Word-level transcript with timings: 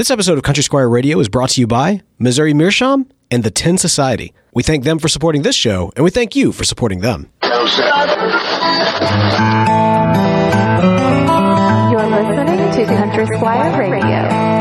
This 0.00 0.10
episode 0.10 0.38
of 0.38 0.44
Country 0.44 0.62
Squire 0.62 0.88
Radio 0.88 1.20
is 1.20 1.28
brought 1.28 1.50
to 1.50 1.60
you 1.60 1.66
by 1.66 2.00
Missouri 2.18 2.54
Meerschaum 2.54 3.06
and 3.30 3.42
the 3.42 3.50
Tin 3.50 3.76
Society. 3.76 4.32
We 4.54 4.62
thank 4.62 4.82
them 4.82 4.98
for 4.98 5.08
supporting 5.08 5.42
this 5.42 5.54
show, 5.54 5.92
and 5.94 6.02
we 6.02 6.10
thank 6.10 6.34
you 6.34 6.52
for 6.52 6.64
supporting 6.64 7.00
them. 7.00 7.30
You're 7.42 7.60
listening 12.08 12.70
to 12.72 12.86
Country 12.96 13.26
Squire 13.36 13.78
Radio. 13.78 14.59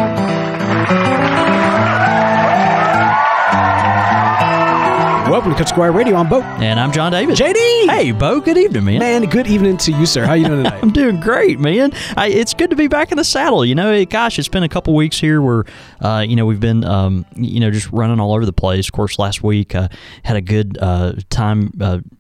Welcome 5.40 5.54
to 5.54 5.58
Cut 5.58 5.70
Squire 5.70 5.94
Radio. 5.94 6.18
I'm 6.18 6.28
Beau. 6.28 6.42
And 6.42 6.78
I'm 6.78 6.92
Jon 6.92 7.14
David. 7.14 7.38
JD! 7.38 7.86
Hey, 7.86 8.12
Beau. 8.12 8.42
Good 8.42 8.58
evening, 8.58 8.84
man. 8.84 9.00
Man, 9.00 9.22
good 9.24 9.48
evening 9.48 9.78
to 9.78 9.94
you, 9.94 10.06
sir. 10.06 10.26
How 10.26 10.34
you 10.34 10.44
doing 10.46 10.64
tonight? 10.66 10.84
I'm 10.84 10.92
doing 10.92 11.22
great, 11.22 11.62
man. 11.62 11.94
I, 12.18 12.28
it's 12.28 12.54
good 12.54 12.72
to 12.72 12.76
be 12.76 12.88
back 12.88 13.10
in 13.14 13.18
the 13.18 13.24
saddle. 13.24 13.64
You 13.64 13.74
know, 13.74 13.90
it, 13.94 14.10
gosh, 14.10 14.38
it's 14.38 14.50
been 14.50 14.64
a 14.64 14.68
couple 14.68 14.94
weeks 14.96 15.18
here 15.18 15.42
where, 15.42 15.64
uh, 16.02 16.26
you 16.28 16.36
know, 16.36 16.46
we've 16.46 16.60
been, 16.60 16.84
um, 16.84 17.26
you 17.38 17.62
know, 17.62 17.72
just 17.72 17.90
running 17.94 18.20
all 18.20 18.34
over 18.34 18.46
the 18.46 18.52
place. 18.52 18.90
Of 18.90 18.92
course, 18.92 19.18
last 19.18 19.42
week 19.42 19.76
uh, 19.76 19.88
had 20.24 20.36
a 20.36 20.42
good 20.42 20.78
uh, 20.82 21.14
time. 21.30 21.72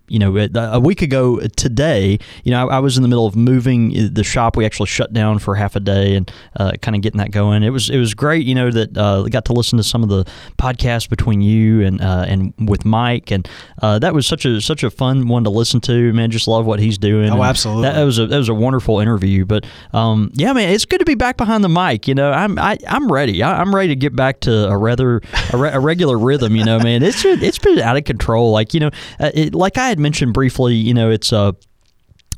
Uh, 0.09 0.13
you 0.13 0.19
know, 0.19 0.47
a 0.55 0.79
week 0.79 1.01
ago 1.01 1.39
today, 1.55 2.19
you 2.43 2.51
know, 2.51 2.67
I, 2.67 2.77
I, 2.77 2.79
was 2.79 2.97
in 2.97 3.03
the 3.03 3.09
middle 3.09 3.25
of 3.25 3.35
moving 3.35 4.13
the 4.13 4.23
shop. 4.23 4.57
We 4.57 4.65
actually 4.65 4.87
shut 4.87 5.13
down 5.13 5.39
for 5.39 5.55
half 5.55 5.75
a 5.75 5.79
day 5.79 6.15
and 6.15 6.31
uh, 6.57 6.71
kind 6.81 6.95
of 6.95 7.01
getting 7.01 7.19
that 7.19 7.31
going. 7.31 7.63
It 7.63 7.69
was 7.69 7.89
it 7.89 7.97
was 7.97 8.13
great, 8.13 8.45
you 8.45 8.55
know, 8.55 8.71
that 8.71 8.97
uh, 8.97 9.23
got 9.23 9.45
to 9.45 9.53
listen 9.53 9.77
to 9.77 9.83
some 9.83 10.03
of 10.03 10.09
the 10.09 10.25
podcasts 10.57 11.09
between 11.09 11.41
you 11.41 11.81
and 11.81 12.01
uh, 12.01 12.25
and 12.27 12.53
with 12.57 12.85
Mike, 12.85 13.31
and 13.31 13.47
uh, 13.81 13.99
that 13.99 14.13
was 14.13 14.25
such 14.25 14.45
a 14.45 14.61
such 14.61 14.83
a 14.83 14.89
fun 14.89 15.27
one 15.27 15.43
to 15.43 15.49
listen 15.49 15.79
to. 15.81 16.13
Man, 16.13 16.31
just 16.31 16.47
love 16.47 16.65
what 16.65 16.79
he's 16.79 16.97
doing. 16.97 17.29
Oh, 17.29 17.33
and 17.33 17.43
absolutely. 17.43 17.83
That, 17.83 17.95
that, 17.95 18.03
was 18.03 18.19
a 18.19 18.27
that 18.27 18.37
was 18.37 18.49
a 18.49 18.53
wonderful 18.53 18.99
interview. 18.99 19.45
But 19.45 19.65
um, 19.93 20.31
yeah, 20.33 20.53
man, 20.53 20.69
it's 20.69 20.85
good 20.85 20.99
to 20.99 21.05
be 21.05 21.15
back 21.15 21.37
behind 21.37 21.63
the 21.63 21.69
mic. 21.69 22.07
You 22.07 22.15
know, 22.15 22.31
I'm 22.31 22.57
I, 22.57 22.77
I'm 22.87 23.11
ready. 23.11 23.43
I, 23.43 23.61
am 23.61 23.75
ready 23.75 23.89
to 23.89 23.95
get 23.95 24.15
back 24.15 24.41
to 24.41 24.69
a 24.69 24.77
rather 24.77 25.21
a, 25.53 25.57
re- 25.57 25.71
a, 25.71 25.79
regular 25.79 26.17
rhythm. 26.17 26.55
You 26.55 26.65
know, 26.65 26.79
man, 26.79 27.03
it's 27.03 27.23
it's 27.25 27.59
been 27.59 27.79
out 27.79 27.97
of 27.97 28.05
control. 28.05 28.51
Like 28.51 28.73
you 28.73 28.79
know, 28.79 28.91
uh, 29.19 29.31
it, 29.33 29.53
like 29.53 29.77
I 29.77 29.89
had 29.89 29.98
mentioned 29.99 30.33
briefly 30.33 30.75
you 30.75 30.93
know, 30.93 31.09
it's 31.11 31.31
uh, 31.31 31.51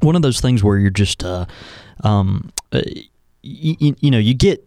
one 0.01 0.15
of 0.15 0.21
those 0.21 0.41
things 0.41 0.63
where 0.63 0.77
you're 0.77 0.89
just, 0.89 1.23
uh, 1.23 1.45
um, 2.03 2.51
uh, 2.71 2.81
you, 3.43 3.95
you 3.99 4.11
know, 4.11 4.17
you 4.17 4.33
get. 4.33 4.63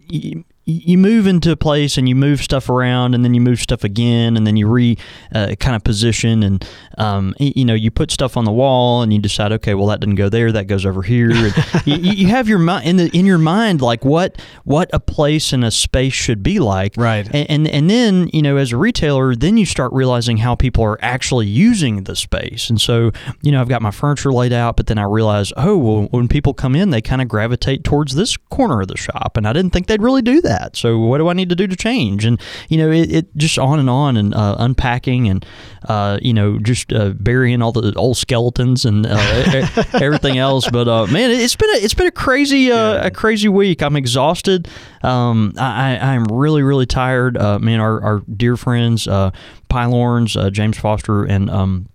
You 0.67 0.97
move 0.97 1.27
into 1.27 1.51
a 1.51 1.57
place 1.57 1.99
and 1.99 2.09
you 2.09 2.15
move 2.15 2.41
stuff 2.41 2.71
around 2.71 3.15
and 3.15 3.25
then 3.25 3.35
you 3.35 3.41
move 3.41 3.61
stuff 3.61 3.85
again 3.85 4.37
and 4.37 4.47
then 4.47 4.57
you 4.57 4.67
re 4.67 4.97
uh, 5.35 5.55
kind 5.61 5.77
of 5.77 5.85
position 5.85 6.43
and 6.43 6.67
um, 6.97 7.35
you 7.39 7.65
know 7.65 7.75
you 7.75 7.91
put 7.91 8.11
stuff 8.11 8.37
on 8.37 8.45
the 8.45 8.53
wall 8.53 9.03
and 9.03 9.13
you 9.13 9.19
decide 9.19 9.53
okay 9.53 9.75
well 9.75 9.87
that 9.87 10.01
didn't 10.01 10.15
go 10.15 10.29
there 10.29 10.53
that 10.53 10.67
goes 10.67 10.87
over 10.87 11.03
here. 11.03 11.33
You, 11.85 11.97
you, 11.97 12.27
have 12.29 12.49
your 12.49 12.59
mind 12.59 12.87
in 12.87 12.97
the 12.97 13.11
in 13.17 13.27
your 13.27 13.39
mind 13.39 13.83
like 13.83 14.05
what 14.05 14.41
what 14.65 14.89
a 14.93 15.01
place 15.01 15.53
and 15.53 15.65
a 15.65 15.71
space 15.71 16.15
should 16.15 16.43
be 16.43 16.59
like. 16.59 16.95
Right. 16.97 17.27
And, 17.27 17.51
and 17.51 17.69
and 17.69 17.91
then 17.91 18.31
you 18.33 18.41
know 18.41 18.57
as 18.57 18.73
a 18.73 18.77
retailer 18.77 19.35
then 19.35 19.57
you 19.57 19.67
start 19.67 19.93
realizing 19.93 20.39
how 20.39 20.55
people 20.55 20.83
are 20.85 20.99
actually 21.03 21.47
using 21.47 22.05
the 22.05 22.17
space. 22.17 22.71
And 22.71 22.81
so 22.81 23.11
you 23.43 23.53
know 23.53 23.61
I've 23.61 23.69
got 23.69 23.83
my 23.83 23.91
furniture 23.91 24.33
laid 24.33 24.53
out 24.53 24.77
but 24.77 24.87
then 24.87 24.99
I 24.99 25.03
realize 25.03 25.53
oh 25.57 25.77
well 25.77 26.03
when 26.11 26.29
people 26.29 26.55
come 26.55 26.75
in 26.75 26.91
they 26.91 27.03
kind 27.03 27.21
of 27.21 27.29
gravitate 27.29 27.85
towards 27.85 28.15
this 28.15 28.37
corner 28.37 28.81
of 28.81 28.89
the 28.89 28.97
shop 28.97 29.37
and 29.37 29.47
I 29.47 29.53
didn't 29.53 29.73
think 29.73 29.87
they'd 29.87 30.03
really 30.03 30.23
do 30.23 30.41
that 30.43 30.54
that. 30.59 30.77
So 30.77 30.99
what 30.99 31.19
do 31.19 31.29
I 31.29 31.33
need 31.33 31.49
to 31.49 31.55
do 31.55 31.67
to 31.67 31.77
change? 31.77 32.25
And 32.25 32.41
you 32.69 32.79
know, 32.79 32.91
it, 32.91 33.13
it 33.13 33.37
just 33.37 33.59
on 33.59 33.79
and 33.79 33.91
on 33.91 34.17
and 34.17 34.35
uh, 34.35 34.57
unpacking 34.59 35.29
and 35.29 35.45
uh, 35.89 36.19
you 36.23 36.33
know 36.33 36.59
just 36.59 36.93
uh, 36.93 37.11
burying 37.11 37.63
all 37.63 37.73
the 37.73 37.93
old 37.97 38.17
skeletons 38.17 38.85
and 38.85 39.07
uh, 39.07 39.67
everything 39.95 40.39
else. 40.39 40.69
But 40.71 40.89
uh, 40.89 41.07
man, 41.07 41.31
it's 41.31 41.57
been 41.57 41.71
a, 41.71 41.79
it's 41.79 41.95
been 41.95 42.07
a 42.07 42.13
crazy 42.13 42.71
uh, 42.71 42.95
yeah. 42.95 43.07
a 43.07 43.11
crazy 43.11 43.49
week. 43.49 43.83
I'm 43.83 43.97
exhausted. 43.97 44.69
Um, 45.03 45.55
I, 45.59 45.99
I'm 45.99 46.25
really 46.25 46.63
really 46.63 46.87
tired. 46.87 47.35
man, 47.35 47.81
our, 47.81 48.03
our 48.03 48.21
dear 48.21 48.57
friends, 48.57 49.07
Pylorns, 49.07 50.53
James 50.53 50.79
Foster, 50.79 51.25
and 51.25 51.51
um, 51.51 51.89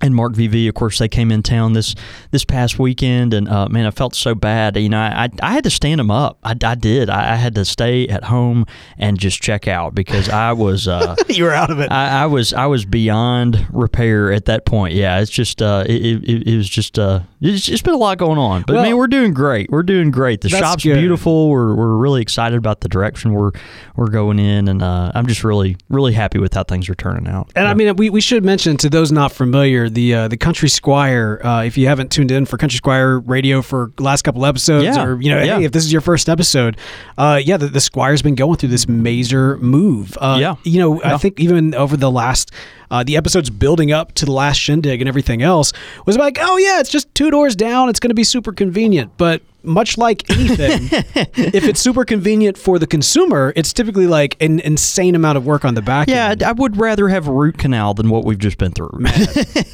and 0.00 0.14
Mark 0.14 0.32
VV, 0.32 0.68
of 0.68 0.74
course, 0.74 0.98
they 0.98 1.08
came 1.08 1.30
in 1.30 1.42
town 1.42 1.74
this 1.74 1.94
this 2.30 2.44
past 2.44 2.78
weekend, 2.78 3.34
and 3.34 3.48
uh, 3.48 3.68
man, 3.68 3.86
I 3.86 3.90
felt 3.90 4.14
so 4.14 4.34
bad. 4.34 4.76
You 4.76 4.88
know, 4.88 4.98
I 4.98 5.28
I 5.42 5.52
had 5.52 5.64
to 5.64 5.70
stand 5.70 5.98
them 5.98 6.10
up. 6.10 6.38
I, 6.42 6.54
I 6.62 6.74
did. 6.74 7.10
I, 7.10 7.32
I, 7.32 7.36
had 7.36 7.54
to 7.56 7.64
stay 7.64 8.08
at 8.08 8.24
home 8.24 8.66
and 8.98 9.18
just 9.18 9.42
check 9.42 9.68
out 9.68 9.94
because 9.94 10.28
I 10.28 10.52
was 10.52 10.88
uh, 10.88 11.16
you 11.28 11.44
were 11.44 11.52
out 11.52 11.70
of 11.70 11.80
it. 11.80 11.90
I, 11.92 12.22
I, 12.22 12.26
was 12.26 12.52
I 12.52 12.66
was 12.66 12.84
beyond 12.84 13.66
repair 13.72 14.32
at 14.32 14.46
that 14.46 14.64
point. 14.64 14.94
Yeah, 14.94 15.20
it's 15.20 15.30
just 15.30 15.60
uh, 15.60 15.84
it, 15.86 16.24
it, 16.24 16.48
it 16.48 16.56
was 16.56 16.68
just 16.68 16.98
uh, 16.98 17.20
it's, 17.40 17.68
it's 17.68 17.82
been 17.82 17.94
a 17.94 17.98
lot 17.98 18.18
going 18.18 18.38
on. 18.38 18.62
But 18.66 18.76
well, 18.76 18.84
man, 18.84 18.96
we're 18.96 19.06
doing 19.06 19.34
great. 19.34 19.70
We're 19.70 19.82
doing 19.82 20.10
great. 20.10 20.40
The 20.40 20.48
shop's 20.48 20.82
good. 20.82 20.98
beautiful. 20.98 21.50
We're, 21.50 21.74
we're 21.74 21.96
really 21.96 22.22
excited 22.22 22.56
about 22.56 22.80
the 22.80 22.88
direction 22.88 23.34
we're 23.34 23.52
we're 23.96 24.08
going 24.08 24.38
in, 24.38 24.68
and 24.68 24.82
uh, 24.82 25.12
I'm 25.14 25.26
just 25.26 25.44
really 25.44 25.76
really 25.90 26.14
happy 26.14 26.38
with 26.38 26.54
how 26.54 26.64
things 26.64 26.88
are 26.88 26.94
turning 26.94 27.28
out. 27.28 27.50
And 27.54 27.64
yeah. 27.64 27.70
I 27.70 27.74
mean, 27.74 27.96
we, 27.96 28.08
we 28.08 28.20
should 28.20 28.44
mention 28.44 28.76
to 28.78 28.88
those 28.88 29.12
not 29.12 29.32
familiar 29.32 29.89
the 29.90 30.14
uh, 30.14 30.28
the 30.28 30.36
Country 30.36 30.68
Squire. 30.68 31.40
Uh, 31.42 31.62
if 31.64 31.76
you 31.76 31.86
haven't 31.86 32.10
tuned 32.10 32.30
in 32.30 32.46
for 32.46 32.56
Country 32.56 32.76
Squire 32.76 33.18
Radio 33.18 33.62
for 33.62 33.92
last 33.98 34.22
couple 34.22 34.46
episodes, 34.46 34.84
yeah. 34.84 35.04
or 35.04 35.20
you 35.20 35.30
know, 35.30 35.42
yeah. 35.42 35.58
hey, 35.58 35.64
if 35.64 35.72
this 35.72 35.84
is 35.84 35.92
your 35.92 36.00
first 36.00 36.28
episode, 36.28 36.76
uh, 37.18 37.40
yeah, 37.42 37.56
the, 37.56 37.68
the 37.68 37.80
Squire's 37.80 38.22
been 38.22 38.34
going 38.34 38.56
through 38.56 38.70
this 38.70 38.88
major 38.88 39.56
move. 39.58 40.16
Uh, 40.20 40.38
yeah, 40.40 40.56
you 40.64 40.78
know, 40.78 41.00
yeah. 41.00 41.14
I 41.14 41.18
think 41.18 41.38
even 41.40 41.74
over 41.74 41.96
the 41.96 42.10
last 42.10 42.52
uh, 42.90 43.04
the 43.04 43.16
episodes 43.16 43.50
building 43.50 43.92
up 43.92 44.12
to 44.14 44.24
the 44.24 44.32
last 44.32 44.58
shindig 44.58 45.00
and 45.00 45.08
everything 45.08 45.42
else 45.42 45.72
was 46.06 46.16
like, 46.16 46.38
oh 46.40 46.56
yeah, 46.56 46.80
it's 46.80 46.90
just 46.90 47.12
two 47.14 47.30
doors 47.30 47.56
down. 47.56 47.88
It's 47.88 48.00
going 48.00 48.10
to 48.10 48.14
be 48.14 48.24
super 48.24 48.52
convenient. 48.52 49.12
But 49.16 49.42
much 49.62 49.98
like 49.98 50.28
anything, 50.30 50.88
if 51.34 51.64
it's 51.64 51.80
super 51.80 52.04
convenient 52.04 52.56
for 52.56 52.78
the 52.78 52.86
consumer, 52.86 53.52
it's 53.56 53.72
typically 53.72 54.06
like 54.06 54.36
an 54.40 54.60
insane 54.60 55.14
amount 55.14 55.36
of 55.36 55.44
work 55.44 55.64
on 55.64 55.74
the 55.74 55.82
back 55.82 56.08
end. 56.08 56.16
yeah, 56.16 56.30
end. 56.30 56.42
I 56.42 56.52
would 56.52 56.76
rather 56.76 57.08
have 57.08 57.28
a 57.28 57.32
root 57.32 57.58
canal 57.58 57.94
than 57.94 58.08
what 58.08 58.24
we've 58.24 58.38
just 58.38 58.58
been 58.58 58.72
through. 58.72 58.90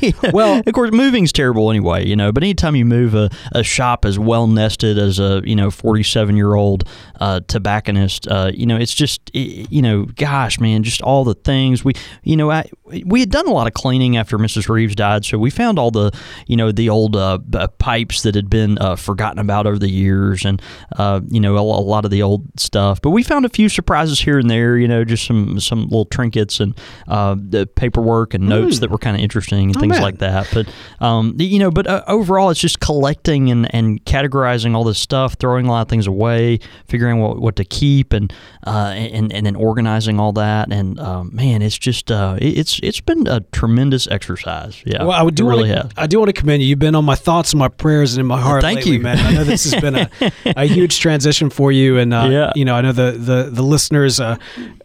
yeah. 0.01 0.13
Well, 0.33 0.63
of 0.67 0.73
course, 0.75 0.91
moving's 0.93 1.33
terrible 1.33 1.71
anyway, 1.71 2.07
you 2.07 2.17
know. 2.17 2.33
But 2.33 2.43
anytime 2.43 2.75
you 2.77 2.85
move 2.85 3.15
a, 3.15 3.31
a 3.53 3.63
shop 3.63 4.05
as 4.05 4.19
well 4.19 4.47
nested 4.47 4.99
as 4.99 5.19
a 5.19 5.41
you 5.45 5.55
know 5.55 5.71
forty 5.71 6.03
seven 6.03 6.37
year 6.37 6.55
old 6.55 6.85
uh, 7.21 7.41
tobacconist, 7.47 8.27
uh, 8.29 8.51
you 8.53 8.67
know, 8.67 8.77
it's 8.77 8.95
just 8.95 9.31
you 9.33 9.83
know, 9.83 10.05
gosh, 10.17 10.59
man, 10.61 10.83
just 10.83 11.01
all 11.03 11.25
the 11.25 11.35
things 11.35 11.85
we, 11.85 11.95
you 12.23 12.37
know, 12.37 12.51
I 12.51 12.69
we 13.05 13.21
had 13.21 13.31
done 13.31 13.47
a 13.47 13.53
lot 13.53 13.67
of 13.67 13.75
cleaning 13.75 14.17
after 14.17 14.39
Mrs. 14.39 14.69
Reeves 14.69 14.95
died, 14.95 15.25
so 15.25 15.39
we 15.39 15.51
found 15.51 15.79
all 15.79 15.91
the 15.91 16.13
you 16.47 16.57
know 16.57 16.71
the 16.71 16.89
old 16.89 17.17
uh, 17.17 17.39
pipes 17.79 18.23
that 18.23 18.35
had 18.35 18.49
been 18.49 18.79
uh, 18.79 18.97
forgotten 18.97 19.39
about 19.39 19.67
over 19.67 19.79
the 19.79 19.89
years, 19.89 20.45
and 20.45 20.63
uh, 20.97 21.21
you 21.27 21.41
know 21.41 21.57
a, 21.57 21.61
a, 21.61 21.63
lot 21.63 22.05
of 22.05 22.11
the 22.11 22.23
old 22.23 22.45
stuff. 22.59 23.01
But 23.01 23.11
we 23.11 23.23
found 23.23 23.45
a 23.45 23.49
few 23.49 23.69
surprises 23.69 24.21
here 24.21 24.39
and 24.39 24.49
there. 24.49 24.77
You 24.79 24.89
know, 24.89 25.05
just 25.05 25.27
some 25.27 25.59
some 25.61 25.83
little 25.85 26.05
trinkets 26.05 26.61
and 26.61 26.79
uh, 27.09 27.37
the 27.39 27.67
paperwork 27.67 28.35
and 28.35 28.49
notes 28.49 28.77
mm. 28.77 28.81
that 28.81 28.91
were 28.91 28.99
kind 28.99 29.17
of 29.17 29.23
interesting 29.23 29.69
and 29.69 29.77
oh, 29.77 29.81
things 29.81 29.93
man. 29.93 30.03
like 30.03 30.19
that. 30.19 30.49
But 30.53 30.69
um, 31.05 31.35
you 31.39 31.59
know, 31.59 31.71
but 31.71 31.87
uh, 31.87 32.05
overall, 32.07 32.51
it's 32.51 32.61
just 32.61 32.81
collecting 32.81 33.51
and, 33.51 33.73
and 33.75 34.05
categorizing 34.05 34.75
all 34.75 34.85
this 34.85 34.99
stuff, 34.99 35.35
throwing 35.35 35.67
a 35.67 35.71
lot 35.71 35.83
of 35.83 35.89
things 35.89 36.07
away, 36.07 36.61
figuring 36.87 37.19
what, 37.19 37.39
what 37.39 37.57
to 37.57 37.65
keep, 37.65 38.13
and 38.13 38.33
uh, 38.67 38.93
and 38.97 39.33
and 39.33 39.45
then 39.45 39.57
organizing 39.57 40.21
all 40.21 40.33
that. 40.35 40.73
And 40.73 41.01
um, 41.01 41.31
man, 41.35 41.63
it's 41.63 41.79
just 41.79 42.11
it, 42.11 42.59
it's 42.59 42.76
it's 42.83 43.01
been 43.01 43.27
a 43.27 43.41
tremendous 43.41 44.07
exercise. 44.09 44.83
Yeah, 44.85 45.05
well, 45.05 45.13
I 45.13 45.23
would 45.23 45.35
do 45.35 45.49
really 45.49 45.69
to. 45.69 45.89
I 45.97 46.07
do 46.07 46.19
want 46.19 46.29
to 46.29 46.39
commend 46.39 46.63
you. 46.63 46.69
You've 46.69 46.79
been 46.79 46.95
on 46.95 47.05
my 47.05 47.15
thoughts 47.15 47.53
and 47.53 47.59
my 47.59 47.69
prayers 47.69 48.15
and 48.15 48.21
in 48.21 48.27
my 48.27 48.41
heart. 48.41 48.63
Thank 48.63 48.79
lately, 48.79 48.93
you, 48.95 49.01
man. 49.01 49.19
I 49.19 49.33
know 49.33 49.45
this 49.45 49.71
has 49.71 49.81
been 49.81 49.95
a, 49.95 50.11
a 50.45 50.65
huge 50.67 51.01
transition 51.01 51.51
for 51.51 51.73
you, 51.73 51.99
and 51.99 52.13
uh, 52.13 52.29
yeah. 52.31 52.53
you 52.55 52.65
know, 52.65 52.75
I 52.75 52.81
know 52.81 52.93
the 52.93 53.13
the 53.13 53.51
the 53.51 53.63
listeners 53.63 54.21
uh, 54.21 54.37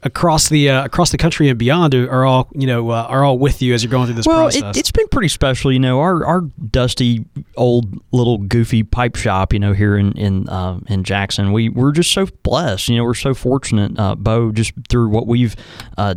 across 0.03 0.49
the 0.49 0.69
uh, 0.69 0.85
across 0.85 1.11
the 1.11 1.17
country 1.17 1.49
and 1.49 1.57
beyond 1.57 1.93
are 1.95 2.25
all 2.25 2.49
you 2.53 2.67
know 2.67 2.89
uh, 2.89 3.03
are 3.03 3.23
all 3.23 3.37
with 3.37 3.61
you 3.61 3.73
as 3.73 3.83
you're 3.83 3.91
going 3.91 4.07
through 4.07 4.15
this 4.15 4.27
well, 4.27 4.37
process. 4.37 4.77
It, 4.77 4.85
has 4.85 4.91
been 4.91 5.07
pretty 5.07 5.27
special. 5.27 5.71
You 5.71 5.79
know, 5.79 5.99
our 5.99 6.25
our 6.25 6.41
dusty 6.41 7.25
old 7.57 7.99
little 8.11 8.37
goofy 8.37 8.83
pipe 8.83 9.15
shop. 9.15 9.53
You 9.53 9.59
know, 9.59 9.73
here 9.73 9.97
in 9.97 10.13
in 10.13 10.49
uh, 10.49 10.79
in 10.87 11.03
Jackson, 11.03 11.51
we 11.51 11.69
we're 11.69 11.91
just 11.91 12.11
so 12.11 12.27
blessed. 12.43 12.89
You 12.89 12.97
know, 12.97 13.03
we're 13.03 13.13
so 13.13 13.33
fortunate, 13.33 13.97
uh, 13.99 14.15
Beau, 14.15 14.51
just 14.51 14.73
through 14.89 15.09
what 15.09 15.27
we've 15.27 15.55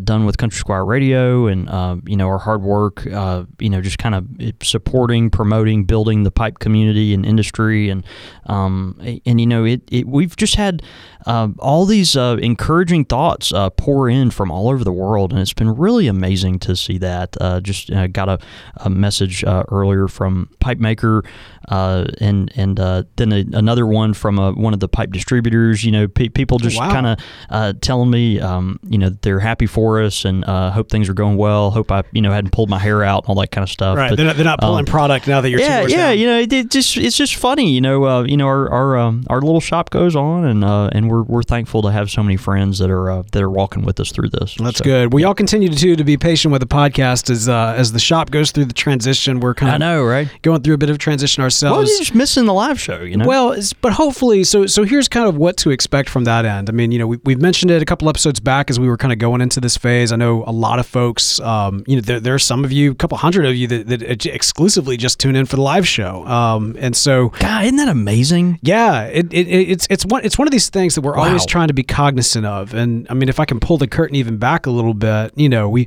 done 0.04 0.24
with 0.24 0.38
Country 0.38 0.58
Squire 0.58 0.84
Radio 0.84 1.46
and 1.46 1.63
you 2.06 2.16
know 2.16 2.28
our 2.28 2.38
hard 2.38 2.62
work. 2.62 3.04
you 3.04 3.70
know, 3.70 3.80
just 3.80 3.98
kind 3.98 4.14
of 4.14 4.26
supporting, 4.62 5.30
promoting, 5.30 5.84
building 5.84 6.22
the 6.22 6.30
pipe 6.30 6.58
community 6.58 7.14
and 7.14 7.24
industry, 7.24 7.88
and 7.88 8.04
um, 8.46 8.98
and 9.26 9.40
you 9.40 9.46
know, 9.46 9.64
it, 9.64 9.82
it 9.90 10.06
we've 10.06 10.36
just 10.36 10.56
had 10.56 10.82
uh, 11.26 11.48
all 11.58 11.86
these 11.86 12.16
uh, 12.16 12.36
encouraging 12.40 13.04
thoughts 13.04 13.52
uh, 13.52 13.70
pour 13.70 14.08
in 14.08 14.30
from 14.30 14.50
all 14.50 14.68
over 14.68 14.84
the 14.84 14.92
world, 14.92 15.32
and 15.32 15.40
it's 15.40 15.54
been 15.54 15.74
really 15.74 16.06
amazing 16.06 16.58
to 16.58 16.76
see 16.76 16.98
that. 16.98 17.36
Uh, 17.40 17.60
just 17.60 17.90
uh, 17.90 18.06
got 18.08 18.28
a, 18.28 18.38
a 18.76 18.90
message 18.90 19.42
uh, 19.44 19.64
earlier 19.70 20.06
from 20.08 20.50
Pipe 20.60 20.78
Maker, 20.78 21.24
and 21.70 22.52
and 22.54 22.76
then 23.16 23.32
a, 23.32 23.44
another 23.52 23.86
one 23.86 24.12
from 24.12 24.36
one 24.56 24.74
of 24.74 24.80
the 24.80 24.88
pipe 24.88 25.12
distributors. 25.12 25.84
You 25.84 25.92
know, 25.92 26.08
pe- 26.08 26.28
people 26.28 26.58
just 26.58 26.78
wow. 26.78 26.90
kind 26.90 27.18
of 27.50 27.80
telling 27.80 28.10
me, 28.10 28.40
um, 28.40 28.78
you 28.86 28.98
know, 28.98 29.10
they're 29.10 29.40
happy 29.40 29.66
for 29.66 30.02
us 30.02 30.24
and 30.24 30.44
hope 30.44 30.90
things 30.90 31.08
are 31.08 31.14
going 31.14 31.36
well. 31.36 31.53
Hope 31.70 31.90
I, 31.90 32.02
you 32.12 32.22
know, 32.22 32.32
hadn't 32.32 32.50
pulled 32.52 32.70
my 32.70 32.78
hair 32.78 33.02
out 33.02 33.24
and 33.24 33.28
all 33.30 33.40
that 33.40 33.50
kind 33.50 33.62
of 33.62 33.70
stuff. 33.70 33.96
Right, 33.96 34.10
but, 34.10 34.16
they're, 34.16 34.26
not, 34.26 34.36
they're 34.36 34.44
not 34.44 34.60
pulling 34.60 34.80
um, 34.80 34.86
product 34.86 35.26
now 35.26 35.40
that 35.40 35.50
you're 35.50 35.60
yeah, 35.60 35.82
yeah. 35.86 35.96
Down. 35.96 36.18
You 36.18 36.26
know, 36.26 36.38
it, 36.40 36.70
just 36.70 36.96
it's 36.96 37.16
just 37.16 37.36
funny. 37.36 37.72
You 37.72 37.80
know, 37.80 38.22
you 38.24 38.36
know 38.36 38.46
our 38.46 38.70
our, 38.70 38.98
um, 38.98 39.24
our 39.28 39.40
little 39.40 39.60
shop 39.60 39.90
goes 39.90 40.16
on, 40.16 40.44
and 40.44 40.64
uh, 40.64 40.90
and 40.92 41.10
we're 41.10 41.22
we're 41.22 41.42
thankful 41.42 41.82
to 41.82 41.90
have 41.90 42.10
so 42.10 42.22
many 42.22 42.36
friends 42.36 42.78
that 42.78 42.90
are 42.90 43.10
uh, 43.10 43.22
that 43.32 43.42
are 43.42 43.50
walking 43.50 43.82
with 43.82 44.00
us 44.00 44.10
through 44.12 44.30
this. 44.30 44.56
That's 44.58 44.78
So- 44.78 44.84
good. 44.84 45.12
We 45.12 45.24
all 45.24 45.34
continue 45.34 45.68
to 45.68 45.96
to 45.96 46.04
be 46.04 46.16
patient 46.16 46.52
with 46.52 46.60
the 46.60 46.66
podcast 46.66 47.30
as 47.30 47.48
uh, 47.48 47.74
as 47.76 47.92
the 47.92 47.98
shop 47.98 48.30
goes 48.30 48.50
through 48.50 48.66
the 48.66 48.74
transition. 48.74 49.40
We're 49.40 49.54
kind 49.54 49.70
of 49.70 49.74
I 49.74 49.78
know, 49.78 50.04
right? 50.04 50.28
going 50.42 50.62
through 50.62 50.74
a 50.74 50.78
bit 50.78 50.90
of 50.90 50.98
transition 50.98 51.42
ourselves. 51.42 51.76
Well, 51.78 51.86
you're 51.88 51.98
just 51.98 52.14
missing 52.14 52.46
the 52.46 52.54
live 52.54 52.80
show, 52.80 53.02
you 53.02 53.16
know. 53.16 53.26
Well, 53.26 53.52
it's, 53.52 53.72
but 53.72 53.92
hopefully, 53.92 54.44
so 54.44 54.66
so 54.66 54.84
here's 54.84 55.08
kind 55.08 55.26
of 55.26 55.36
what 55.36 55.56
to 55.58 55.70
expect 55.70 56.08
from 56.08 56.24
that 56.24 56.44
end. 56.44 56.68
I 56.68 56.72
mean, 56.72 56.92
you 56.92 56.98
know, 56.98 57.06
we, 57.06 57.18
we've 57.24 57.40
mentioned 57.40 57.70
it 57.70 57.82
a 57.82 57.84
couple 57.84 58.08
episodes 58.08 58.40
back 58.40 58.70
as 58.70 58.78
we 58.80 58.88
were 58.88 58.96
kind 58.96 59.12
of 59.12 59.18
going 59.18 59.40
into 59.40 59.60
this 59.60 59.76
phase. 59.76 60.12
I 60.12 60.16
know 60.16 60.44
a 60.46 60.52
lot 60.52 60.78
of 60.78 60.86
folks, 60.86 61.40
um, 61.44 61.84
you 61.86 61.96
know, 61.96 62.02
there, 62.02 62.20
there 62.20 62.34
are 62.34 62.38
some 62.38 62.64
of 62.64 62.72
you, 62.72 62.92
a 62.92 62.94
couple 62.94 63.18
hundred 63.18 63.46
of 63.46 63.54
you 63.54 63.66
that, 63.68 63.86
that 63.88 64.26
exclusively 64.26 64.96
just 64.96 65.20
tune 65.20 65.36
in 65.36 65.46
for 65.46 65.56
the 65.56 65.62
live 65.62 65.86
show, 65.86 66.26
um, 66.26 66.76
and 66.78 66.96
so 66.96 67.28
God, 67.40 67.64
isn't 67.64 67.76
that 67.76 67.88
amazing? 67.88 68.58
yeah, 68.62 69.04
it, 69.04 69.32
it, 69.32 69.48
it's 69.48 69.86
it's 69.90 70.04
one 70.06 70.24
it's 70.24 70.38
one 70.38 70.48
of 70.48 70.52
these 70.52 70.70
things 70.70 70.94
that 70.94 71.02
we're 71.02 71.16
always 71.16 71.46
trying 71.46 71.68
to 71.68 71.74
be 71.74 71.82
cognizant 71.82 72.46
of. 72.46 72.74
And 72.74 73.06
I 73.10 73.14
mean, 73.14 73.28
if 73.28 73.38
I 73.38 73.44
can 73.44 73.60
pull 73.60 73.78
the 73.78 73.86
curtain 73.86 74.16
even 74.16 74.38
back 74.38 74.66
a 74.66 74.70
little 74.70 74.94
bit, 74.94 75.32
you 75.36 75.48
know, 75.48 75.68
we 75.68 75.86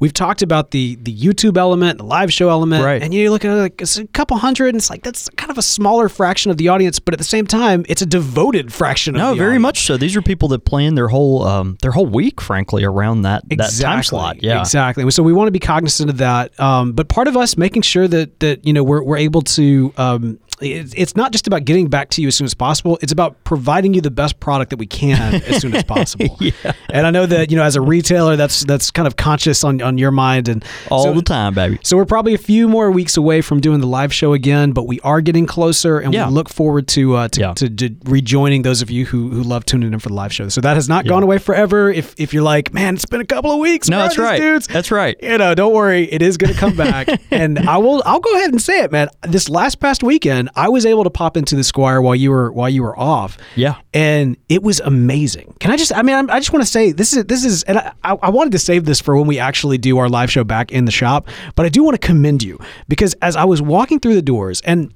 we've 0.00 0.12
talked 0.12 0.42
about 0.42 0.70
the 0.70 0.96
the 1.02 1.14
YouTube 1.16 1.56
element, 1.56 1.98
the 1.98 2.04
live 2.04 2.32
show 2.32 2.48
element, 2.48 2.84
Right. 2.84 3.02
and 3.02 3.12
you 3.14 3.30
look 3.30 3.44
at 3.44 3.50
it 3.50 3.54
like 3.60 3.80
it's 3.82 3.96
a 3.98 4.06
couple 4.08 4.36
hundred, 4.36 4.68
and 4.68 4.76
it's 4.76 4.90
like 4.90 5.02
that's 5.02 5.28
kind 5.30 5.50
of 5.50 5.58
a 5.58 5.62
smaller 5.62 6.08
fraction 6.08 6.50
of 6.50 6.56
the 6.56 6.68
audience, 6.68 6.98
but 6.98 7.14
at 7.14 7.18
the 7.18 7.24
same 7.24 7.46
time, 7.46 7.84
it's 7.88 8.02
a 8.02 8.06
devoted 8.06 8.72
fraction 8.72 9.14
of 9.14 9.20
No, 9.20 9.34
very 9.34 9.50
audience. 9.50 9.62
much 9.62 9.86
so. 9.86 9.96
These 9.96 10.16
are 10.16 10.22
people 10.22 10.48
that 10.48 10.64
plan 10.64 10.94
their 10.94 11.08
whole 11.08 11.44
um, 11.44 11.76
their 11.82 11.92
whole 11.92 12.06
week, 12.06 12.40
frankly, 12.40 12.84
around 12.84 13.22
that 13.22 13.48
that 13.50 13.72
time 13.80 14.02
slot. 14.02 14.42
Yeah, 14.42 14.60
exactly. 14.60 15.08
So 15.10 15.22
we 15.22 15.32
want 15.32 15.48
to 15.48 15.52
be 15.52 15.58
cognizant 15.60 16.10
of 16.10 16.18
that. 16.18 16.58
Um, 16.60 16.92
but 16.92 17.08
part 17.08 17.28
of 17.28 17.36
us 17.36 17.56
making 17.56 17.82
sure 17.82 18.06
that 18.08 18.40
that 18.40 18.66
you 18.66 18.72
know 18.72 18.84
we're 18.84 19.02
we're 19.02 19.16
able 19.18 19.42
to. 19.42 19.92
Um, 19.96 20.38
it, 20.60 20.94
it's 20.96 21.16
not 21.16 21.32
just 21.32 21.46
about 21.46 21.64
getting 21.64 21.88
back 21.88 22.10
to 22.10 22.22
you 22.22 22.28
as 22.28 22.34
soon 22.36 22.44
as 22.46 22.54
possible. 22.54 22.98
It's 23.02 23.12
about 23.12 23.42
providing 23.44 23.94
you 23.94 24.00
the 24.00 24.10
best 24.10 24.40
product 24.40 24.70
that 24.70 24.78
we 24.78 24.86
can 24.86 25.34
as 25.42 25.60
soon 25.60 25.74
as 25.74 25.84
possible. 25.96 26.36
Yeah. 26.40 26.72
And 26.90 27.06
I 27.06 27.10
know 27.10 27.26
that 27.26 27.50
you 27.50 27.56
know 27.56 27.62
as 27.64 27.76
a 27.76 27.80
retailer, 27.80 28.36
that's 28.36 28.64
that's 28.64 28.90
kind 28.90 29.06
of 29.06 29.16
conscious 29.16 29.64
on 29.64 29.82
on 29.82 29.98
your 29.98 30.10
mind 30.10 30.48
and 30.48 30.64
all 30.90 31.04
so, 31.04 31.12
the 31.14 31.22
time, 31.22 31.54
baby. 31.54 31.78
So 31.84 31.96
we're 31.96 32.04
probably 32.06 32.34
a 32.34 32.38
few 32.38 32.68
more 32.68 32.90
weeks 32.90 33.16
away 33.16 33.40
from 33.42 33.60
doing 33.60 33.80
the 33.80 33.86
live 33.86 34.12
show 34.12 34.32
again, 34.32 34.72
but 34.72 34.86
we 34.86 35.00
are 35.00 35.20
getting 35.20 35.46
closer, 35.46 35.98
and 35.98 36.12
Yeah. 36.14 36.28
we 36.28 36.34
look 36.34 36.48
forward 36.48 36.88
to 36.88 37.16
uh, 37.16 37.28
to, 37.28 37.40
Yeah. 37.40 37.52
to, 37.54 37.68
to 37.68 37.90
rejoining 38.04 38.62
those 38.62 38.82
of 38.82 38.90
you 38.90 39.06
who, 39.06 39.30
who 39.30 39.42
love 39.42 39.64
tuning 39.66 39.92
in 39.92 39.98
for 39.98 40.08
the 40.08 40.14
live 40.14 40.32
show. 40.32 40.48
So 40.48 40.60
that 40.60 40.74
has 40.76 40.88
not 40.88 41.06
gone 41.06 41.22
away 41.22 41.38
forever. 41.38 41.90
If 41.90 42.14
if 42.18 42.32
you're 42.32 42.42
like, 42.42 42.72
man, 42.72 42.94
it's 42.94 43.04
been 43.06 43.20
a 43.20 43.26
couple 43.26 43.52
of 43.52 43.58
weeks. 43.58 43.88
No, 43.88 43.98
that's 43.98 44.18
right. 44.18 44.40
dudes? 44.40 44.66
That's 44.66 44.90
right. 44.90 45.16
You 45.22 45.38
know, 45.38 45.54
don't 45.54 45.74
worry, 45.74 46.04
it 46.10 46.22
is 46.22 46.36
going 46.36 46.52
to 46.52 46.58
come 46.58 46.76
back, 46.76 47.08
and 47.30 47.58
I 47.58 47.76
will. 47.78 48.02
I'll 48.06 48.20
go 48.20 48.34
ahead 48.36 48.50
and 48.50 48.60
say 48.62 48.80
it, 48.80 48.92
man. 48.92 49.08
This 49.22 49.48
last 49.48 49.80
past 49.80 50.02
weekend, 50.02 50.45
I 50.54 50.68
was 50.68 50.86
able 50.86 51.04
to 51.04 51.10
pop 51.10 51.36
into 51.36 51.56
the 51.56 51.64
Squire 51.64 52.00
while 52.00 52.14
you 52.14 52.30
were 52.30 52.52
while 52.52 52.68
you 52.68 52.82
were 52.82 52.98
off. 52.98 53.38
Yeah. 53.56 53.76
and 53.92 54.36
it 54.48 54.62
was 54.62 54.80
amazing. 54.80 55.56
Can 55.60 55.70
I 55.70 55.76
just? 55.76 55.92
I 55.94 56.02
mean, 56.02 56.14
I'm, 56.16 56.30
I 56.30 56.38
just 56.38 56.52
want 56.52 56.64
to 56.64 56.70
say 56.70 56.92
this 56.92 57.12
is 57.12 57.24
this 57.24 57.44
is, 57.44 57.62
and 57.64 57.78
I 57.78 57.92
I 58.04 58.30
wanted 58.30 58.52
to 58.52 58.58
save 58.58 58.84
this 58.84 59.00
for 59.00 59.16
when 59.16 59.26
we 59.26 59.38
actually 59.38 59.78
do 59.78 59.98
our 59.98 60.08
live 60.08 60.30
show 60.30 60.44
back 60.44 60.72
in 60.72 60.84
the 60.84 60.92
shop, 60.92 61.28
but 61.54 61.66
I 61.66 61.68
do 61.68 61.82
want 61.82 62.00
to 62.00 62.06
commend 62.06 62.42
you 62.42 62.58
because 62.88 63.14
as 63.22 63.36
I 63.36 63.44
was 63.44 63.60
walking 63.60 64.00
through 64.00 64.14
the 64.14 64.22
doors 64.22 64.60
and 64.62 64.92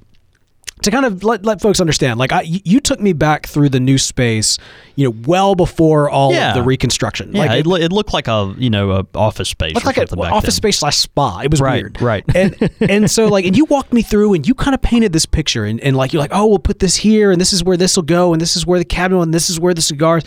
to 0.83 0.91
kind 0.91 1.05
of 1.05 1.23
let, 1.25 1.45
let 1.45 1.61
folks 1.61 1.81
understand, 1.81 2.19
like 2.19 2.33
I, 2.33 2.43
you 2.43 2.81
took 2.81 3.01
me 3.01 3.13
back 3.13 3.47
through 3.47 3.69
the 3.69 3.81
new 3.81 3.99
space, 3.99 4.59
you 4.97 5.07
know, 5.09 5.17
well 5.27 5.55
before 5.55 6.09
all 6.11 6.33
Yeah. 6.33 6.51
of 6.51 6.55
the 6.57 6.63
reconstruction. 6.63 7.33
Yeah, 7.35 7.41
like 7.47 7.51
it, 7.53 7.67
it 7.67 7.93
looked 7.93 8.13
like 8.13 8.29
a 8.29 8.55
you 8.59 8.71
know 8.71 8.91
a 8.93 9.07
office 9.15 9.49
space. 9.49 9.75
looked 9.75 9.87
like 9.87 9.97
a 9.99 10.07
back 10.07 10.33
office 10.33 10.55
then. 10.55 10.63
space 10.63 10.79
slash 10.79 10.97
spa. 10.97 11.41
It 11.41 11.51
was 11.51 11.61
Right, 11.61 11.83
weird, 11.83 12.01
right. 12.03 12.25
And 12.35 12.71
and 12.81 13.11
so 13.11 13.27
like, 13.27 13.45
and 13.45 13.57
you 13.57 13.65
walked 13.67 13.93
me 13.93 14.03
through, 14.03 14.35
and 14.35 14.47
you 14.47 14.55
kind 14.55 14.75
of 14.75 14.83
painted 14.83 15.13
this 15.13 15.27
picture, 15.27 15.65
and, 15.65 15.81
and 15.81 15.97
like 15.97 16.13
you're 16.13 16.23
like, 16.23 16.33
oh, 16.33 16.47
we'll 16.47 16.59
put 16.59 16.79
this 16.79 16.97
here, 16.97 17.31
and 17.31 17.41
this 17.41 17.53
is 17.53 17.63
where 17.65 17.77
this 17.77 17.97
will 17.97 18.03
go, 18.05 18.33
and 18.33 18.41
this 18.41 18.57
is 18.57 18.67
where 18.67 18.79
the 18.79 18.85
cabinet, 18.85 19.21
and 19.23 19.35
this 19.35 19.51
is 19.51 19.59
where 19.61 19.75
the 19.75 19.83
cigars. 19.83 20.25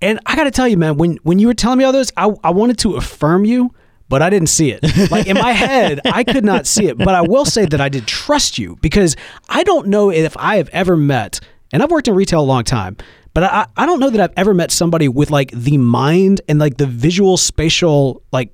And 0.00 0.18
I 0.26 0.34
got 0.34 0.44
to 0.44 0.50
tell 0.50 0.66
you, 0.66 0.76
man, 0.76 0.96
when 0.96 1.18
when 1.22 1.38
you 1.38 1.46
were 1.46 1.54
telling 1.54 1.78
me 1.78 1.84
all 1.84 1.92
those, 1.92 2.12
I 2.16 2.30
I 2.42 2.50
wanted 2.50 2.78
to 2.78 2.96
affirm 2.96 3.44
you. 3.44 3.72
But 4.08 4.20
I 4.22 4.28
didn't 4.30 4.48
see 4.48 4.70
it. 4.72 5.10
Like 5.10 5.26
in 5.26 5.36
my 5.38 5.52
head, 5.52 6.00
I 6.04 6.22
could 6.24 6.44
not 6.44 6.66
see 6.66 6.86
it. 6.86 6.98
But 6.98 7.14
I 7.14 7.22
will 7.22 7.44
say 7.44 7.64
that 7.66 7.80
I 7.80 7.88
did 7.88 8.06
trust 8.06 8.58
you 8.58 8.76
because 8.82 9.16
I 9.48 9.62
don't 9.64 9.88
know 9.88 10.10
if 10.10 10.36
I 10.36 10.56
have 10.56 10.68
ever 10.70 10.96
met, 10.96 11.40
and 11.72 11.82
I've 11.82 11.90
worked 11.90 12.08
in 12.08 12.14
retail 12.14 12.40
a 12.40 12.44
long 12.44 12.64
time, 12.64 12.96
but 13.32 13.44
I, 13.44 13.66
I 13.76 13.86
don't 13.86 14.00
know 14.00 14.10
that 14.10 14.20
I've 14.20 14.34
ever 14.36 14.52
met 14.52 14.70
somebody 14.70 15.08
with 15.08 15.30
like 15.30 15.50
the 15.52 15.78
mind 15.78 16.42
and 16.48 16.58
like 16.58 16.76
the 16.76 16.86
visual 16.86 17.36
spatial 17.38 18.22
like 18.32 18.52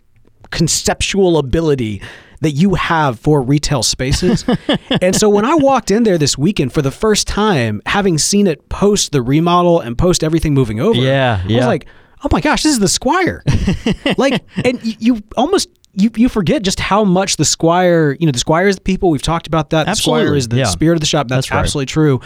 conceptual 0.50 1.38
ability 1.38 2.00
that 2.40 2.52
you 2.52 2.74
have 2.74 3.18
for 3.18 3.42
retail 3.42 3.82
spaces. 3.82 4.44
and 5.02 5.14
so 5.16 5.28
when 5.28 5.44
I 5.44 5.54
walked 5.56 5.90
in 5.90 6.04
there 6.04 6.18
this 6.18 6.38
weekend 6.38 6.72
for 6.72 6.82
the 6.82 6.90
first 6.92 7.26
time, 7.26 7.82
having 7.86 8.16
seen 8.16 8.46
it 8.46 8.68
post 8.68 9.10
the 9.12 9.20
remodel 9.22 9.80
and 9.80 9.98
post 9.98 10.22
everything 10.22 10.54
moving 10.54 10.78
over, 10.80 10.98
Yeah, 10.98 11.40
I 11.42 11.44
was 11.46 11.52
yeah. 11.52 11.66
like, 11.66 11.86
oh 12.24 12.28
my 12.32 12.40
gosh, 12.40 12.62
this 12.62 12.72
is 12.72 12.78
the 12.78 12.88
Squire. 12.88 13.42
like, 14.16 14.42
and 14.64 14.82
you, 14.84 14.94
you 14.98 15.22
almost. 15.36 15.68
You, 15.94 16.10
you 16.14 16.28
forget 16.28 16.62
just 16.62 16.78
how 16.78 17.02
much 17.02 17.38
the 17.38 17.44
squire 17.44 18.16
you 18.20 18.26
know 18.26 18.30
the 18.30 18.38
squire 18.38 18.68
is 18.68 18.76
the 18.76 18.82
people 18.82 19.10
we've 19.10 19.22
talked 19.22 19.48
about 19.48 19.70
that 19.70 19.86
the 19.86 19.94
squire 19.96 20.36
is 20.36 20.46
the 20.46 20.58
yeah. 20.58 20.64
spirit 20.66 20.94
of 20.94 21.00
the 21.00 21.06
shop 21.06 21.26
that's, 21.26 21.46
That's 21.46 21.50
right. 21.50 21.58
absolutely 21.60 21.86
true 21.86 22.20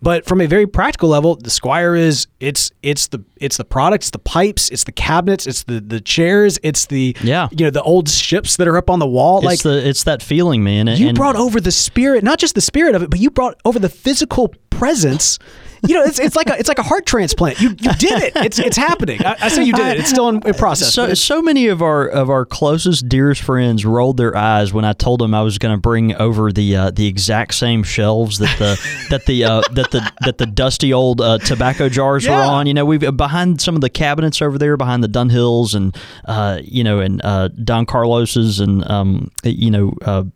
but 0.00 0.26
from 0.26 0.40
a 0.40 0.46
very 0.46 0.66
practical 0.66 1.08
level 1.08 1.34
the 1.34 1.50
squire 1.50 1.96
is 1.96 2.28
it's 2.38 2.70
it's 2.84 3.08
the 3.08 3.24
it's 3.38 3.56
the 3.56 3.64
products 3.64 4.10
the 4.10 4.20
pipes 4.20 4.68
it's 4.68 4.84
the 4.84 4.92
cabinets 4.92 5.44
it's 5.48 5.64
the 5.64 5.80
the 5.80 6.00
chairs 6.00 6.60
it's 6.62 6.86
the 6.86 7.16
Yeah. 7.22 7.48
you 7.50 7.64
know 7.64 7.70
the 7.70 7.82
old 7.82 8.08
ships 8.08 8.58
that 8.58 8.68
are 8.68 8.76
up 8.76 8.90
on 8.90 9.00
the 9.00 9.08
wall 9.08 9.38
It's 9.38 9.46
like 9.46 9.62
the 9.62 9.88
it's 9.88 10.04
that 10.04 10.22
feeling, 10.22 10.62
man. 10.62 10.86
and- 10.86 10.98
you 10.98 11.12
brought 11.12 11.36
over 11.36 11.60
the 11.60 11.72
spirit 11.72 12.22
not 12.22 12.38
just 12.38 12.54
the 12.54 12.60
spirit 12.60 12.94
of 12.94 13.02
it 13.02 13.10
but 13.10 13.18
you 13.18 13.30
brought 13.30 13.58
over 13.64 13.80
the 13.80 13.88
physical 13.88 14.54
presence 14.70 15.38
you 15.86 15.94
know 15.94 16.02
it's, 16.02 16.18
it's 16.18 16.36
like 16.36 16.48
a 16.48 16.58
it's 16.58 16.68
like 16.68 16.78
a 16.78 16.82
heart 16.82 17.06
transplant 17.06 17.60
you 17.60 17.70
you 17.70 17.92
did 17.94 18.22
it 18.22 18.32
it's 18.36 18.58
it's 18.58 18.76
happening 18.76 19.24
i, 19.24 19.36
I 19.40 19.48
say 19.48 19.64
you 19.64 19.72
did 19.72 19.86
it 19.86 20.00
it's 20.00 20.10
still 20.10 20.28
in, 20.28 20.46
in 20.46 20.54
process 20.54 20.92
So 20.92 21.14
so 21.14 21.42
many 21.42 21.66
of 21.68 21.82
our 21.82 22.06
of 22.06 22.30
our 22.30 22.44
closest, 22.44 23.08
dearest 23.08 23.42
friends 23.42 23.84
rolled 23.84 24.16
their 24.16 24.36
eyes 24.36 24.72
when 24.72 24.84
I 24.84 24.92
told 24.92 25.20
them 25.20 25.34
I 25.34 25.42
was 25.42 25.58
going 25.58 25.74
to 25.74 25.80
bring 25.80 26.14
over 26.14 26.52
the 26.52 26.76
uh, 26.76 26.90
the 26.90 27.06
exact 27.06 27.54
same 27.54 27.82
shelves 27.82 28.38
that 28.38 28.58
the 28.58 29.06
that 29.10 29.26
the 29.26 29.44
uh, 29.44 29.62
that 29.72 29.90
the 29.90 30.12
that 30.22 30.38
the 30.38 30.46
dusty 30.46 30.92
old 30.92 31.20
uh, 31.20 31.38
tobacco 31.38 31.88
jars 31.88 32.26
were 32.26 32.34
on. 32.34 32.66
You 32.66 32.74
know, 32.74 32.84
we've 32.84 33.16
behind 33.16 33.60
some 33.60 33.74
of 33.74 33.80
the 33.80 33.90
cabinets 33.90 34.40
over 34.40 34.58
there, 34.58 34.76
behind 34.76 35.02
the 35.04 35.08
Dunhills 35.08 35.74
and 35.74 35.96
uh, 36.24 36.60
you 36.62 36.84
know 36.84 37.00
and 37.00 37.20
uh, 37.24 37.48
Don 37.48 37.86
Carlos's 37.86 38.60
and 38.60 38.88
um, 38.90 39.30
you 39.44 39.70
know. 39.70 40.32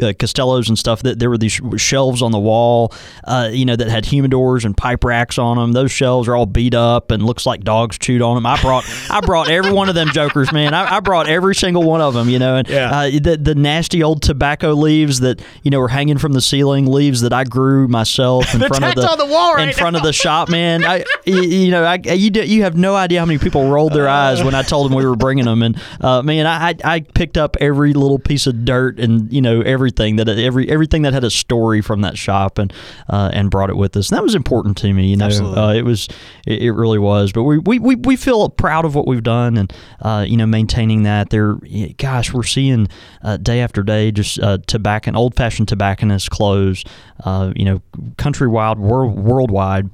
Uh, 0.00 0.12
Castellos 0.12 0.68
and 0.68 0.78
stuff 0.78 1.02
that 1.02 1.18
there 1.18 1.28
were 1.30 1.38
these 1.38 1.60
shelves 1.76 2.22
on 2.22 2.30
the 2.32 2.38
wall, 2.38 2.92
uh, 3.24 3.48
you 3.52 3.64
know, 3.64 3.74
that 3.76 3.88
had 3.88 4.04
humidors 4.04 4.64
and 4.64 4.76
pipe 4.76 5.02
racks 5.04 5.38
on 5.38 5.56
them. 5.56 5.72
Those 5.72 5.90
shelves 5.90 6.28
are 6.28 6.36
all 6.36 6.46
beat 6.46 6.74
up 6.74 7.10
and 7.10 7.22
looks 7.22 7.46
like 7.46 7.62
dogs 7.64 7.98
chewed 7.98 8.22
on 8.22 8.34
them. 8.36 8.46
I 8.46 8.60
brought, 8.60 8.84
I 9.10 9.20
brought 9.20 9.50
every 9.50 9.72
one 9.72 9.88
of 9.88 9.94
them 9.94 10.08
jokers, 10.12 10.52
man. 10.52 10.74
I, 10.74 10.96
I 10.96 11.00
brought 11.00 11.28
every 11.28 11.54
single 11.54 11.82
one 11.82 12.00
of 12.00 12.14
them, 12.14 12.28
you 12.28 12.38
know, 12.38 12.56
and 12.56 12.68
Yeah. 12.68 12.90
uh, 12.90 13.10
the 13.10 13.36
the 13.40 13.54
nasty 13.54 14.02
old 14.02 14.22
tobacco 14.22 14.72
leaves 14.72 15.20
that 15.20 15.40
you 15.62 15.70
know 15.70 15.80
were 15.80 15.88
hanging 15.88 16.18
from 16.18 16.32
the 16.32 16.40
ceiling, 16.40 16.86
leaves 16.86 17.20
that 17.22 17.32
I 17.32 17.44
grew 17.44 17.88
myself 17.88 18.52
in 18.54 18.60
front 18.68 18.84
of 18.84 18.94
the 18.94 19.16
the 19.16 19.26
wall 19.26 19.56
in 19.56 19.66
right 19.68 19.74
front 19.74 19.96
of 19.96 20.02
the 20.02 20.12
shop, 20.12 20.48
man. 20.48 20.84
I, 20.84 21.04
you 21.24 21.70
know, 21.70 21.84
I, 21.84 21.94
you 21.96 22.30
do, 22.30 22.44
you 22.44 22.62
have 22.62 22.76
no 22.76 22.94
idea 22.94 23.18
how 23.20 23.26
many 23.26 23.38
people 23.38 23.68
rolled 23.68 23.92
their 23.92 24.08
eyes 24.08 24.42
when 24.44 24.54
I 24.54 24.62
told 24.62 24.88
them 24.90 24.96
we 24.96 25.04
were 25.04 25.16
bringing 25.16 25.44
them, 25.44 25.62
and 25.62 25.80
uh, 26.00 26.22
man, 26.22 26.46
I, 26.46 26.74
I 26.84 27.00
picked 27.00 27.36
up 27.36 27.56
every 27.60 27.92
little 27.94 28.18
piece 28.18 28.46
of 28.46 28.64
dirt 28.64 28.98
and 29.00 29.32
you 29.32 29.40
know 29.40 29.60
everything 29.88 30.16
that 30.16 30.28
every 30.28 30.68
everything 30.70 31.02
that 31.02 31.12
had 31.12 31.24
a 31.24 31.30
story 31.30 31.80
from 31.80 32.02
that 32.02 32.18
shop 32.18 32.58
and 32.58 32.72
uh, 33.08 33.30
and 33.32 33.50
brought 33.50 33.70
it 33.70 33.76
with 33.76 33.96
us. 33.96 34.10
And 34.10 34.16
that 34.16 34.22
was 34.22 34.34
important 34.34 34.76
to 34.78 34.92
me. 34.92 35.08
You 35.08 35.16
know, 35.16 35.28
uh, 35.28 35.72
it 35.72 35.82
was 35.82 36.08
it, 36.46 36.62
it 36.62 36.72
really 36.72 36.98
was. 36.98 37.32
But 37.32 37.44
we, 37.44 37.58
we, 37.58 37.78
we, 37.78 37.94
we 37.96 38.16
feel 38.16 38.48
proud 38.50 38.84
of 38.84 38.94
what 38.94 39.06
we've 39.06 39.22
done 39.22 39.56
and 39.56 39.72
uh, 40.00 40.24
you 40.28 40.36
know 40.36 40.46
maintaining 40.46 41.04
that. 41.04 41.30
There, 41.30 41.58
gosh, 41.96 42.32
we're 42.32 42.42
seeing 42.42 42.88
uh, 43.22 43.38
day 43.38 43.60
after 43.60 43.82
day 43.82 44.10
just 44.12 44.38
uh, 44.40 44.58
tobacco, 44.66 45.12
old 45.14 45.34
fashioned 45.34 45.68
tobacconists 45.68 46.28
close. 46.28 46.84
Uh, 47.24 47.52
you 47.56 47.64
know, 47.64 47.82
countrywide, 48.16 48.78
world, 48.78 49.18
worldwide. 49.18 49.90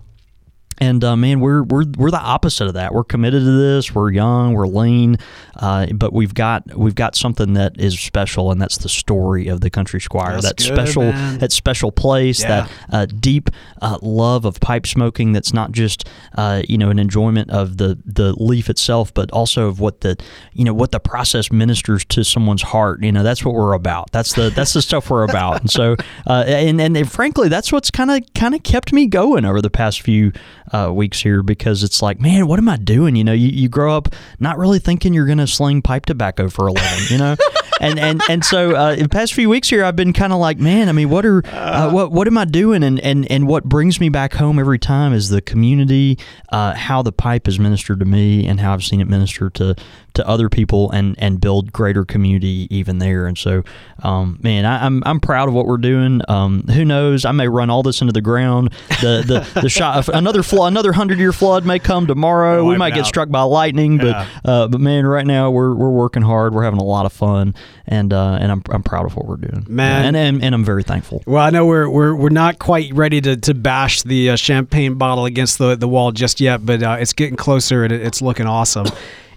And 0.78 1.04
uh, 1.04 1.16
man, 1.16 1.40
we're 1.40 1.62
we're 1.62 1.84
we're 1.96 2.10
the 2.10 2.20
opposite 2.20 2.66
of 2.66 2.74
that. 2.74 2.92
We're 2.92 3.04
committed 3.04 3.42
to 3.42 3.50
this. 3.50 3.94
We're 3.94 4.10
young. 4.10 4.54
We're 4.54 4.66
lean, 4.66 5.18
uh, 5.56 5.86
but 5.86 6.12
we've 6.12 6.34
got 6.34 6.74
we've 6.76 6.94
got 6.94 7.14
something 7.14 7.54
that 7.54 7.78
is 7.78 7.98
special, 7.98 8.50
and 8.50 8.60
that's 8.60 8.78
the 8.78 8.88
story 8.88 9.48
of 9.48 9.60
the 9.60 9.70
Country 9.70 10.00
Squire. 10.00 10.32
That's 10.40 10.48
that 10.48 10.56
good, 10.56 10.66
special 10.66 11.02
man. 11.02 11.38
that 11.38 11.52
special 11.52 11.92
place. 11.92 12.42
Yeah. 12.42 12.48
That 12.48 12.70
uh, 12.90 13.06
deep 13.06 13.50
uh, 13.80 13.98
love 14.02 14.44
of 14.44 14.60
pipe 14.60 14.86
smoking. 14.86 15.32
That's 15.32 15.52
not 15.52 15.72
just 15.72 16.08
uh, 16.36 16.62
you 16.68 16.78
know 16.78 16.90
an 16.90 16.98
enjoyment 16.98 17.50
of 17.50 17.76
the 17.76 17.98
the 18.04 18.32
leaf 18.32 18.68
itself, 18.68 19.14
but 19.14 19.30
also 19.30 19.68
of 19.68 19.80
what 19.80 20.00
the 20.00 20.16
you 20.52 20.64
know 20.64 20.74
what 20.74 20.90
the 20.90 21.00
process 21.00 21.52
ministers 21.52 22.04
to 22.06 22.24
someone's 22.24 22.62
heart. 22.62 23.02
You 23.02 23.12
know 23.12 23.22
that's 23.22 23.44
what 23.44 23.54
we're 23.54 23.74
about. 23.74 24.10
That's 24.12 24.34
the 24.34 24.50
that's 24.50 24.72
the 24.72 24.82
stuff 24.82 25.10
we're 25.10 25.24
about. 25.24 25.60
And 25.60 25.70
so 25.70 25.96
uh, 26.26 26.44
and, 26.46 26.80
and 26.80 27.10
frankly, 27.10 27.48
that's 27.48 27.72
what's 27.72 27.90
kind 27.90 28.10
of 28.10 28.22
kind 28.34 28.54
of 28.54 28.62
kept 28.62 28.92
me 28.92 29.06
going 29.06 29.44
over 29.44 29.60
the 29.60 29.70
past 29.70 30.02
few 30.02 30.32
uh, 30.72 30.92
weeks 30.92 31.20
here 31.20 31.42
because 31.42 31.82
it's 31.82 32.02
like, 32.02 32.20
man, 32.20 32.46
what 32.46 32.58
am 32.58 32.68
I 32.68 32.76
doing? 32.76 33.16
You 33.16 33.24
know, 33.24 33.32
you, 33.32 33.48
you 33.48 33.68
grow 33.68 33.96
up 33.96 34.14
not 34.38 34.58
really 34.58 34.78
thinking 34.78 35.12
you're 35.12 35.26
going 35.26 35.38
to 35.38 35.46
sling 35.46 35.82
pipe 35.82 36.06
tobacco 36.06 36.48
for 36.48 36.66
a 36.66 36.72
living, 36.72 37.04
you 37.10 37.18
know? 37.18 37.36
and 37.80 37.98
and 37.98 38.22
and 38.28 38.44
so 38.44 38.74
uh, 38.74 38.94
the 38.94 39.08
past 39.08 39.34
few 39.34 39.48
weeks 39.48 39.68
here, 39.68 39.84
I've 39.84 39.96
been 39.96 40.12
kind 40.12 40.32
of 40.32 40.38
like, 40.38 40.58
man, 40.58 40.88
I 40.88 40.92
mean, 40.92 41.10
what 41.10 41.26
are 41.26 41.44
uh, 41.46 41.90
what 41.90 42.12
what 42.12 42.26
am 42.26 42.38
I 42.38 42.44
doing? 42.44 42.82
And 42.82 43.00
and 43.00 43.30
and 43.30 43.46
what 43.46 43.64
brings 43.64 44.00
me 44.00 44.08
back 44.08 44.34
home 44.34 44.58
every 44.58 44.78
time 44.78 45.12
is 45.12 45.28
the 45.28 45.40
community, 45.40 46.18
uh, 46.50 46.74
how 46.74 47.02
the 47.02 47.12
pipe 47.12 47.46
has 47.46 47.58
ministered 47.58 48.00
to 48.00 48.06
me, 48.06 48.46
and 48.46 48.60
how 48.60 48.72
I've 48.74 48.84
seen 48.84 49.00
it 49.00 49.08
minister 49.08 49.50
to 49.50 49.74
to 50.14 50.26
other 50.28 50.48
people, 50.48 50.90
and 50.92 51.14
and 51.18 51.40
build 51.40 51.72
greater 51.72 52.04
community 52.04 52.66
even 52.70 52.98
there. 52.98 53.26
And 53.26 53.36
so, 53.36 53.62
um, 54.02 54.38
man, 54.42 54.64
I, 54.64 54.84
I'm 54.86 55.02
I'm 55.04 55.20
proud 55.20 55.48
of 55.48 55.54
what 55.54 55.66
we're 55.66 55.76
doing. 55.76 56.20
Um, 56.28 56.62
who 56.62 56.84
knows? 56.84 57.24
I 57.24 57.32
may 57.32 57.48
run 57.48 57.70
all 57.70 57.82
this 57.82 58.00
into 58.00 58.12
the 58.12 58.20
ground. 58.20 58.72
The 59.00 59.22
the 59.54 59.60
the 59.60 59.68
shot 59.78 60.08
another 60.08 60.42
flood, 60.42 60.68
another 60.72 60.92
hundred 60.92 61.18
year 61.18 61.32
flood 61.32 61.64
may 61.66 61.78
come 61.78 62.06
tomorrow. 62.06 62.64
we 62.64 62.76
might 62.76 62.90
get 62.94 63.00
out. 63.00 63.06
struck 63.06 63.28
by 63.28 63.42
lightning, 63.42 63.98
but 63.98 64.06
Yeah. 64.06 64.26
uh, 64.44 64.68
but 64.68 64.80
man, 64.80 65.06
right 65.06 65.26
now 65.26 65.50
we're 65.50 65.74
we're 65.74 65.90
working 65.90 66.22
hard. 66.22 66.54
We're 66.54 66.64
having 66.64 66.80
a 66.80 66.84
lot 66.84 67.06
of 67.06 67.12
fun, 67.12 67.54
and 67.86 68.12
uh, 68.12 68.38
and 68.40 68.50
I'm 68.52 68.62
I'm 68.70 68.82
proud 68.82 69.06
of 69.06 69.16
what 69.16 69.26
we're 69.26 69.36
doing, 69.36 69.66
Man. 69.68 70.06
and 70.06 70.16
and, 70.16 70.42
and 70.44 70.54
I'm 70.54 70.64
very 70.64 70.82
thankful. 70.82 71.22
Well, 71.26 71.42
I 71.42 71.50
know 71.50 71.66
we're 71.66 71.88
we're, 71.88 72.14
we're 72.14 72.28
not 72.28 72.58
quite 72.58 72.92
ready 72.92 73.20
to, 73.20 73.36
to 73.36 73.54
bash 73.54 74.02
the 74.02 74.30
uh, 74.30 74.36
champagne 74.36 74.94
bottle 74.94 75.24
against 75.26 75.58
the, 75.58 75.74
the 75.76 75.88
wall 75.88 76.12
just 76.12 76.40
yet, 76.40 76.64
but 76.64 76.82
uh, 76.82 76.96
it's 77.00 77.12
getting 77.12 77.36
closer 77.36 77.84
and 77.84 77.92
it, 77.92 78.02
it's 78.02 78.20
looking 78.22 78.46
awesome. 78.46 78.86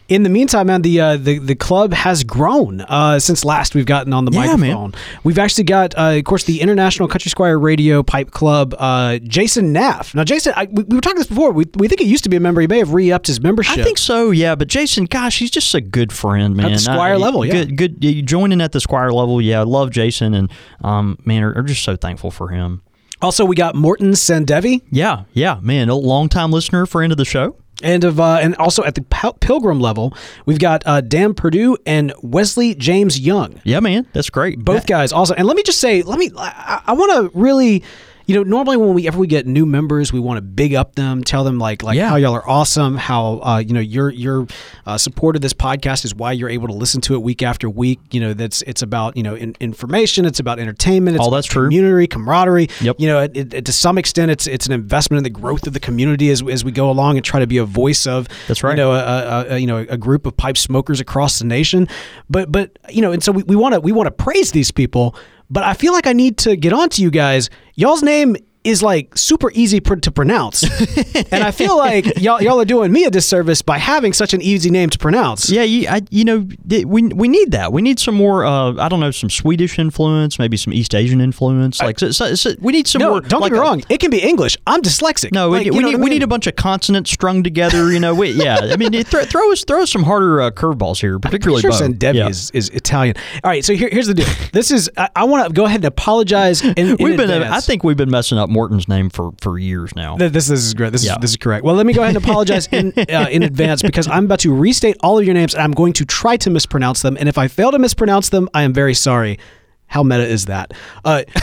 In 0.07 0.23
the 0.23 0.29
meantime, 0.29 0.67
man, 0.67 0.83
the 0.83 1.01
uh, 1.01 1.17
the 1.17 1.37
the 1.37 1.53
club 1.55 1.91
has 1.93 2.23
grown 2.23 2.79
uh, 2.81 3.19
since 3.19 3.43
last 3.43 3.75
we've 3.75 3.85
gotten 3.85 4.13
on 4.13 4.23
the 4.23 4.31
Yeah, 4.31 4.55
man. 4.55 4.59
microphone. 4.59 4.93
We've 5.25 5.37
actually 5.37 5.65
got, 5.65 5.97
uh, 5.97 6.15
of 6.17 6.23
course, 6.23 6.45
the 6.45 6.61
International 6.61 7.09
Country 7.09 7.29
Squire 7.29 7.59
Radio 7.59 8.03
Pipe 8.03 8.31
Club. 8.31 8.73
Uh, 8.77 9.17
Jason 9.19 9.73
Naff. 9.73 10.15
Now, 10.15 10.23
Jason, 10.23 10.53
I, 10.55 10.67
we, 10.71 10.83
we 10.83 10.95
were 10.95 11.01
talking 11.01 11.17
this 11.17 11.27
before. 11.27 11.51
We, 11.51 11.65
we 11.75 11.89
think 11.89 11.99
he 11.99 12.07
used 12.07 12.23
to 12.23 12.29
be 12.29 12.37
a 12.37 12.39
member. 12.39 12.61
He 12.61 12.67
may 12.67 12.77
have 12.79 12.93
re-upped 12.93 13.27
his 13.27 13.41
membership. 13.41 13.79
I 13.79 13.83
think 13.83 13.97
so, 13.97 14.31
yeah. 14.31 14.55
But 14.55 14.69
Jason, 14.69 15.05
gosh, 15.05 15.39
he's 15.39 15.51
just 15.51 15.75
a 15.75 15.81
good 15.81 16.13
friend, 16.13 16.55
man. 16.55 16.67
At 16.67 16.71
the 16.73 16.79
Squire 16.79 17.13
I- 17.15 17.17
level, 17.17 17.45
yeah. 17.45 17.65
Good, 17.65 17.75
good. 17.77 18.03
You 18.03 18.21
joining 18.21 18.61
at 18.61 18.71
the 18.71 18.79
Squire 18.79 19.11
level, 19.11 19.41
yeah. 19.41 19.59
I 19.59 19.63
love 19.63 19.91
Jason, 19.91 20.33
and 20.33 20.49
um, 20.85 21.17
man, 21.25 21.43
are, 21.43 21.53
are 21.57 21.63
just 21.63 21.83
so 21.83 21.97
thankful 21.97 22.31
for 22.31 22.47
him. 22.47 22.81
Also, 23.21 23.43
we 23.43 23.55
got 23.55 23.75
Morton 23.75 24.11
Sandevi. 24.11 24.83
Yeah, 24.91 25.23
yeah, 25.33 25.59
man, 25.61 25.89
a 25.89 25.95
long 25.95 26.29
time 26.29 26.51
listener, 26.51 26.85
friend 26.85 27.11
of 27.11 27.17
the 27.17 27.25
show. 27.25 27.57
And 27.83 28.03
of 28.03 28.19
uh, 28.19 28.39
and 28.41 28.55
also 28.55 28.83
at 28.83 28.95
the 28.95 29.03
Pilgrim 29.39 29.79
level, 29.79 30.15
we've 30.47 30.57
got 30.57 30.81
uh, 30.87 31.01
Dan 31.01 31.35
Purdue 31.35 31.77
and 31.85 32.11
Wesley 32.23 32.73
James 32.73 33.19
Young. 33.19 33.61
Yeah, 33.63 33.79
man, 33.81 34.07
that's 34.13 34.31
great. 34.31 34.65
Both 34.65 34.87
guys 34.87 35.11
also. 35.11 35.35
And 35.35 35.45
let 35.45 35.55
me 35.55 35.61
just 35.63 35.79
say, 35.79 36.01
let 36.01 36.17
me. 36.17 36.31
I, 36.35 36.81
I 36.87 36.93
want 36.93 37.11
to 37.11 37.39
really. 37.39 37.83
You 38.27 38.35
know, 38.35 38.43
normally 38.43 38.75
when 38.75 38.93
we 38.93 39.07
ever 39.07 39.17
we 39.17 39.25
get 39.25 39.47
new 39.47 39.65
members, 39.65 40.11
we 40.11 40.19
want 40.19 40.37
to 40.37 40.41
big 40.41 40.75
up 40.75 40.95
them, 40.95 41.23
tell 41.23 41.45
them 41.45 41.59
like 41.59 41.81
like 41.81 41.95
Yeah. 41.95 42.09
how 42.09 42.17
y'all 42.17 42.33
are 42.35 42.47
awesome, 42.47 42.97
how 42.97 43.39
uh, 43.41 43.63
you 43.65 43.73
know 43.73 43.79
your 43.79 44.09
your 44.09 44.45
uh, 44.85 44.97
support 44.97 45.37
of 45.37 45.41
this 45.41 45.53
podcast 45.53 46.03
is 46.03 46.13
why 46.13 46.33
you're 46.33 46.49
able 46.49 46.67
to 46.67 46.73
listen 46.73 46.99
to 47.01 47.13
it 47.15 47.21
week 47.21 47.41
after 47.41 47.69
week. 47.69 48.01
You 48.11 48.19
know, 48.19 48.33
that's 48.33 48.61
it's 48.63 48.81
about 48.81 49.15
you 49.15 49.23
know 49.23 49.33
in, 49.35 49.55
information, 49.61 50.25
it's 50.25 50.41
about 50.41 50.59
entertainment, 50.59 51.15
it's 51.15 51.21
All 51.21 51.29
about 51.29 51.37
that's 51.37 51.47
true. 51.47 51.67
community, 51.67 52.05
camaraderie. 52.05 52.67
Yep. 52.81 52.97
You 52.99 53.07
know, 53.07 53.21
it, 53.21 53.53
it, 53.53 53.65
to 53.65 53.71
some 53.71 53.97
extent, 53.97 54.29
it's 54.29 54.45
it's 54.45 54.65
an 54.67 54.73
investment 54.73 55.19
in 55.19 55.23
the 55.23 55.29
growth 55.29 55.65
of 55.65 55.71
the 55.71 55.79
community 55.79 56.29
as, 56.29 56.43
as 56.49 56.65
we 56.65 56.73
go 56.73 56.89
along 56.91 57.15
and 57.15 57.23
try 57.23 57.39
to 57.39 57.47
be 57.47 57.59
a 57.59 57.65
voice 57.65 58.05
of 58.05 58.27
That's 58.49 58.61
right. 58.61 58.71
You 58.71 58.75
know, 58.83 58.91
a, 58.91 58.97
a, 58.99 59.45
a 59.53 59.57
you 59.57 59.67
know 59.67 59.85
a 59.87 59.97
group 59.97 60.25
of 60.25 60.35
pipe 60.35 60.57
smokers 60.57 60.99
across 60.99 61.39
the 61.39 61.45
nation. 61.45 61.87
But 62.29 62.51
but 62.51 62.77
you 62.89 63.01
know, 63.01 63.13
and 63.13 63.23
so 63.23 63.31
we 63.31 63.55
want 63.55 63.73
to 63.75 63.79
we 63.79 63.93
want 63.93 64.07
to 64.07 64.11
praise 64.11 64.51
these 64.51 64.69
people. 64.69 65.15
But 65.49 65.63
I 65.63 65.73
feel 65.73 65.93
like 65.93 66.07
I 66.07 66.13
need 66.13 66.37
to 66.39 66.55
get 66.55 66.73
on 66.73 66.89
to 66.89 67.01
you 67.01 67.09
guys. 67.09 67.49
Y'all's 67.75 68.03
name 68.03 68.35
is 68.63 68.83
like 68.83 69.17
super 69.17 69.51
easy 69.53 69.79
pr- 69.79 69.95
to 69.95 70.11
pronounce, 70.11 70.63
and 71.31 71.43
I 71.43 71.51
feel 71.51 71.77
like 71.77 72.19
y'all 72.19 72.41
y'all 72.41 72.59
are 72.59 72.65
doing 72.65 72.91
me 72.91 73.05
a 73.05 73.09
disservice 73.11 73.61
by 73.61 73.77
having 73.77 74.13
such 74.13 74.33
an 74.33 74.41
easy 74.41 74.69
name 74.69 74.89
to 74.89 74.97
pronounce. 74.97 75.49
Yeah, 75.49 75.63
you, 75.63 75.87
I, 75.87 76.01
you 76.09 76.25
know, 76.25 76.47
we 76.67 76.83
we 77.03 77.27
need 77.27 77.51
that. 77.51 77.71
We 77.71 77.81
need 77.81 77.99
some 77.99 78.15
more. 78.15 78.45
Uh, 78.45 78.73
I 78.73 78.89
don't 78.89 78.99
know, 78.99 79.11
some 79.11 79.29
Swedish 79.29 79.79
influence, 79.79 80.37
maybe 80.39 80.57
some 80.57 80.73
East 80.73 80.93
Asian 80.95 81.21
influence. 81.21 81.81
Like, 81.81 81.99
so, 81.99 82.11
so, 82.11 82.35
so 82.35 82.51
we 82.59 82.73
need 82.73 82.87
some 82.87 82.99
No, 83.01 83.11
more. 83.11 83.21
don't 83.21 83.41
like 83.41 83.51
get 83.51 83.53
me 83.53 83.59
a- 83.59 83.61
wrong. 83.61 83.83
It 83.89 83.99
can 83.99 84.09
be 84.11 84.21
English. 84.21 84.57
I'm 84.67 84.81
dyslexic. 84.81 85.31
No, 85.31 85.49
we, 85.49 85.57
Like, 85.59 85.71
we, 85.71 85.79
know 85.79 85.89
need, 85.89 85.95
I 85.95 86.03
we 86.03 86.09
need 86.09 86.23
a 86.23 86.27
bunch 86.27 86.47
of 86.47 86.55
consonants 86.55 87.11
strung 87.11 87.43
together. 87.43 87.91
You 87.91 87.99
know, 87.99 88.13
we, 88.13 88.31
yeah. 88.31 88.59
I 88.71 88.75
mean, 88.77 88.91
throw, 89.03 89.23
throw 89.23 89.51
us 89.51 89.63
throw 89.63 89.83
us 89.83 89.91
some 89.91 90.03
harder 90.03 90.41
uh, 90.41 90.51
curveballs 90.51 90.99
here, 90.99 91.19
particularly. 91.19 91.61
Sure, 91.61 91.71
Beau. 91.71 91.77
Sandevi 91.79 92.15
Yeah. 92.15 92.27
is, 92.27 92.51
is 92.51 92.69
Italian. 92.69 93.15
All 93.43 93.49
right, 93.51 93.63
so 93.63 93.73
here, 93.73 93.89
here's 93.91 94.07
the 94.07 94.13
deal. 94.13 94.27
This 94.51 94.71
is 94.71 94.89
I, 94.97 95.09
I 95.15 95.23
want 95.23 95.47
to 95.47 95.53
go 95.53 95.65
ahead 95.65 95.77
and 95.77 95.85
apologize. 95.85 96.61
In, 96.63 96.73
in 96.77 96.97
We've 96.99 97.15
been. 97.17 97.29
advance. 97.29 97.53
I 97.53 97.59
think 97.65 97.83
we've 97.83 97.95
been 97.97 98.09
messing 98.11 98.37
up 98.37 98.49
Morton's 98.57 98.87
name 98.87 99.11
for, 99.11 99.31
for 99.39 99.59
years 99.59 99.95
now. 99.95 100.17
This, 100.17 100.31
this 100.31 100.49
is 100.49 100.73
great. 100.73 100.91
This 100.91 101.05
Yeah. 101.05 101.11
is 101.13 101.17
this 101.21 101.29
is 101.31 101.37
correct. 101.37 101.63
Well, 101.63 101.75
let 101.75 101.85
me 101.85 101.93
go 101.93 102.01
ahead 102.01 102.15
and 102.15 102.23
apologize 102.25 102.65
in 102.71 102.91
uh, 103.09 103.27
in 103.29 103.43
advance 103.43 103.83
because 103.83 104.07
I'm 104.07 104.25
about 104.25 104.39
to 104.39 104.51
restate 104.53 104.97
all 105.01 105.19
of 105.19 105.25
your 105.25 105.35
names 105.35 105.53
and 105.53 105.61
I'm 105.63 105.73
going 105.73 105.93
to 105.93 106.05
try 106.05 106.37
to 106.37 106.49
mispronounce 106.49 107.03
them. 107.03 107.17
And 107.19 107.29
if 107.29 107.37
I 107.37 107.47
fail 107.47 107.69
to 107.71 107.77
mispronounce 107.77 108.29
them, 108.29 108.49
I 108.55 108.63
am 108.63 108.73
very 108.73 108.95
sorry. 108.95 109.37
How 109.85 110.01
meta 110.01 110.25
is 110.27 110.45
that? 110.47 110.71
Uh, 111.05 111.21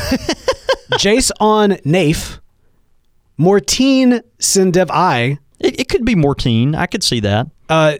Jace 0.98 1.30
on 1.40 1.70
Nafe, 1.86 2.40
Mortine 3.38 4.20
Sindev 4.40 4.90
I, 4.90 5.38
It, 5.60 5.80
it 5.80 5.88
could 5.88 6.04
be 6.04 6.14
Mortine. 6.16 6.74
I 6.74 6.86
could 6.86 7.02
see 7.04 7.20
that. 7.20 7.46
uh, 7.68 7.96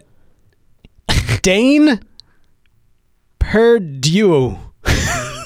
Dane 1.41 1.99
Perdue. 3.39 4.57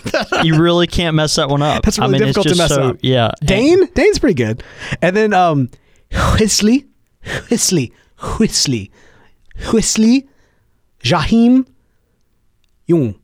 You 0.44 0.58
really 0.60 0.88
can't 0.88 1.15
mess 1.15 1.36
that 1.36 1.50
one 1.50 1.62
up. 1.62 1.84
That's 1.84 2.00
I 2.00 2.06
really 2.06 2.20
mean, 2.20 2.27
difficult 2.27 2.46
it's 2.48 2.56
to 2.56 2.58
just 2.60 2.72
mess 2.72 2.75
so, 2.75 2.89
up. 2.91 2.98
Yeah, 3.01 3.32
Dane? 3.44 3.86
Dane's 3.94 4.20
pretty 4.20 4.36
good. 4.36 4.63
And 5.01 5.15
then 5.15 5.34
um 5.34 5.70
Whistly, 6.39 6.86
Whistly, 7.50 7.94
Whistly, 8.39 8.91
Whistly, 9.72 10.27
Jahim 11.03 11.68
Jung. 12.88 13.19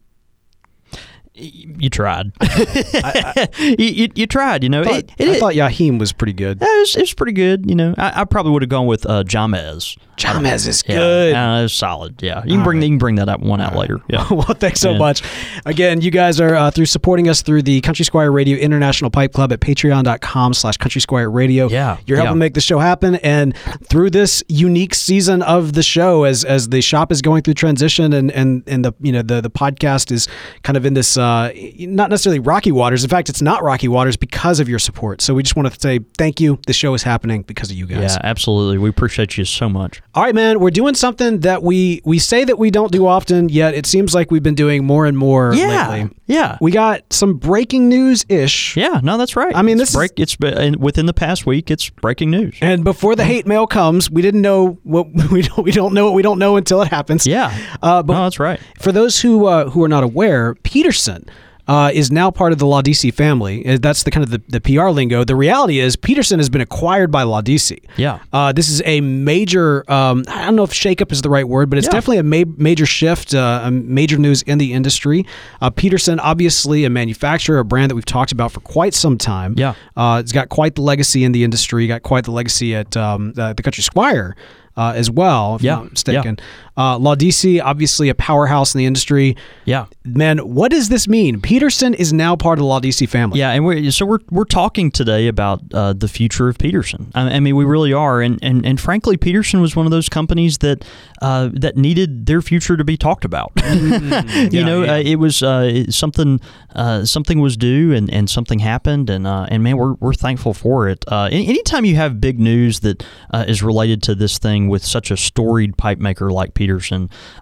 You 1.38 1.90
tried. 1.90 2.32
you, 3.60 3.76
you, 3.78 4.08
you 4.16 4.26
tried. 4.28 4.64
You 4.64 4.70
know, 4.70 4.84
I 4.84 4.84
it, 4.84 5.08
thought, 5.08 5.20
it, 5.20 5.30
I 5.30 5.40
thought 5.40 5.56
Yahim 5.56 5.98
was 6.00 6.14
pretty 6.14 6.32
good. 6.34 6.62
it 6.62 6.66
was, 6.80 6.96
it 6.96 7.02
was 7.02 7.14
pretty 7.14 7.34
good. 7.34 7.70
You 7.70 7.76
know, 7.76 7.94
I, 7.98 8.22
I 8.22 8.24
probably 8.26 8.54
would 8.54 8.62
have 8.62 8.70
gone 8.70 8.88
with 8.88 9.06
uh, 9.06 9.24
Jamez. 9.24 9.98
Jamez 10.16 10.66
is 10.66 10.82
Yeah, 10.88 10.96
good. 10.96 11.36
uh, 11.36 11.58
it 11.60 11.64
was 11.64 11.74
solid. 11.74 12.22
Yeah, 12.24 12.42
you 12.46 12.56
can 12.56 12.64
bring 12.64 12.82
you 12.82 12.88
can 12.88 12.98
bring 12.98 13.16
that 13.16 13.28
up 13.28 13.42
one 13.42 13.60
out 13.60 13.76
later. 13.76 14.00
Yeah. 14.08 14.26
well, 14.32 14.44
thanks 14.54 14.80
so 14.80 14.92
Yeah. 14.92 14.98
much. 15.00 15.24
Again, 15.66 16.00
you 16.00 16.10
guys 16.10 16.40
are 16.40 16.56
uh, 16.56 16.72
through 16.72 16.86
supporting 16.86 17.28
us 17.28 17.42
through 17.42 17.64
the 17.64 17.82
Country 17.82 18.06
Squire 18.06 18.32
Radio 18.32 18.58
International 18.58 19.10
Pipe 19.12 19.34
Club 19.34 19.52
at 19.52 19.60
patreon.com 19.60 20.54
slash 20.54 20.78
Country 20.78 21.02
Squire 21.02 21.30
Radio. 21.30 21.68
Yeah, 21.68 21.98
You're 22.06 22.18
helping 22.18 22.36
yeah. 22.38 22.40
make 22.40 22.54
the 22.54 22.62
show 22.62 22.80
happen. 22.80 23.16
And 23.16 23.58
through 23.90 24.12
this 24.12 24.42
unique 24.48 24.96
season 24.96 25.42
of 25.42 25.74
the 25.74 25.84
show, 25.84 26.24
as 26.24 26.46
as 26.46 26.70
the 26.70 26.80
shop 26.82 27.12
is 27.12 27.22
going 27.22 27.42
through 27.44 27.56
transition 27.56 28.14
and, 28.14 28.32
and, 28.32 28.64
and 28.68 28.86
the 28.86 28.94
you 29.02 29.12
know 29.12 29.22
the, 29.22 29.42
the 29.42 29.50
podcast 29.50 30.12
is 30.14 30.30
kind 30.64 30.78
of 30.78 30.86
in 30.86 30.94
this 30.94 31.18
uh, 31.18 31.25
Uh, 31.26 31.52
not 31.80 32.10
necessarily 32.12 32.40
rocky 32.40 32.72
waters. 32.72 33.04
In 33.04 33.10
fact, 33.10 33.30
it's 33.30 33.42
not 33.42 33.64
rocky 33.64 33.88
waters 33.88 34.16
because 34.16 34.60
of 34.60 34.70
your 34.70 34.78
support. 34.80 35.22
So 35.22 35.34
we 35.34 35.42
just 35.42 35.56
want 35.56 35.74
to 35.74 35.80
say 35.80 36.00
thank 36.18 36.40
you. 36.40 36.60
The 36.68 36.74
show 36.74 36.94
is 36.94 37.02
happening 37.04 37.42
because 37.42 37.72
of 37.72 37.78
you 37.78 37.88
guys. 37.88 38.14
Yeah, 38.14 38.18
absolutely. 38.24 38.78
We 38.78 38.90
appreciate 38.90 39.38
you 39.38 39.46
so 39.46 39.68
much. 39.68 40.02
All 40.14 40.24
right, 40.24 40.36
man. 40.36 40.60
We're 40.60 40.70
doing 40.70 40.94
something 40.94 41.40
that 41.40 41.64
we 41.64 42.02
we 42.06 42.20
say 42.20 42.44
that 42.44 42.60
we 42.60 42.70
don't 42.70 42.92
do 42.92 43.08
often, 43.08 43.50
yet 43.50 43.74
it 43.74 43.86
seems 43.86 44.14
like 44.14 44.30
we've 44.30 44.44
been 44.44 44.56
doing 44.56 44.86
more 44.86 45.06
and 45.08 45.18
more 45.18 45.54
Yeah, 45.56 45.90
lately. 45.90 46.16
Yeah, 46.28 46.58
We 46.60 46.72
got 46.72 47.02
some 47.12 47.36
breaking 47.38 47.88
news 47.90 48.26
ish. 48.30 48.76
yeah. 48.76 49.00
No, 49.04 49.18
that's 49.18 49.36
right. 49.36 49.56
I 49.56 49.62
mean, 49.62 49.74
it's 49.76 49.82
this 49.82 49.90
is- 49.90 49.96
break. 49.96 50.12
It's 50.20 50.36
been, 50.36 50.80
within 50.80 51.06
the 51.06 51.14
past 51.14 51.46
week. 51.46 51.70
It's 51.70 51.90
breaking 51.90 52.32
news. 52.32 52.56
And 52.62 52.84
before 52.84 53.16
the 53.16 53.24
hate 53.26 53.46
mail 53.46 53.68
comes, 53.68 54.10
we 54.10 54.22
didn't 54.22 54.42
know 54.42 54.80
what 54.84 55.08
we 55.32 55.42
don't 55.44 55.64
we 55.64 55.72
don't 55.72 55.94
know 55.94 56.06
what 56.06 56.14
we 56.14 56.22
don't 56.24 56.40
know 56.40 56.58
until 56.58 56.82
it 56.82 56.88
happens. 56.88 57.28
Yeah. 57.28 57.56
Uh, 57.82 58.02
but 58.04 58.14
no, 58.14 58.24
that's 58.24 58.40
right. 58.40 58.60
for 58.80 58.92
those 58.92 59.20
who 59.22 59.46
uh, 59.46 59.70
who 59.70 59.84
are 59.84 59.88
not 59.90 60.04
aware, 60.04 60.56
Peterson 60.64 61.26
uh, 61.68 61.90
is 61.94 62.12
now 62.12 62.30
part 62.32 62.52
of 62.52 62.60
the 62.60 62.66
Laudisi 62.66 63.14
family. 63.14 63.66
Uh, 63.68 63.78
That's 63.82 64.04
the 64.04 64.12
kind 64.12 64.24
of 64.24 64.30
the, 64.32 64.42
the 64.48 64.62
PR 64.62 64.90
lingo. 64.90 65.24
The 65.24 65.36
reality 65.36 65.80
is 65.80 65.96
Peterson 65.96 66.40
has 66.40 66.50
been 66.50 66.62
acquired 66.62 67.12
by 67.12 67.24
Laudisi. 67.24 67.80
Yeah. 67.98 68.20
Uh, 68.32 68.52
this 68.52 68.70
is 68.70 68.82
a 68.86 69.02
major. 69.02 69.90
Um, 69.92 70.24
I 70.28 70.46
don't 70.46 70.56
know 70.56 70.64
if 70.64 70.72
shakeup 70.72 71.12
is 71.12 71.22
the 71.22 71.30
right 71.30 71.48
word, 71.48 71.70
but 71.70 71.78
it's 71.80 71.88
Yeah. 71.88 71.92
definitely 71.92 72.18
a 72.20 72.24
ma- 72.46 72.52
major 72.58 72.86
shift, 72.86 73.34
uh, 73.34 73.62
a 73.64 73.72
major 73.72 74.18
news 74.18 74.42
in 74.44 74.58
the 74.58 74.74
industry. 74.74 75.26
Uh, 75.62 75.70
Peterson, 75.70 76.20
obviously 76.20 76.86
a 76.86 76.90
manufacturer, 76.90 77.60
a 77.60 77.66
brand 77.66 77.90
that 77.92 77.96
we've 77.96 78.06
talked 78.06 78.32
about 78.32 78.52
for 78.52 78.60
quite 78.60 78.94
some 78.94 79.18
time. 79.18 79.56
Yeah. 79.58 79.74
Uh, 79.98 80.20
it's 80.24 80.32
got 80.32 80.50
quite 80.50 80.76
the 80.76 80.82
legacy 80.82 81.24
in 81.24 81.32
the 81.32 81.44
industry. 81.44 81.88
Got 81.88 82.04
quite 82.04 82.26
the 82.26 82.32
legacy 82.32 82.76
at 82.76 82.96
um, 82.96 83.34
the, 83.34 83.54
the 83.54 83.64
Country 83.64 83.84
Squire. 83.84 84.36
Uh, 84.78 84.92
as 84.94 85.10
well, 85.10 85.56
if 85.56 85.62
Yeah, 85.62 85.78
I'm 85.78 85.84
not 85.84 85.92
mistaken. 85.94 86.38
Uh, 86.78 86.98
Laudisi, 86.98 87.62
obviously 87.64 88.10
a 88.10 88.16
powerhouse 88.16 88.76
in 88.76 88.80
the 88.80 88.86
industry. 88.86 89.38
Yeah. 89.64 89.86
Man, 90.04 90.40
what 90.40 90.72
does 90.72 90.90
this 90.90 91.08
mean? 91.08 91.42
Peterson 91.42 91.94
is 91.94 92.14
now 92.14 92.36
part 92.36 92.60
of 92.60 92.66
the 92.66 92.70
Laudisi 92.70 93.08
family. 93.08 93.40
Yeah, 93.40 93.52
and 93.52 93.66
we're 93.66 93.92
so 93.92 94.06
we're 94.06 94.20
we're 94.30 94.44
talking 94.44 94.92
today 94.92 95.28
about 95.28 95.62
uh, 95.74 95.94
the 95.94 96.08
future 96.08 96.48
of 96.50 96.58
Peterson. 96.58 97.12
I, 97.16 97.36
I 97.36 97.40
mean, 97.40 97.56
we 97.56 97.66
really 97.66 97.94
are, 97.94 98.22
and, 98.22 98.38
and 98.44 98.66
and 98.66 98.80
frankly, 98.80 99.18
Peterson 99.18 99.62
was 99.62 99.76
one 99.76 99.86
of 99.88 99.92
those 99.92 100.10
companies 100.10 100.60
that 100.60 100.86
uh, 101.22 101.50
that 101.54 101.78
needed 101.78 102.26
their 102.26 102.42
future 102.42 102.78
to 102.78 102.84
be 102.84 102.98
talked 102.98 103.26
about. 103.26 103.52
you 103.66 104.64
know, 104.64 104.84
yeah. 104.84 104.94
Uh, 104.94 105.00
it 105.00 105.16
was 105.16 105.42
uh, 105.42 105.90
something 105.90 106.40
uh, 106.76 107.06
something 107.06 107.40
was 107.40 107.58
due, 107.58 107.94
and, 107.94 108.10
and 108.12 108.30
something 108.30 108.60
happened, 108.60 109.10
and 109.10 109.26
uh, 109.26 109.48
and 109.50 109.64
man, 109.64 109.78
we're 109.78 109.94
we're 109.96 110.14
thankful 110.14 110.54
for 110.54 110.88
it. 110.88 111.04
Uh, 111.08 111.30
anytime 111.32 111.86
you 111.86 111.96
have 111.96 112.20
big 112.20 112.40
news 112.40 112.82
that 112.82 113.04
uh, 113.32 113.46
is 113.48 113.64
related 113.64 114.04
to 114.04 114.16
this 114.16 114.38
thing 114.38 114.68
with 114.68 114.84
such 114.84 115.10
a 115.10 115.18
storied 115.18 115.78
pipe 115.78 116.00
maker 116.00 116.32
like 116.32 116.54
Peterson, 116.54 116.65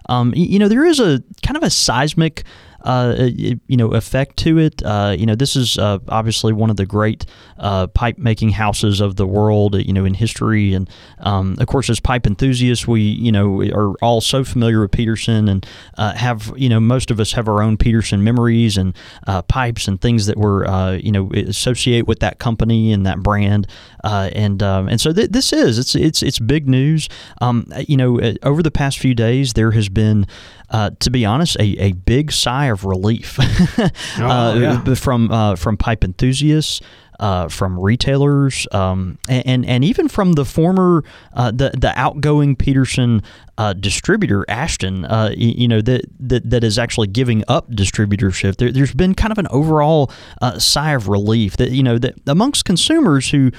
um, 0.08 0.32
you 0.36 0.58
know, 0.58 0.68
there 0.68 0.84
is 0.84 1.00
a 1.00 1.22
kind 1.42 1.56
of 1.56 1.62
a 1.62 1.70
seismic 1.70 2.44
uh, 2.84 3.28
you 3.34 3.76
know 3.76 3.92
effect 3.92 4.36
to 4.36 4.58
it. 4.58 4.82
Uh, 4.84 5.14
you 5.18 5.26
know, 5.26 5.34
this 5.34 5.56
is 5.56 5.78
uh, 5.78 5.98
obviously 6.08 6.52
one 6.52 6.70
of 6.70 6.76
the 6.76 6.86
great 6.86 7.24
uh, 7.58 7.86
pipe 7.88 8.18
making 8.18 8.50
houses 8.50 9.00
of 9.00 9.16
the 9.16 9.26
world. 9.26 9.74
You 9.74 9.92
know, 9.92 10.04
in 10.04 10.14
history, 10.14 10.74
and 10.74 10.88
um, 11.20 11.56
of 11.58 11.66
course, 11.66 11.88
as 11.88 11.98
pipe 11.98 12.26
enthusiasts, 12.26 12.86
we 12.86 13.00
you 13.00 13.32
know 13.32 13.62
are 13.72 13.94
all 14.02 14.20
so 14.20 14.44
familiar 14.44 14.82
with 14.82 14.92
Peterson 14.92 15.48
and 15.48 15.66
uh, 15.96 16.12
have 16.14 16.52
you 16.56 16.68
know 16.68 16.78
most 16.78 17.10
of 17.10 17.18
us 17.18 17.32
have 17.32 17.48
our 17.48 17.62
own 17.62 17.76
Peterson 17.78 18.22
memories 18.22 18.76
and 18.76 18.94
uh, 19.26 19.40
pipes 19.42 19.88
and 19.88 20.00
things 20.00 20.26
that 20.26 20.36
were 20.36 20.94
you 20.96 21.10
know 21.10 21.30
associate 21.32 22.06
with 22.06 22.20
that 22.20 22.38
company 22.38 22.92
and 22.92 23.06
that 23.06 23.20
brand. 23.20 23.66
and 24.02 24.62
um, 24.62 24.88
and 24.88 25.00
so 25.00 25.12
th- 25.12 25.30
this 25.30 25.52
is 25.52 25.78
it's 25.78 25.94
it's 25.94 26.22
it's 26.22 26.38
big 26.38 26.68
news. 26.68 27.08
Um, 27.40 27.66
you 27.88 27.96
know, 27.96 28.20
over 28.42 28.62
the 28.62 28.70
past 28.70 28.98
few 28.98 29.14
days, 29.14 29.54
there 29.54 29.70
has 29.70 29.88
been 29.88 30.26
uh, 30.70 30.90
to 31.00 31.10
be 31.10 31.24
honest, 31.24 31.56
a, 31.58 31.76
a 31.80 31.92
big 31.92 32.32
sigh 32.32 32.66
of 32.66 32.84
relief 32.84 33.38
oh, 33.78 33.90
uh, 34.18 34.54
yeah. 34.54 34.94
from 34.94 35.30
uh, 35.30 35.56
from 35.56 35.76
pipe 35.76 36.04
enthusiasts. 36.04 36.80
Uh, 37.20 37.46
from 37.46 37.78
retailers 37.78 38.66
um, 38.72 39.16
and 39.28 39.64
and 39.66 39.84
even 39.84 40.08
from 40.08 40.32
the 40.32 40.44
former 40.44 41.04
uh, 41.34 41.52
the 41.52 41.70
the 41.78 41.92
outgoing 41.96 42.56
Peterson 42.56 43.22
uh, 43.56 43.72
distributor 43.72 44.44
Ashton, 44.48 45.04
uh, 45.04 45.32
you, 45.36 45.68
know 45.68 45.80
that, 45.80 46.02
that 46.18 46.50
that 46.50 46.64
is 46.64 46.78
actually 46.78 47.06
giving 47.06 47.44
up 47.46 47.70
distributorship. 47.70 48.56
There, 48.56 48.72
has 48.72 48.92
been 48.94 49.14
kind 49.14 49.30
of 49.30 49.38
an 49.38 49.46
overall 49.50 50.10
uh, 50.42 50.58
sigh 50.58 50.92
of 50.92 51.08
relief 51.08 51.56
that 51.58 51.70
you 51.70 51.82
know 51.82 51.98
that 51.98 52.14
amongst 52.26 52.64
consumers 52.64 53.30
who 53.30 53.52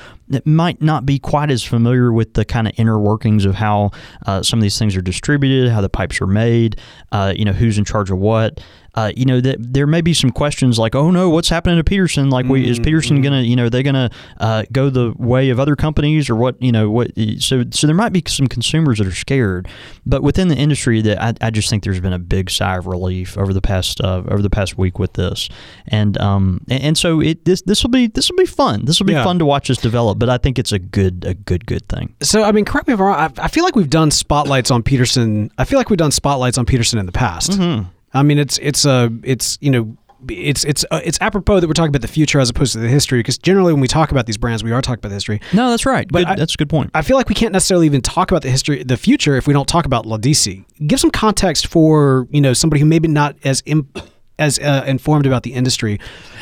might 0.46 0.82
not 0.82 1.06
be 1.06 1.20
quite 1.20 1.52
as 1.52 1.64
familiar 1.64 2.12
with 2.12 2.34
the 2.34 2.46
kind 2.46 2.68
of 2.68 2.74
inner 2.78 3.00
workings 3.00 3.46
of 3.46 3.56
how 3.56 3.92
uh, 4.26 4.42
some 4.42 4.60
of 4.60 4.64
these 4.64 4.78
things 4.80 4.96
are 4.96 5.02
distributed, 5.02 5.72
how 5.72 5.82
the 5.82 5.90
pipes 5.90 6.20
are 6.22 6.28
made, 6.28 6.80
uh, 7.12 7.34
you 7.36 7.46
know 7.46 7.54
who's 7.54 7.78
in 7.78 7.86
charge 7.86 8.10
of 8.12 8.18
what. 8.18 8.60
Uh, 8.98 9.12
you 9.18 9.26
know 9.26 9.42
that 9.42 9.58
there 9.60 9.86
may 9.86 10.00
be 10.00 10.14
some 10.14 10.32
questions 10.32 10.80
like, 10.80 10.96
oh 10.96 11.12
no, 11.12 11.30
what's 11.30 11.50
happening 11.50 11.76
to 11.76 11.84
Peterson? 11.84 12.30
Like, 12.30 12.46
we, 12.46 12.66
is 12.66 12.80
Peterson 12.80 13.22
gonna, 13.22 13.42
you 13.42 13.54
know, 13.58 13.68
they 13.68 13.84
gonna 13.84 14.10
uh, 14.40 14.64
go 14.72 14.90
the 14.90 15.14
way 15.18 15.50
of 15.50 15.60
other 15.60 15.76
companies 15.76 16.30
or 16.30 16.36
what? 16.38 16.56
You 16.62 16.72
know, 16.72 16.90
what? 16.90 17.12
So, 17.40 17.66
so 17.72 17.88
there 17.88 17.96
might 17.96 18.14
be 18.14 18.24
some 18.26 18.48
consumers 18.48 19.00
that 19.00 19.08
are 19.08 19.12
scared, 19.12 19.68
but 20.06 20.24
within 20.24 20.48
the 20.48 20.56
industry, 20.56 21.02
that 21.02 21.22
I, 21.22 21.34
I 21.42 21.50
just 21.50 21.70
think 21.70 21.84
there's 21.84 22.00
been 22.00 22.14
a 22.14 22.20
big 22.20 22.50
sigh 22.50 22.78
of 22.78 22.88
relief 22.88 23.38
over 23.38 23.52
the 23.52 23.60
past 23.62 24.00
uh, 24.00 24.24
over 24.30 24.42
the 24.42 24.50
past 24.50 24.78
week 24.78 24.98
with 24.98 25.12
this, 25.14 25.50
and 25.90 26.18
um 26.22 26.62
and, 26.70 26.82
and 26.82 26.98
so 26.98 27.20
it 27.20 27.44
this 27.44 27.64
this 27.64 27.84
will 27.84 27.92
be 27.92 28.08
this 28.08 28.30
will 28.32 28.38
be 28.38 28.46
fun. 28.46 28.86
This 28.86 29.02
will 29.02 29.08
be 29.08 29.12
Yeah. 29.14 29.26
fun 29.26 29.40
to 29.40 29.46
watch 29.46 29.68
this 29.68 29.78
develop. 29.78 30.15
But 30.18 30.30
I 30.30 30.38
think 30.38 30.58
it's 30.60 30.72
a 30.72 30.80
good 30.80 31.26
a 31.26 31.34
good 31.34 31.66
good 31.66 31.88
thing. 31.88 32.16
So 32.22 32.44
I 32.44 32.52
mean, 32.52 32.66
correct 32.66 32.88
me 32.88 32.94
if 32.94 33.00
I'm 33.00 33.06
wrong. 33.06 33.20
I, 33.38 33.44
I 33.44 33.48
feel 33.48 33.64
like 33.64 33.76
we've 33.76 33.90
done 33.90 34.12
spotlights 34.12 34.72
on 34.72 34.84
Peterson. 34.84 35.52
I 35.58 35.66
feel 35.66 35.78
like 35.80 35.90
we've 35.90 35.98
done 35.98 36.12
spotlights 36.12 36.58
on 36.58 36.66
Peterson 36.66 37.00
in 37.00 37.06
the 37.06 37.12
past. 37.12 37.52
Mm-hmm. 37.52 37.90
I 38.14 38.24
mean, 38.24 38.38
it's 38.40 38.58
it's 38.60 38.86
a 38.86 39.12
it's 39.24 39.58
you 39.62 39.72
know 39.72 39.98
it's 40.30 40.64
it's 40.64 40.84
uh, 40.90 41.02
it's 41.04 41.20
apropos 41.22 41.60
that 41.60 41.68
we're 41.68 41.74
talking 41.74 41.90
about 41.90 42.02
the 42.02 42.08
future 42.08 42.40
as 42.40 42.50
opposed 42.50 42.74
to 42.74 42.80
the 42.80 42.88
history 42.88 43.20
because 43.20 43.38
generally 43.38 43.74
when 43.74 43.82
we 43.82 43.88
talk 43.88 44.12
about 44.12 44.26
these 44.26 44.38
brands, 44.38 44.64
we 44.64 44.72
are 44.72 44.82
talking 44.82 45.00
about 45.00 45.10
the 45.10 45.16
history. 45.16 45.40
No, 45.54 45.70
that's 45.70 45.86
right. 45.86 46.08
But 46.10 46.20
Good- 46.20 46.28
I- 46.28 46.36
that's 46.36 46.54
a 46.56 46.58
good 46.58 46.70
point. 46.70 46.90
I 46.94 47.02
feel 47.02 47.18
like 47.18 47.30
we 47.30 47.36
can't 47.36 47.52
necessarily 47.54 47.86
even 47.86 48.02
talk 48.02 48.32
about 48.32 48.42
the 48.42 48.50
history, 48.50 48.84
the 48.84 48.98
future, 48.98 49.36
if 49.36 49.46
we 49.48 49.54
don't 49.54 49.68
talk 49.68 49.86
about 49.86 50.06
Laudisi. 50.06 50.66
Give 50.88 51.00
some 51.00 51.12
context 51.12 51.68
for 51.68 52.28
you 52.32 52.42
know 52.42 52.54
somebody 52.54 52.80
who 52.80 52.86
maybe 52.86 53.08
not 53.08 53.36
as 53.44 53.62
Im- 53.66 53.90
as 54.38 54.60
uh, 54.60 54.84
informed 54.88 55.26
about 55.26 55.44
the 55.44 55.54
industry. 55.54 56.00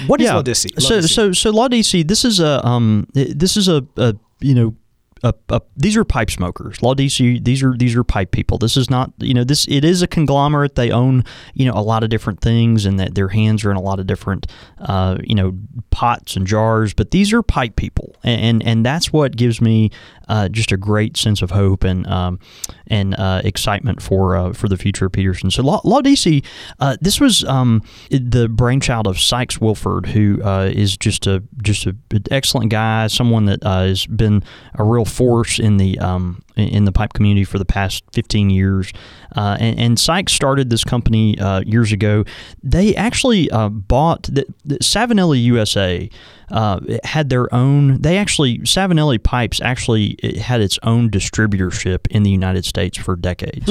What 0.07 0.21
is 0.21 0.29
Laudisi? 0.29 0.81
So 0.81 1.01
so 1.01 1.31
so 1.31 1.51
Laudisi. 1.51 2.07
This 2.07 2.25
is 2.25 2.39
a 2.39 2.65
um. 2.65 3.07
This 3.13 3.57
is 3.57 3.67
a, 3.67 3.85
a 3.97 4.15
you 4.39 4.55
know. 4.55 4.75
A, 5.23 5.33
a, 5.49 5.61
these 5.77 5.95
are 5.95 6.03
pipe 6.03 6.29
smokers. 6.29 6.79
Laudisi. 6.79 7.43
These 7.43 7.63
are 7.63 7.75
these 7.77 7.95
are 7.95 8.03
pipe 8.03 8.31
people. 8.31 8.57
This 8.57 8.75
is 8.77 8.89
not 8.89 9.11
you 9.19 9.33
know 9.33 9.43
this. 9.43 9.65
It 9.67 9.85
is 9.85 10.01
a 10.01 10.07
conglomerate. 10.07 10.75
They 10.75 10.91
own 10.91 11.23
you 11.53 11.65
know 11.65 11.73
a 11.73 11.81
lot 11.81 12.03
of 12.03 12.09
different 12.09 12.41
things, 12.41 12.85
and 12.85 12.99
that 12.99 13.15
their 13.15 13.29
hands 13.29 13.63
are 13.63 13.71
in 13.71 13.77
a 13.77 13.81
lot 13.81 13.99
of 13.99 14.07
different 14.07 14.47
uh, 14.79 15.17
you 15.23 15.35
know 15.35 15.57
pots 15.91 16.35
and 16.35 16.45
jars. 16.45 16.93
But 16.93 17.11
these 17.11 17.31
are 17.33 17.41
pipe 17.41 17.75
people, 17.75 18.15
and 18.23 18.41
and, 18.41 18.63
and 18.63 18.85
that's 18.85 19.13
what 19.13 19.35
gives 19.35 19.61
me 19.61 19.91
uh, 20.27 20.49
just 20.49 20.71
a 20.71 20.77
great 20.77 21.17
sense 21.17 21.41
of 21.41 21.51
hope 21.51 21.83
and 21.83 22.07
um, 22.07 22.39
and 22.87 23.15
uh, 23.15 23.41
excitement 23.43 24.01
for 24.01 24.35
uh, 24.35 24.53
for 24.53 24.67
the 24.67 24.77
future 24.77 25.05
of 25.05 25.11
Peterson. 25.11 25.51
So 25.51 25.63
Law, 25.63 25.81
Laudisi, 25.81 26.43
uh, 26.79 26.97
this 27.01 27.19
was 27.19 27.43
um, 27.45 27.83
the 28.09 28.47
brainchild 28.47 29.07
of 29.07 29.19
Sykes 29.19 29.59
Wilford, 29.59 30.07
who 30.07 30.41
uh, 30.43 30.71
is 30.73 30.97
just 30.97 31.27
a 31.27 31.43
just 31.61 31.85
a, 31.85 31.95
an 32.11 32.23
excellent 32.31 32.71
guy, 32.71 33.07
someone 33.07 33.45
that 33.45 33.63
has 33.63 34.05
been 34.05 34.43
a 34.75 34.83
real 34.83 35.05
force 35.13 35.59
in 35.59 35.77
the 35.77 35.99
um, 35.99 36.43
in 36.55 36.85
the 36.85 36.91
pipe 36.91 37.13
community 37.13 37.43
for 37.43 37.57
the 37.57 37.65
past 37.65 38.03
15 38.13 38.49
years. 38.49 38.91
Uh, 39.35 39.57
and, 39.59 39.79
and 39.79 39.99
Sykes 39.99 40.33
started 40.33 40.69
this 40.69 40.83
company 40.83 41.37
uh, 41.39 41.61
years 41.61 41.91
ago. 41.91 42.23
They 42.61 42.95
actually 42.95 43.49
uh, 43.49 43.69
bought 43.69 44.23
the, 44.23 44.45
the 44.63 44.77
Savinelli 44.77 45.43
USA 45.43 46.09
uh, 46.51 46.79
had 47.03 47.29
their 47.29 47.53
own. 47.53 48.01
They 48.01 48.17
actually 48.17 48.59
Savinelli 48.59 49.21
Pipes 49.21 49.59
actually 49.61 50.11
it 50.19 50.37
had 50.37 50.61
its 50.61 50.77
own 50.83 51.09
distributorship 51.09 52.05
in 52.11 52.21
the 52.21 52.29
United 52.29 52.63
States 52.63 52.97
for 52.97 53.15
decades, 53.15 53.67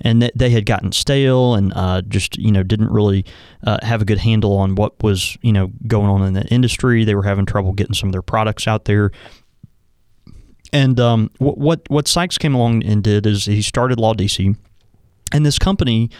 and 0.00 0.22
th- 0.22 0.32
they 0.34 0.48
had 0.50 0.64
gotten 0.64 0.92
stale 0.92 1.54
and 1.54 1.72
uh, 1.76 2.00
just 2.02 2.38
you 2.38 2.50
know 2.50 2.62
didn't 2.62 2.90
really 2.90 3.26
uh, 3.64 3.78
have 3.82 4.00
a 4.00 4.04
good 4.06 4.18
handle 4.18 4.56
on 4.56 4.76
what 4.76 5.00
was 5.02 5.36
you 5.42 5.52
know 5.52 5.70
going 5.86 6.08
on 6.08 6.22
in 6.22 6.32
the 6.32 6.46
industry. 6.46 7.04
They 7.04 7.14
were 7.14 7.24
having 7.24 7.44
trouble 7.44 7.72
getting 7.72 7.94
some 7.94 8.08
of 8.08 8.12
their 8.12 8.22
products 8.22 8.66
out 8.66 8.86
there. 8.86 9.12
And 10.72 10.98
um, 10.98 11.30
what, 11.38 11.58
what 11.58 11.80
what 11.88 12.08
Sykes 12.08 12.38
came 12.38 12.54
along 12.54 12.84
and 12.84 13.02
did 13.02 13.26
is 13.26 13.44
he 13.44 13.60
started 13.62 13.98
Laudisi, 13.98 14.56
and 15.30 15.44
this 15.44 15.58
company 15.58 16.10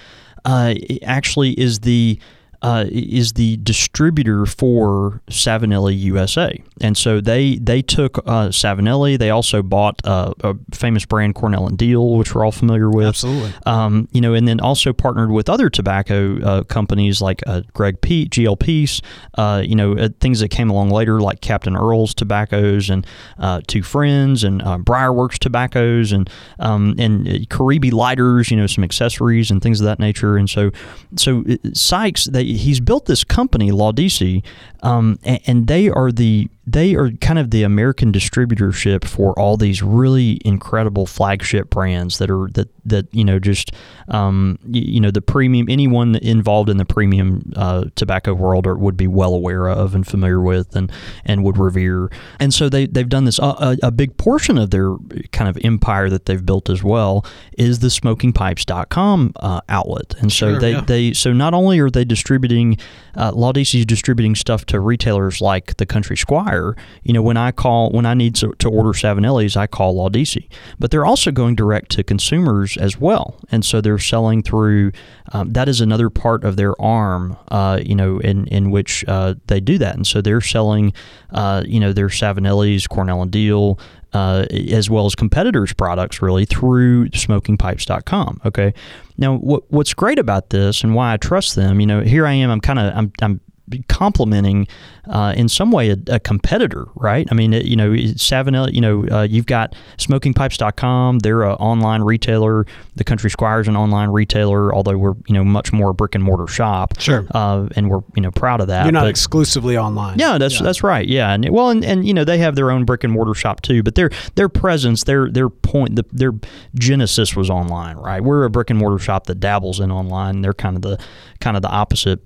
uh, 0.45 0.75
actually 1.03 1.59
is 1.59 1.81
the 1.81 2.19
uh, 2.63 2.85
is 2.89 3.33
the 3.33 3.57
distributor 3.59 4.47
for 4.47 5.21
Savinelli 5.29 5.99
USA, 5.99 6.63
and 6.81 6.97
so 6.97 7.21
they 7.21 7.57
they 7.57 7.83
took 7.83 8.19
uh, 8.19 8.49
Savinelli. 8.49 9.19
They 9.19 9.31
also 9.31 9.63
bought 9.63 10.01
uh, 10.05 10.33
a 10.41 10.55
famous 10.73 11.05
brand 11.05 11.35
Cornell 11.35 11.67
and 11.67 11.77
Diehl, 11.77 12.17
which 12.17 12.35
we're 12.35 12.45
all 12.45 12.53
familiar 12.53 12.89
with. 12.89 13.09
Absolutely. 13.09 13.53
Um, 13.67 14.09
you 14.13 14.21
know, 14.21 14.35
and 14.35 14.47
then 14.47 14.61
also 14.61 14.93
partnered 14.93 15.33
with 15.33 15.49
other 15.49 15.69
tobacco 15.69 16.41
uh, 16.41 16.63
companies 16.65 17.21
like 17.21 17.43
uh, 17.47 17.63
Greg 17.73 18.01
Pease, 18.01 18.29
GL 18.29 18.59
Pease, 18.59 19.03
uh, 19.35 19.63
you 19.65 19.75
know, 19.75 19.97
uh, 19.97 20.09
things 20.21 20.41
that 20.41 20.49
came 20.49 20.71
along 20.71 20.91
later 20.91 21.21
like 21.21 21.41
Captain 21.41 21.75
Earle's 21.75 22.15
Tobaccos 22.15 22.91
and 22.91 23.07
uh, 23.39 23.61
Two 23.67 23.83
Friends 23.83 24.45
and 24.45 24.63
uh, 24.63 24.79
Briarworks 24.79 25.39
Tobaccos 25.39 26.13
and 26.13 26.31
um, 26.61 26.95
and 26.99 27.49
Caribe 27.51 27.93
lighters, 27.93 28.51
you 28.53 28.57
know, 28.57 28.69
some 28.69 28.85
accessories 28.85 29.51
and 29.51 29.61
things 29.61 29.81
of 29.81 29.87
that 29.87 29.99
nature. 29.99 30.37
And 30.37 30.49
so, 30.49 30.71
so 31.17 31.45
Sykes, 31.73 32.27
they, 32.27 32.52
he's 32.57 32.81
built 32.81 33.07
this 33.07 33.25
company, 33.25 33.71
Laudisi, 33.71 34.43
um, 34.83 35.19
and, 35.25 35.41
and 35.47 35.67
they 35.67 35.89
are 35.89 36.13
the 36.13 36.49
they 36.73 36.95
are 36.95 37.11
kind 37.21 37.39
of 37.39 37.51
the 37.51 37.63
American 37.63 38.13
distributorship 38.13 39.05
for 39.05 39.39
all 39.39 39.57
these 39.57 39.83
really 39.83 40.41
incredible 40.45 41.07
flagship 41.07 41.71
brands 41.71 42.19
that 42.19 42.31
are 42.31 42.49
that 42.55 42.69
that 42.85 43.07
you 43.15 43.25
know 43.25 43.39
just 43.39 43.73
um, 44.09 44.59
you, 44.67 44.83
you 44.95 45.01
know 45.01 45.11
the 45.11 45.23
premium 45.23 45.69
anyone 45.69 46.17
involved 46.17 46.69
in 46.69 46.77
the 46.77 46.85
premium 46.85 47.53
uh, 47.57 47.85
tobacco 47.95 48.35
world 48.35 48.67
or 48.67 48.77
would 48.77 48.97
be 48.97 49.07
well 49.07 49.35
aware 49.35 49.69
of 49.69 49.95
and 49.95 50.07
familiar 50.07 50.41
with 50.41 50.75
and 50.77 50.91
and 51.25 51.45
would 51.45 51.59
revere 51.59 52.11
and 52.39 52.53
so 52.53 52.69
they 52.69 52.87
they've 52.87 53.09
done 53.09 53.25
this 53.25 53.39
uh, 53.39 53.77
a, 53.83 53.87
a 53.87 53.91
big 53.91 54.17
portion 54.17 54.59
of 54.59 54.71
their 54.71 54.97
kind 55.33 55.49
of 55.49 55.59
empire 55.65 56.09
that 56.09 56.27
they've 56.27 56.45
built 56.45 56.69
as 56.69 56.83
well 56.83 57.25
is 57.57 57.79
the 57.81 57.89
smokingpipes.com 57.89 59.33
uh, 59.37 59.61
outlet 59.69 60.15
and 60.21 60.33
so 60.33 60.53
Sure, 60.53 60.59
they 60.59 60.73
yeah. 60.73 60.81
they 60.81 61.13
so 61.13 61.33
not 61.33 61.55
only 61.55 61.79
are 61.79 61.91
they 61.91 62.05
distributing 62.05 62.77
uh, 63.15 63.31
Laudisi 63.33 63.81
is 63.81 63.87
distributing 63.87 64.35
stuff 64.35 64.65
to 64.67 64.81
retailers 64.81 65.41
like 65.41 65.77
the 65.77 65.87
Country 65.87 66.17
Squire. 66.17 66.62
You 67.03 67.13
know, 67.13 67.23
when 67.23 67.37
I 67.37 67.53
call 67.53 67.91
when 67.91 68.07
I 68.07 68.15
need 68.15 68.35
to, 68.37 68.53
to 68.59 68.69
order 68.69 68.91
Savinelli's, 68.91 69.57
I 69.57 69.67
call 69.67 69.95
Laudisi. 69.95 70.49
But 70.79 70.91
they're 70.91 71.05
also 71.05 71.31
going 71.31 71.55
direct 71.57 71.91
to 71.93 72.05
consumers 72.05 72.77
as 72.77 72.99
well, 72.99 73.41
and 73.51 73.65
so 73.65 73.81
they're 73.81 73.99
selling 73.99 74.43
through. 74.43 74.93
Um, 75.33 75.53
that 75.53 75.69
is 75.69 75.81
another 75.81 76.11
part 76.11 76.45
of 76.45 76.57
their 76.57 76.81
arm. 76.81 77.37
Uh, 77.49 77.81
you 77.85 77.95
know, 77.95 78.19
in 78.19 78.47
in 78.49 78.71
which 78.71 79.05
uh, 79.09 79.35
they 79.47 79.61
do 79.61 79.79
that, 79.79 79.95
and 79.95 80.07
so 80.07 80.21
they're 80.21 80.41
selling. 80.41 80.93
Uh, 81.31 81.63
you 81.67 81.81
know, 81.81 81.93
their 81.93 82.09
Savinelli's, 82.09 82.87
Cornell 82.87 83.23
and 83.23 83.33
Diehl. 83.33 83.79
Uh, 84.15 84.45
as 84.71 84.91
well 84.91 85.07
as 85.07 85.15
competitors' 85.15 85.73
products, 85.73 86.21
really 86.21 86.45
through 86.45 87.09
smokingpipes.com. 87.09 88.43
Okay, 88.45 88.75
now 89.17 89.37
what 89.37 89.63
what's 89.73 89.95
great 89.95 90.19
about 90.19 90.51
this 90.51 90.85
and 90.85 90.95
why 90.95 91.15
I 91.15 91.17
trust 91.17 91.57
them, 91.57 91.81
you 91.81 91.87
know, 91.87 92.03
here 92.03 92.27
I 92.27 92.35
am. 92.35 92.51
I'm 92.51 92.61
kind 92.61 92.79
of 92.79 92.93
I'm 92.95 93.13
I'm 93.23 93.41
complimenting 93.89 94.67
uh, 95.09 95.33
in 95.37 95.49
some 95.49 95.71
way 95.73 95.91
a, 95.91 95.97
a 96.09 96.21
competitor, 96.21 96.87
right? 96.95 97.27
I 97.31 97.35
mean, 97.35 97.53
it, 97.53 97.65
you 97.65 97.77
know, 97.77 97.91
Savinelli, 97.91 98.73
you 98.73 98.81
know, 98.81 99.07
uh, 99.11 99.23
you've 99.23 99.47
got 99.47 99.75
smokingpipes.com. 99.99 101.21
They're 101.21 101.43
an 101.43 101.53
online 101.57 102.03
retailer. 102.03 102.67
The 102.97 103.05
Country 103.05 103.31
Squire's 103.31 103.69
an 103.69 103.77
online 103.77 104.11
retailer, 104.11 104.75
although 104.75 104.97
we're, 104.97 105.15
you 105.27 105.35
know, 105.35 105.45
much 105.45 105.73
more 105.73 105.91
a 105.91 105.95
brick 105.95 106.15
and 106.15 106.23
mortar 106.23 106.47
shop. 106.47 106.99
Sure. 107.01 107.27
Uh, 107.33 107.69
and 107.77 107.91
we're, 107.91 108.01
you 108.15 108.23
know, 108.23 108.31
proud 108.31 108.61
of 108.61 108.69
that. 108.69 108.85
You're 108.85 108.93
not 108.93 109.03
But- 109.03 109.11
exclusively 109.11 109.77
online. 109.77 110.19
yeah, 110.19 110.39
that's 110.39 110.61
that's 110.61 110.83
right. 110.83 111.07
Yeah, 111.07 111.33
and 111.33 111.49
well, 111.51 111.71
and, 111.71 111.85
and 111.85 112.07
you 112.07 112.15
know 112.15 112.25
they 112.25 112.39
have 112.39 112.55
their 112.55 112.71
own 112.71 112.85
brick 112.85 113.05
and 113.05 113.13
mortar 113.13 113.35
shop 113.35 113.63
too, 113.63 113.83
but 113.83 113.95
their 113.95 114.11
their 114.35 114.49
presence, 114.49 115.05
their 115.05 115.31
their 115.31 115.49
point, 115.49 115.97
the, 115.97 116.05
their 116.13 116.33
genesis 116.75 117.35
was 117.37 117.51
online, 117.51 117.97
right? 117.97 118.23
We're 118.23 118.45
a 118.45 118.51
brick 118.51 118.71
and 118.71 118.79
mortar 118.79 118.99
shop 118.99 119.27
that 119.27 119.37
dabbles 119.41 119.81
in 119.81 119.91
online. 119.91 120.43
They're 120.43 120.53
kind 120.53 120.77
of 120.77 120.83
the 120.83 120.99
kind 121.41 121.57
of 121.57 121.63
the 121.63 121.71
opposite. 121.71 122.21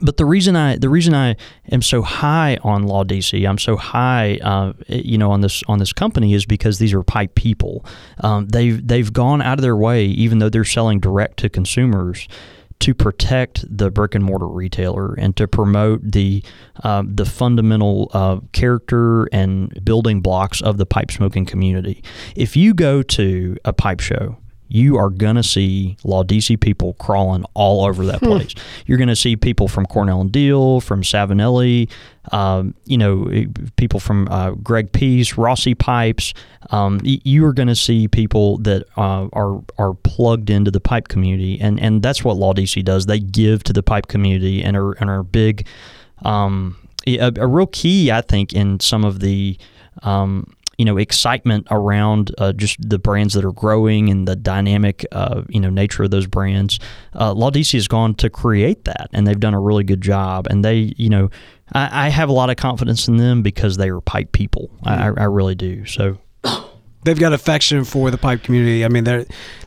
But 0.00 0.16
the 0.16 0.24
reason 0.24 0.56
I 0.56 0.76
the 0.76 0.88
reason 0.88 1.14
I 1.14 1.36
am 1.70 1.82
so 1.82 2.02
high 2.02 2.58
on 2.62 2.84
Laudisi, 2.84 3.48
I'm 3.48 3.58
so 3.58 3.76
high, 3.76 4.38
uh, 4.42 4.72
you 4.88 5.18
know, 5.18 5.30
on 5.30 5.42
this 5.42 5.62
on 5.68 5.78
this 5.78 5.92
company 5.92 6.32
is 6.32 6.46
because 6.46 6.78
these 6.78 6.94
are 6.94 7.02
pipe 7.02 7.34
people. 7.34 7.84
Um, 8.20 8.48
they've 8.48 8.86
they've 8.86 9.12
gone 9.12 9.42
out 9.42 9.58
of 9.58 9.62
their 9.62 9.76
way, 9.76 10.06
even 10.06 10.38
though 10.38 10.48
they're 10.48 10.64
selling 10.64 10.98
direct 10.98 11.38
to 11.40 11.50
consumers, 11.50 12.26
to 12.82 12.94
protect 12.94 13.64
the 13.68 13.92
brick 13.92 14.14
and 14.16 14.24
mortar 14.24 14.48
retailer 14.48 15.14
and 15.14 15.36
to 15.36 15.46
promote 15.46 16.00
the 16.02 16.42
uh, 16.82 17.04
the 17.06 17.24
fundamental 17.24 18.10
uh, 18.12 18.40
character 18.52 19.26
and 19.26 19.84
building 19.84 20.20
blocks 20.20 20.60
of 20.60 20.78
the 20.78 20.86
pipe 20.86 21.10
smoking 21.10 21.44
community. 21.44 22.02
If 22.34 22.56
you 22.56 22.74
go 22.74 23.02
to 23.02 23.56
a 23.64 23.72
pipe 23.72 24.00
show 24.00 24.36
you 24.72 24.96
are 24.96 25.10
going 25.10 25.36
to 25.36 25.42
see 25.42 25.98
Laudisi 26.02 26.58
people 26.58 26.94
crawling 26.94 27.44
all 27.52 27.84
over 27.84 28.06
that 28.06 28.20
place. 28.22 28.54
You're 28.86 28.96
going 28.96 29.08
to 29.08 29.16
see 29.16 29.36
people 29.36 29.68
from 29.68 29.84
Cornell 29.84 30.22
and 30.22 30.32
Diehl, 30.32 30.82
from 30.82 31.02
Savinelli, 31.02 31.90
um, 32.32 32.74
you 32.86 32.96
know, 32.96 33.30
people 33.76 34.00
from 34.00 34.28
uh, 34.28 34.52
Greg 34.52 34.92
Pease, 34.92 35.36
Rossi 35.36 35.74
Pipes. 35.74 36.32
Um, 36.70 37.00
you 37.04 37.44
are 37.44 37.52
going 37.52 37.68
to 37.68 37.76
see 37.76 38.08
people 38.08 38.56
that 38.58 38.84
uh, 38.96 39.28
are 39.34 39.62
are 39.76 39.92
plugged 39.92 40.48
into 40.48 40.70
the 40.70 40.80
pipe 40.80 41.08
community, 41.08 41.60
and, 41.60 41.78
and 41.78 42.02
that's 42.02 42.24
what 42.24 42.38
Laudisi 42.38 42.82
does. 42.82 43.04
They 43.04 43.18
give 43.18 43.64
to 43.64 43.74
the 43.74 43.82
pipe 43.82 44.06
community 44.06 44.64
and 44.64 44.74
are 44.74 44.92
and 44.92 45.10
are 45.10 45.22
big. 45.22 45.66
Um, 46.24 46.78
a, 47.06 47.32
a, 47.36 47.46
real 47.46 47.66
key, 47.66 48.12
I 48.12 48.20
think, 48.20 48.52
in 48.52 48.78
some 48.80 49.04
of 49.04 49.18
the 49.20 49.58
um, 50.02 50.54
you 50.78 50.84
know 50.84 50.96
excitement 50.96 51.66
around 51.70 52.34
uh, 52.38 52.52
just 52.52 52.76
the 52.88 52.98
brands 52.98 53.34
that 53.34 53.44
are 53.44 53.52
growing 53.52 54.08
and 54.08 54.26
the 54.26 54.36
dynamic 54.36 55.06
uh, 55.12 55.42
you 55.48 55.60
know 55.60 55.70
nature 55.70 56.04
of 56.04 56.10
those 56.10 56.26
brands. 56.26 56.78
Uh, 57.12 57.34
DC 57.34 57.72
has 57.72 57.88
gone 57.88 58.14
to 58.14 58.30
create 58.30 58.84
that, 58.84 59.10
and 59.12 59.26
they've 59.26 59.40
done 59.40 59.54
a 59.54 59.60
really 59.60 59.84
good 59.84 60.00
job. 60.00 60.46
And 60.48 60.64
they, 60.64 60.94
you 60.96 61.10
know, 61.10 61.30
I, 61.72 62.06
I 62.06 62.08
have 62.08 62.28
a 62.28 62.32
lot 62.32 62.50
of 62.50 62.56
confidence 62.56 63.08
in 63.08 63.16
them 63.16 63.42
because 63.42 63.76
they 63.76 63.90
are 63.90 64.00
pipe 64.00 64.32
people. 64.32 64.70
Mm-hmm. 64.84 65.18
I, 65.18 65.22
I 65.22 65.26
really 65.26 65.54
do. 65.54 65.84
So 65.84 66.18
they've 67.04 67.18
got 67.18 67.32
affection 67.32 67.84
for 67.84 68.10
the 68.10 68.18
pipe 68.18 68.42
community. 68.42 68.84
I 68.84 68.88
mean, 68.88 69.04
they're 69.04 69.24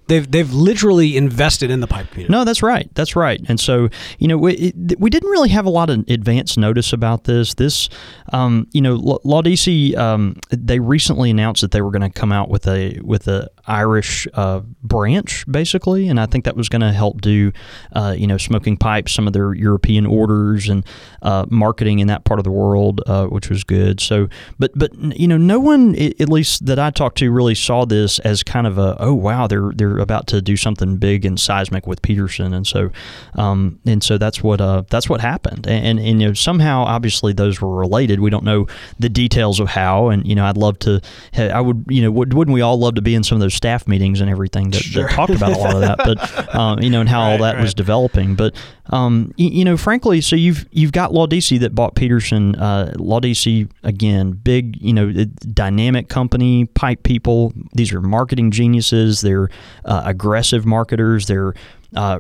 they've 0.08 0.30
they've 0.30 0.52
literally 0.52 1.18
invested 1.18 1.72
in 1.72 1.80
the 1.80 1.88
pipe 1.88 2.10
community. 2.12 2.32
No, 2.32 2.44
that's 2.44 2.62
right. 2.62 2.90
That's 2.96 3.16
right. 3.16 3.42
And 3.48 3.60
so 3.60 3.90
you 4.20 4.28
know, 4.28 4.38
we, 4.38 4.74
we 4.98 5.10
didn't 5.10 5.30
really 5.30 5.50
have 5.50 5.66
a 5.66 5.70
lot 5.70 5.90
of 5.90 6.06
advance 6.10 6.58
notice 6.58 6.94
about 6.94 7.26
this. 7.26 7.54
This, 7.54 7.90
um, 8.32 8.68
you 8.72 8.82
know, 8.82 8.98
DC, 8.98 9.96
um, 9.98 10.36
they 10.50 10.80
recently 10.80 11.30
announced 11.32 11.62
that 11.62 11.72
they 11.72 11.82
were 11.82 11.92
going 11.92 12.02
to 12.02 12.10
come 12.10 12.32
out 12.32 12.50
with 12.50 12.68
a 12.68 13.00
with 13.04 13.28
a 13.28 13.50
Irish 13.68 14.28
uh, 14.34 14.62
branch, 14.84 15.46
basically, 15.50 16.08
and 16.08 16.20
I 16.20 16.26
think 16.28 16.46
that 16.46 16.56
was 16.56 16.70
going 16.70 16.82
to 16.82 16.92
help 16.92 17.22
do, 17.22 17.52
uh, 17.94 18.16
you 18.18 18.28
know, 18.28 18.38
smoking 18.38 18.78
pipes, 18.78 19.12
some 19.12 19.28
of 19.28 19.34
their 19.34 19.54
European 19.54 20.06
orders 20.06 20.70
and 20.70 20.86
uh, 21.22 21.46
marketing 21.50 22.00
in 22.00 22.08
that 22.08 22.26
part 22.26 22.40
of 22.40 22.44
the 22.44 22.52
world, 22.52 23.02
uh, 23.08 23.26
which 23.26 23.50
was 23.50 23.64
good. 23.64 24.00
So, 24.00 24.30
but 24.60 24.72
but 24.76 24.94
you 25.18 25.28
know, 25.28 25.38
no 25.38 25.60
one, 25.60 25.96
at 25.96 26.30
least 26.30 26.66
that 26.66 26.80
I 26.80 26.92
talked 26.92 27.18
to, 27.20 27.25
really 27.28 27.56
saw 27.56 27.86
this 27.86 28.20
as 28.20 28.44
kind 28.44 28.68
of 28.68 28.78
a 28.78 28.96
oh 29.00 29.14
wow, 29.14 29.48
they're 29.48 29.72
they're 29.76 30.00
about 30.00 30.28
to 30.28 30.42
do 30.42 30.58
something 30.58 30.98
big 30.98 31.26
and 31.26 31.40
seismic 31.40 31.88
with 31.88 32.02
Peterson, 32.02 32.54
and 32.54 32.66
so 32.66 32.92
um, 33.36 33.80
and 33.86 34.04
so 34.04 34.18
that's 34.18 34.44
what 34.44 34.62
uh, 34.62 34.84
that's 34.90 35.10
what 35.10 35.22
happened, 35.22 35.68
and, 35.68 35.86
and, 35.86 36.00
and 36.00 36.22
you 36.22 36.28
know 36.28 36.34
somehow 36.34 36.84
obviously 36.84 37.34
those 37.34 37.62
were 37.62 37.76
related. 37.76 38.20
We 38.20 38.30
don't 38.30 38.44
know 38.44 38.68
the 39.00 39.10
details 39.10 39.60
of 39.60 39.70
how, 39.70 40.10
and 40.10 40.26
you 40.26 40.36
know 40.36 40.46
I'd 40.46 40.58
love 40.58 40.80
to, 40.80 41.02
I 41.36 41.62
would 41.62 41.86
you 41.88 42.02
know 42.02 42.12
wouldn't 42.12 42.54
we 42.54 42.62
all 42.62 42.78
love 42.78 42.96
to 42.96 43.02
be 43.02 43.16
in 43.16 43.24
some 43.24 43.36
of 43.36 43.42
those 43.42 43.54
staff 43.54 43.88
meetings 43.88 44.22
and 44.22 44.30
everything 44.30 44.72
that, 44.72 44.82
sure. 44.82 45.04
that 45.04 45.12
talked 45.12 45.34
about 45.34 45.54
a 45.54 45.58
lot 45.58 45.76
of 45.76 45.82
that, 45.82 45.98
but 45.98 46.56
um, 46.56 46.80
you 46.80 46.90
know 46.90 47.02
and 47.02 47.10
how 47.10 47.22
right, 47.22 47.32
all 47.34 47.38
that 47.40 47.56
right. 47.56 47.62
was 47.62 47.74
developing, 47.74 48.36
but 48.36 48.56
um, 48.90 49.34
you, 49.36 49.50
you, 49.50 49.66
know 49.66 49.78
frankly, 49.78 50.22
so 50.22 50.36
you've 50.36 50.66
you've 50.72 50.92
got 50.92 51.12
DC 51.12 51.60
that 51.60 51.74
bought 51.74 51.96
Peterson, 51.96 52.56
uh, 52.56 52.94
DC 52.96 53.70
again, 53.84 54.32
big 54.32 54.80
you 54.82 54.94
know 54.94 55.12
dynamic 55.12 56.08
company, 56.08 56.66
pipe 56.66 57.04
people. 57.04 57.54
These 57.74 57.94
are 57.94 58.02
marketing 58.02 58.52
geniuses. 58.52 59.22
They're 59.22 59.50
uh, 59.86 60.04
aggressive 60.06 60.66
marketers. 60.66 61.26
They're 61.26 61.54
uh, 61.96 62.20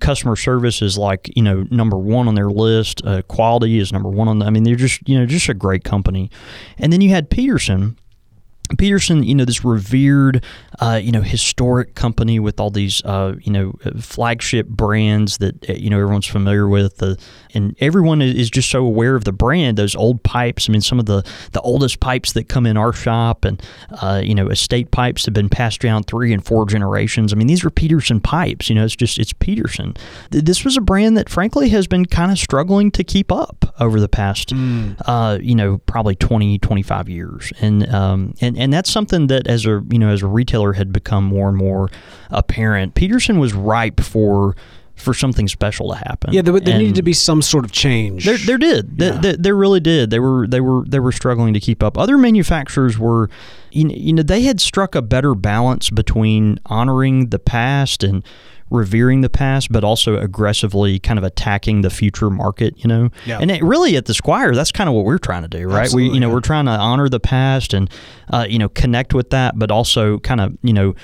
customer 0.00 0.36
service 0.36 0.82
is 0.82 0.96
like 0.98 1.30
you 1.34 1.42
know 1.42 1.66
number 1.70 1.96
one 1.96 2.28
on 2.28 2.34
their 2.34 2.50
list. 2.50 3.02
Uh, 3.04 3.22
quality 3.22 3.78
is 3.78 3.92
number 3.92 4.08
one 4.08 4.28
on. 4.28 4.38
The, 4.38 4.46
I 4.46 4.50
mean, 4.50 4.62
they're 4.62 4.76
just 4.76 5.06
you 5.08 5.18
know 5.18 5.26
just 5.26 5.48
a 5.48 5.54
great 5.54 5.82
company. 5.82 6.30
And 6.78 6.92
then 6.92 7.00
you 7.00 7.10
had 7.10 7.30
Peterson, 7.30 7.98
Peterson, 8.78 9.22
you 9.22 9.34
know, 9.34 9.44
this 9.44 9.62
revered, 9.62 10.42
uh, 10.80 10.98
you 11.02 11.12
know, 11.12 11.20
historic 11.20 11.94
company 11.94 12.40
with 12.40 12.58
all 12.58 12.70
these, 12.70 13.02
uh, 13.04 13.34
you 13.42 13.52
know, 13.52 13.74
flagship 14.00 14.66
brands 14.68 15.36
that 15.38 15.68
uh, 15.68 15.74
you 15.74 15.90
know 15.90 16.00
everyone's 16.00 16.26
familiar 16.26 16.66
with, 16.66 16.96
the, 16.96 17.18
and 17.52 17.76
everyone 17.80 18.22
is 18.22 18.48
just 18.48 18.70
so 18.70 18.84
aware 18.84 19.16
of 19.16 19.24
the 19.24 19.32
brand. 19.32 19.76
Those 19.76 19.94
old 19.94 20.22
pipes. 20.22 20.68
I 20.68 20.72
mean, 20.72 20.80
some 20.80 20.98
of 20.98 21.04
the 21.04 21.22
the 21.52 21.60
oldest 21.60 22.00
pipes 22.00 22.32
that 22.32 22.48
come 22.48 22.64
in 22.64 22.78
our 22.78 22.94
shop, 22.94 23.44
and 23.44 23.62
uh, 24.00 24.22
you 24.24 24.34
know, 24.34 24.48
estate 24.48 24.90
pipes 24.90 25.26
have 25.26 25.34
been 25.34 25.50
passed 25.50 25.82
down 25.82 26.02
three 26.02 26.32
and 26.32 26.42
four 26.42 26.64
generations. 26.64 27.34
I 27.34 27.36
mean, 27.36 27.48
these 27.48 27.66
are 27.66 27.70
Peterson 27.70 28.18
pipes. 28.18 28.70
You 28.70 28.76
know, 28.76 28.84
it's 28.84 28.96
just 28.96 29.18
it's 29.18 29.34
Peterson. 29.34 29.94
This 30.30 30.64
was 30.64 30.78
a 30.78 30.80
brand 30.80 31.18
that, 31.18 31.28
frankly, 31.28 31.68
has 31.68 31.86
been 31.86 32.06
kind 32.06 32.32
of 32.32 32.38
struggling 32.38 32.90
to 32.92 33.04
keep 33.04 33.30
up 33.30 33.74
over 33.78 34.00
the 34.00 34.08
past, 34.08 34.50
mm. 34.54 35.44
you 35.44 35.54
know, 35.54 35.78
probably 35.78 36.14
20, 36.14 36.58
25 36.58 37.08
years, 37.10 37.52
and 37.60 37.86
um, 37.92 38.34
and 38.40 38.53
and 38.54 38.62
and 38.64 38.72
that's 38.72 38.90
something 38.90 39.26
that 39.28 39.46
as 39.46 39.66
a 39.66 39.82
you 39.90 39.98
know 39.98 40.08
as 40.08 40.22
a 40.22 40.26
retailer 40.26 40.74
had 40.74 40.92
become 40.92 41.24
more 41.24 41.48
and 41.48 41.56
more 41.56 41.90
apparent. 42.30 42.94
Peterson 42.94 43.38
was 43.38 43.52
ripe 43.52 44.00
for 44.00 44.56
for 44.96 45.12
something 45.12 45.48
special 45.48 45.90
to 45.90 45.96
happen. 45.96 46.32
Yeah, 46.32 46.42
there, 46.42 46.58
there 46.60 46.78
needed 46.78 46.94
to 46.94 47.02
be 47.02 47.12
some 47.12 47.42
sort 47.42 47.64
of 47.64 47.72
change. 47.72 48.24
There, 48.24 48.38
there 48.38 48.58
did. 48.58 48.94
Yeah. 48.96 49.18
There, 49.18 49.36
there, 49.36 49.56
really 49.56 49.80
did. 49.80 50.10
They 50.10 50.20
were 50.20 50.46
they 50.46 50.60
were 50.60 50.84
they 50.86 51.00
were 51.00 51.12
struggling 51.12 51.52
to 51.54 51.60
keep 51.60 51.82
up. 51.82 51.98
Other 51.98 52.16
manufacturers 52.16 52.98
were, 52.98 53.28
you 53.70 54.12
know, 54.12 54.22
they 54.22 54.42
had 54.42 54.60
struck 54.60 54.94
a 54.94 55.02
better 55.02 55.34
balance 55.34 55.90
between 55.90 56.60
honoring 56.66 57.30
the 57.30 57.40
past 57.40 58.04
and 58.04 58.22
revering 58.74 59.20
the 59.20 59.30
past, 59.30 59.70
but 59.70 59.84
also 59.84 60.18
aggressively 60.18 60.98
kind 60.98 61.18
of 61.18 61.24
attacking 61.24 61.80
the 61.82 61.90
future 61.90 62.28
market, 62.28 62.74
you 62.78 62.88
know? 62.88 63.10
Yeah. 63.24 63.38
And 63.40 63.50
it 63.50 63.62
really 63.62 63.96
at 63.96 64.06
the 64.06 64.14
Squire, 64.14 64.54
that's 64.54 64.72
kind 64.72 64.88
of 64.88 64.94
what 64.94 65.04
we're 65.04 65.18
trying 65.18 65.42
to 65.42 65.48
do, 65.48 65.68
right? 65.68 65.84
Absolutely, 65.84 66.10
we, 66.10 66.14
you 66.14 66.20
know, 66.20 66.28
yeah. 66.28 66.34
we're 66.34 66.40
trying 66.40 66.66
to 66.66 66.72
honor 66.72 67.08
the 67.08 67.20
past 67.20 67.72
and, 67.72 67.90
uh, 68.32 68.46
you 68.48 68.58
know, 68.58 68.68
connect 68.68 69.14
with 69.14 69.30
that, 69.30 69.58
but 69.58 69.70
also 69.70 70.18
kind 70.18 70.40
of, 70.40 70.58
you 70.62 70.72
know, 70.72 70.94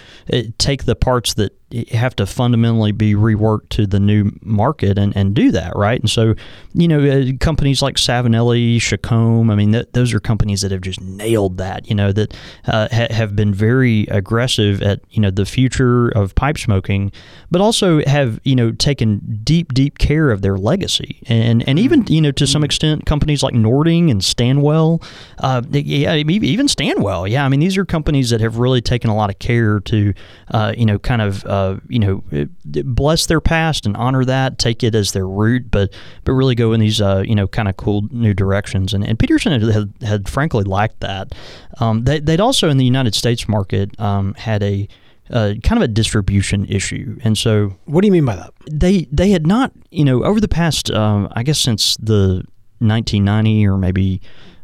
take 0.59 0.85
the 0.85 0.97
parts 0.97 1.35
that 1.35 1.57
have 1.93 2.17
to 2.17 2.27
fundamentally 2.27 2.93
be 2.93 3.15
reworked 3.15 3.69
to 3.71 3.87
the 3.87 4.01
new 4.01 4.33
market 4.43 4.99
and, 4.99 5.17
and 5.17 5.35
do 5.35 5.51
that 5.51 5.73
right? 5.77 6.01
And 6.01 6.11
so 6.11 6.35
you 6.75 6.89
know 6.89 7.01
uh, 7.01 7.33
companies 7.41 7.83
like 7.83 7.97
Savinelli 7.97 8.77
Chacom 8.77 9.51
I 9.51 9.55
mean 9.55 9.73
th- 9.73 9.89
those 9.93 10.13
are 10.13 10.21
companies 10.21 10.63
that 10.63 10.71
have 10.71 10.81
just 10.81 11.01
nailed 11.01 11.59
that 11.59 11.89
you 11.89 11.95
know 11.95 12.13
that 12.13 12.35
uh, 12.67 12.89
ha- 12.91 13.13
have 13.13 13.37
been 13.37 13.55
very 13.55 14.07
aggressive 14.11 14.83
at 14.83 15.01
you 15.11 15.21
know 15.21 15.31
the 15.31 15.47
future 15.47 16.09
of 16.09 16.35
pipe 16.35 16.59
smoking 16.59 17.13
but 17.51 17.61
also 17.61 18.03
have 18.05 18.41
you 18.45 18.55
know 18.55 18.73
taken 18.73 19.41
deep 19.43 19.73
deep 19.75 19.99
care 19.99 20.31
of 20.31 20.43
their 20.43 20.57
legacy. 20.57 21.23
And 21.27 21.67
and 21.69 21.79
even 21.79 22.07
you 22.07 22.21
know 22.21 22.33
to 22.33 22.47
some 22.47 22.65
extent 22.65 23.07
companies 23.07 23.43
like 23.43 23.55
Nording 23.55 24.11
and 24.11 24.25
Stanwell 24.25 25.03
uh, 25.39 25.63
yeah 25.71 26.15
even 26.15 26.69
Stanwell 26.69 27.27
yeah 27.27 27.45
I 27.45 27.49
mean 27.49 27.61
these 27.61 27.77
are 27.77 27.85
companies 27.85 28.31
that 28.31 28.41
have 28.41 28.59
really 28.59 28.81
taken 28.81 29.11
a 29.11 29.17
lot 29.17 29.31
of 29.31 29.39
care 29.39 29.81
to 29.81 30.15
uh, 30.51 30.75
you 30.77 30.87
know 30.87 30.99
kind 30.99 31.23
of 31.23 31.45
uh, 31.61 31.81
you 31.89 31.99
know, 31.99 32.23
bless 32.65 33.27
their 33.27 33.41
past 33.41 33.87
and 33.87 33.97
honor 33.97 34.25
that, 34.25 34.59
take 34.59 34.83
it 34.83 34.95
as 34.95 35.13
their 35.13 35.27
root, 35.27 35.71
but 35.71 35.93
but 36.25 36.33
really 36.33 36.55
go 36.55 36.73
in 36.73 36.81
these 36.81 37.01
uh, 37.01 37.23
you 37.27 37.35
know 37.35 37.47
kind 37.47 37.69
of 37.69 37.77
cool 37.77 38.03
new 38.11 38.35
directions. 38.35 38.95
And, 38.95 39.05
and 39.05 39.19
Peterson 39.19 39.53
had, 39.53 39.63
had, 39.63 39.93
had 40.03 40.29
frankly 40.29 40.65
liked 40.65 41.01
that. 41.01 41.35
Um, 41.79 42.05
they, 42.05 42.21
would 42.21 42.41
also 42.41 42.69
in 42.69 42.77
the 42.77 42.85
United 42.85 43.15
States 43.15 43.49
market 43.49 43.99
um, 44.01 44.35
had 44.35 44.63
a 44.63 44.89
uh, 45.31 45.55
kind 45.63 45.83
of 45.83 45.83
a 45.83 45.89
distribution 45.89 46.65
issue. 46.67 47.19
And 47.23 47.39
so, 47.39 47.77
what 47.85 48.01
do 48.01 48.07
you 48.07 48.13
mean 48.13 48.25
by 48.25 48.37
that? 48.37 48.53
They 48.71 49.07
they 49.13 49.31
had 49.31 49.47
not, 49.47 49.73
you 49.91 50.05
know, 50.05 50.25
over 50.25 50.41
the 50.41 50.49
past, 50.49 50.91
um, 50.91 51.29
I 51.33 51.43
guess, 51.43 51.59
since 51.59 51.97
the 51.97 52.45
1990 52.81 53.67
or 53.67 53.77
maybe 53.77 54.21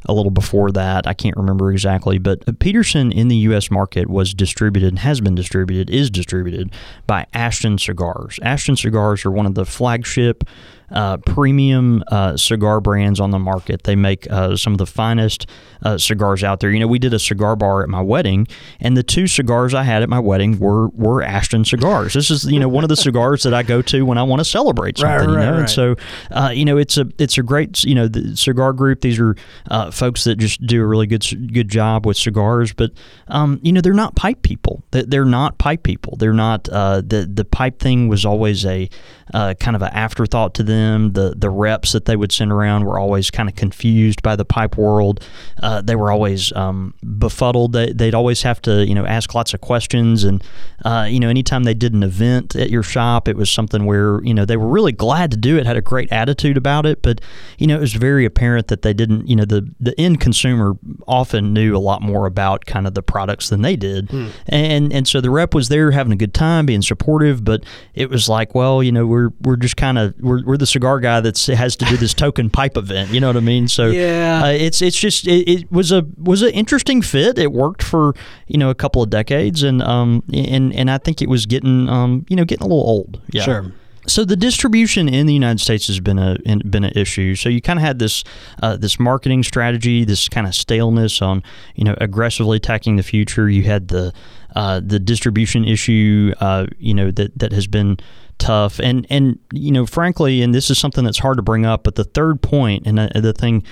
a 0.06 0.12
little 0.12 0.30
before 0.30 0.70
that. 0.72 1.06
I 1.06 1.14
can't 1.14 1.36
remember 1.36 1.70
exactly, 1.70 2.18
but 2.18 2.58
Peterson 2.58 3.12
in 3.12 3.28
the 3.28 3.36
U.S. 3.36 3.70
market 3.70 4.08
was 4.08 4.34
distributed 4.34 4.88
and 4.88 4.98
has 5.00 5.20
been 5.20 5.34
distributed, 5.34 5.90
is 5.90 6.10
distributed 6.10 6.72
by 7.06 7.26
Ashton 7.34 7.78
Cigars. 7.78 8.38
Ashton 8.42 8.76
Cigars 8.76 9.24
are 9.24 9.30
one 9.30 9.46
of 9.46 9.54
the 9.54 9.64
flagship 9.64 10.44
uh, 10.90 11.16
premium 11.18 12.02
uh, 12.08 12.36
cigar 12.36 12.80
brands 12.80 13.20
on 13.20 13.30
the 13.30 13.38
market. 13.38 13.82
They 13.84 13.96
make 13.96 14.30
uh, 14.30 14.56
some 14.56 14.72
of 14.72 14.78
the 14.78 14.86
finest 14.86 15.46
uh, 15.82 15.98
cigars 15.98 16.44
out 16.44 16.60
there. 16.60 16.70
You 16.70 16.80
know, 16.80 16.86
we 16.86 16.98
did 16.98 17.12
a 17.12 17.18
cigar 17.18 17.56
bar 17.56 17.82
at 17.82 17.88
my 17.88 18.00
wedding, 18.00 18.46
and 18.80 18.96
the 18.96 19.02
two 19.02 19.26
cigars 19.26 19.74
I 19.74 19.82
had 19.82 20.02
at 20.02 20.08
my 20.08 20.18
wedding 20.18 20.58
were 20.58 20.88
were 20.88 21.22
Ashton 21.22 21.64
cigars. 21.64 22.14
This 22.14 22.30
is 22.30 22.44
you 22.44 22.60
know 22.60 22.68
one 22.68 22.84
of 22.84 22.88
the 22.88 22.96
cigars 22.96 23.42
that 23.42 23.54
I 23.54 23.62
go 23.62 23.82
to 23.82 24.02
when 24.02 24.18
I 24.18 24.22
want 24.22 24.40
to 24.40 24.44
celebrate 24.44 24.98
something. 24.98 25.28
Right, 25.28 25.36
right, 25.36 25.44
you 25.44 25.46
know, 25.46 25.52
right. 25.52 25.60
and 25.60 25.70
so 25.70 25.96
uh, 26.30 26.50
you 26.52 26.64
know 26.64 26.76
it's 26.76 26.96
a 26.96 27.06
it's 27.18 27.36
a 27.38 27.42
great 27.42 27.82
you 27.84 27.94
know 27.94 28.08
the 28.08 28.36
cigar 28.36 28.72
group. 28.72 29.00
These 29.00 29.18
are 29.18 29.36
uh, 29.70 29.90
folks 29.96 30.24
that 30.24 30.37
just 30.37 30.64
do 30.66 30.82
a 30.82 30.87
really 30.87 31.06
good 31.06 31.24
good 31.52 31.68
job 31.68 32.06
with 32.06 32.16
cigars, 32.16 32.72
but 32.72 32.92
um, 33.28 33.59
you 33.62 33.72
know 33.72 33.80
they're 33.80 33.94
not 33.94 34.14
pipe 34.16 34.42
people. 34.42 34.82
They're 34.90 35.24
not 35.24 35.59
pipe 35.59 35.82
people. 35.82 36.16
They're 36.16 36.32
not 36.32 36.68
uh, 36.68 37.00
the 37.00 37.28
the 37.32 37.44
pipe 37.44 37.78
thing 37.78 38.09
was 38.09 38.24
always 38.24 38.64
a 38.64 38.88
uh, 39.35 39.54
kind 39.54 39.74
of 39.74 39.82
an 39.82 39.90
afterthought 39.92 40.54
to 40.54 40.62
them. 40.62 41.12
The 41.12 41.35
the 41.37 41.50
reps 41.50 41.92
that 41.92 42.04
they 42.04 42.16
would 42.16 42.32
send 42.32 42.52
around 42.52 42.85
were 42.85 42.98
always 42.98 43.30
kind 43.30 43.48
of 43.48 43.54
confused 43.54 44.22
by 44.22 44.37
the 44.37 44.44
pipe 44.44 44.76
world. 44.76 45.24
Uh, 45.62 45.82
they 45.82 45.96
were 45.96 46.11
always 46.11 46.52
um, 46.52 46.94
befuddled. 47.18 47.72
They, 47.72 47.92
would 47.98 48.14
always 48.14 48.42
have 48.42 48.62
to 48.62 48.87
you 48.87 48.94
know 48.94 49.06
ask 49.06 49.35
lots 49.35 49.54
of 49.54 49.61
questions, 49.61 50.24
and 50.24 50.44
uh, 50.85 51.06
you 51.09 51.20
know 51.20 51.28
anytime 51.28 51.64
they 51.64 51.74
did 51.74 51.94
an 51.94 52.02
event 52.02 52.54
at 52.54 52.70
your 52.70 52.82
shop, 52.82 53.28
it 53.28 53.37
was 53.37 53.50
something 53.50 53.85
where 53.85 54.22
you 54.22 54.35
know 54.35 54.44
they 54.44 54.56
were 54.56 54.68
really 54.68 54.92
glad 54.92 55.30
to 55.32 55.37
do 55.37 55.56
it, 55.56 55.66
had 55.66 55.76
a 55.76 55.82
great 55.82 56.11
attitude 56.12 56.56
about 56.56 56.87
it, 56.87 57.02
but 57.02 57.20
you 57.59 57.66
know 57.66 57.76
it 57.76 57.80
was 57.80 57.94
very 57.94 58.24
apparent 58.24 58.68
that 58.68 58.82
they 58.82 58.92
didn't. 58.92 59.26
You 59.28 59.37
know 59.37 59.44
the 59.44 59.72
the 59.87 59.99
end 60.01 60.20
consumer 60.20 60.77
often 61.07 61.55
knew 61.55 61.77
a 61.77 61.79
lot 61.79 62.03
more 62.03 62.27
about 62.27 62.66
kind 62.66 62.87
of 62.87 62.94
the 62.94 63.03
products 63.03 63.49
than 63.49 63.62
they 63.62 63.77
did, 63.77 64.11
hmm. 64.11 64.29
and 64.46 64.92
and 64.92 65.09
so 65.09 65.20
the 65.20 65.31
rep 65.31 65.55
was 65.55 65.68
there 65.68 65.92
having 65.92 66.12
a 66.12 66.16
good 66.16 66.35
time, 66.35 66.66
being 66.66 66.83
supportive, 66.83 67.44
but 67.44 67.64
it 67.94 68.11
was 68.11 68.29
like, 68.29 68.55
well, 68.55 68.83
you 68.83 68.92
know 68.92 69.07
we're 69.07 69.31
we're 69.40 69.57
just 69.57 69.77
kind 69.77 69.96
of 69.96 70.14
we're, 70.18 70.44
we're 70.44 70.57
the 70.57 70.66
cigar 70.66 71.01
guy 71.01 71.20
that 71.20 71.38
has 71.46 71.77
to 71.77 71.85
do 71.87 71.96
this 71.96 72.12
token 72.12 72.51
pipe 72.51 72.77
event. 72.77 73.11
You 73.11 73.20
know 73.20 73.29
what 73.29 73.37
I 73.37 73.40
mean? 73.40 73.68
So 73.68 73.87
yeah, 73.87 74.42
uh, 74.44 74.49
it's 74.49 74.83
it's 74.83 74.99
just 74.99 75.27
it, 75.27 75.49
it, 75.49 75.72
was 75.72 75.92
a 75.92 76.05
was 76.18 76.42
an 76.42 76.51
interesting 76.51 77.01
fit. 77.01 77.38
It 77.38 77.53
worked 77.53 77.83
for 77.83 78.14
you 78.49 78.59
know 78.59 78.70
a 78.70 78.75
couple 78.75 79.03
of 79.03 79.11
decades, 79.11 79.62
and 79.62 79.81
um 79.83 80.22
and 80.33 80.75
and 80.75 80.90
I 80.90 80.99
think 80.99 81.22
it 81.22 81.29
was 81.29 81.46
getting 81.46 81.88
um 81.88 82.27
you 82.29 82.37
know 82.37 82.44
getting 82.44 82.64
a 82.64 82.68
little 82.68 82.87
old. 82.87 83.20
Yeah. 83.33 83.42
Sure. 83.42 83.72
So 84.06 84.24
the 84.24 84.36
distribution 84.36 85.08
in 85.08 85.26
the 85.26 85.34
United 85.34 85.60
States 85.60 85.86
has 85.88 86.00
been 86.00 86.18
a 86.18 86.36
been 86.38 86.84
an 86.84 86.92
issue. 86.94 87.34
So 87.34 87.48
you 87.48 87.60
kind 87.60 87.78
of 87.78 87.84
had 87.84 87.98
this 87.98 88.24
uh, 88.62 88.76
this 88.76 88.98
marketing 88.98 89.42
strategy, 89.42 90.04
this 90.04 90.28
kind 90.28 90.46
of 90.46 90.54
staleness 90.54 91.20
on 91.20 91.42
you 91.74 91.84
know 91.84 91.96
aggressively 92.00 92.56
attacking 92.56 92.96
the 92.96 93.02
future. 93.02 93.48
You 93.48 93.64
had 93.64 93.88
the 93.88 94.12
uh, 94.54 94.80
the 94.84 94.98
distribution 94.98 95.64
issue, 95.64 96.32
uh, 96.40 96.66
you 96.78 96.94
know 96.94 97.10
that 97.10 97.38
that 97.38 97.52
has 97.52 97.66
been 97.66 97.98
tough. 98.38 98.78
And 98.78 99.06
and 99.10 99.38
you 99.52 99.72
know, 99.72 99.86
frankly, 99.86 100.42
and 100.42 100.54
this 100.54 100.70
is 100.70 100.78
something 100.78 101.04
that's 101.04 101.18
hard 101.18 101.36
to 101.36 101.42
bring 101.42 101.66
up, 101.66 101.84
but 101.84 101.94
the 101.94 102.04
third 102.04 102.42
point 102.42 102.86
and 102.86 102.98
uh, 102.98 103.08
the 103.14 103.32
thing. 103.32 103.64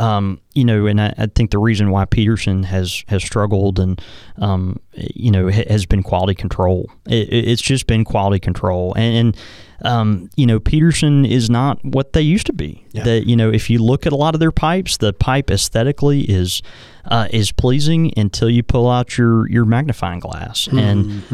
Um, 0.00 0.40
you 0.54 0.64
know, 0.64 0.86
and 0.86 0.98
I, 0.98 1.12
I, 1.18 1.26
think 1.26 1.50
the 1.50 1.58
reason 1.58 1.90
why 1.90 2.06
Peterson 2.06 2.62
has 2.62 3.04
has 3.08 3.22
struggled 3.22 3.78
and 3.78 4.00
um, 4.38 4.80
you 4.94 5.30
know 5.30 5.48
has 5.48 5.84
been 5.84 6.02
quality 6.02 6.34
control. 6.34 6.90
It, 7.06 7.28
it's 7.30 7.60
just 7.60 7.86
been 7.86 8.04
quality 8.06 8.40
control, 8.40 8.94
and, 8.96 9.14
and 9.14 9.36
um, 9.84 10.30
you 10.36 10.46
know 10.46 10.58
Peterson 10.58 11.26
is 11.26 11.50
not 11.50 11.84
what 11.84 12.14
they 12.14 12.22
used 12.22 12.46
to 12.46 12.54
be. 12.54 12.82
Yeah. 12.92 13.04
That 13.04 13.26
you 13.26 13.36
know, 13.36 13.50
if 13.50 13.68
you 13.68 13.78
look 13.78 14.06
at 14.06 14.12
a 14.14 14.16
lot 14.16 14.34
of 14.34 14.40
their 14.40 14.50
pipes, 14.50 14.96
the 14.96 15.12
pipe 15.12 15.50
aesthetically 15.50 16.22
is 16.22 16.62
uh, 17.04 17.28
is 17.30 17.52
pleasing 17.52 18.10
until 18.16 18.48
you 18.48 18.62
pull 18.62 18.88
out 18.88 19.18
your 19.18 19.50
your 19.50 19.66
magnifying 19.66 20.20
glass. 20.20 20.66
Mm-hmm. 20.66 20.78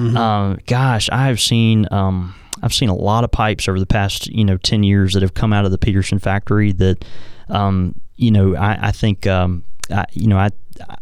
And 0.07 0.19
uh, 0.19 0.57
gosh, 0.67 1.09
I 1.11 1.29
have 1.29 1.41
seen. 1.41 1.87
Um, 1.93 2.35
I've 2.63 2.75
seen 2.75 2.89
a 2.89 2.95
lot 2.95 3.25
of 3.25 3.31
pipes 3.31 3.69
over 3.69 3.79
the 3.79 3.87
past 3.87 4.27
you 4.29 4.45
know 4.45 4.57
ten 4.57 4.83
years 4.83 5.15
that 5.15 5.23
have 5.23 5.35
come 5.35 5.53
out 5.53 5.65
of 5.65 5.71
the 5.71 5.79
Peterson 5.79 6.19
factory 6.19 6.73
that 6.73 7.05
um, 7.49 8.01
you 8.17 8.31
know 8.31 8.55
I, 8.55 8.89
I 8.89 8.93
think 8.93 9.27
um, 9.27 9.65
I, 9.91 10.05
you 10.13 10.29
know 10.29 10.39
I, 10.39 10.51
I 10.89 10.97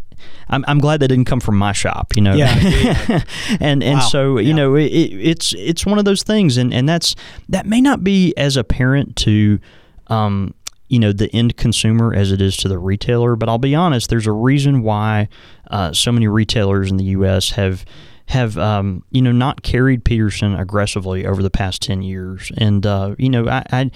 I'm, 0.49 0.64
I'm 0.69 0.79
glad 0.79 1.01
they 1.01 1.07
didn't 1.07 1.25
come 1.25 1.40
from 1.40 1.57
my 1.57 1.73
shop, 1.73 2.14
you 2.17 2.23
know. 2.23 2.35
Yeah. 2.35 2.59
yeah. 2.59 3.25
and 3.61 3.83
and 3.83 3.99
wow. 3.99 4.05
so 4.05 4.38
you 4.38 4.49
yeah. 4.49 4.55
know 4.55 4.75
it, 4.75 4.87
it's 4.87 5.55
it's 5.55 5.87
one 5.87 5.99
of 5.99 6.05
those 6.05 6.23
things, 6.23 6.57
and 6.57 6.73
and 6.73 6.88
that's 6.88 7.14
that 7.49 7.67
may 7.67 7.81
not 7.81 8.05
be 8.05 8.35
as 8.37 8.57
apparent 8.57 9.17
to. 9.17 9.61
Um, 10.09 10.55
you 10.87 10.99
know 10.99 11.12
the 11.12 11.35
end 11.35 11.57
consumer 11.57 12.14
as 12.14 12.31
it 12.31 12.43
is 12.43 12.59
to 12.59 12.69
the 12.69 12.79
retailer, 12.79 13.37
but 13.37 13.49
I'll 13.49 13.59
be 13.59 13.75
honest. 13.75 14.11
There's 14.11 14.27
a 14.27 14.33
reason 14.33 14.83
why 14.83 15.29
uh, 15.71 15.95
so 15.95 16.12
many 16.12 16.29
retailers 16.29 16.90
in 16.90 16.99
the 16.99 17.05
U.S. 17.05 17.51
have 17.53 17.87
have 18.27 18.57
um, 18.57 19.05
you 19.11 19.21
know 19.21 19.33
not 19.33 19.63
carried 19.63 20.05
Peterson 20.05 20.55
aggressively 20.55 21.27
over 21.27 21.43
the 21.43 21.51
past 21.51 21.83
ten 21.83 22.03
years, 22.03 22.51
and 22.57 22.85
uh, 22.87 23.15
you 23.19 23.29
know 23.29 23.49
I, 23.49 23.65
I, 23.71 23.91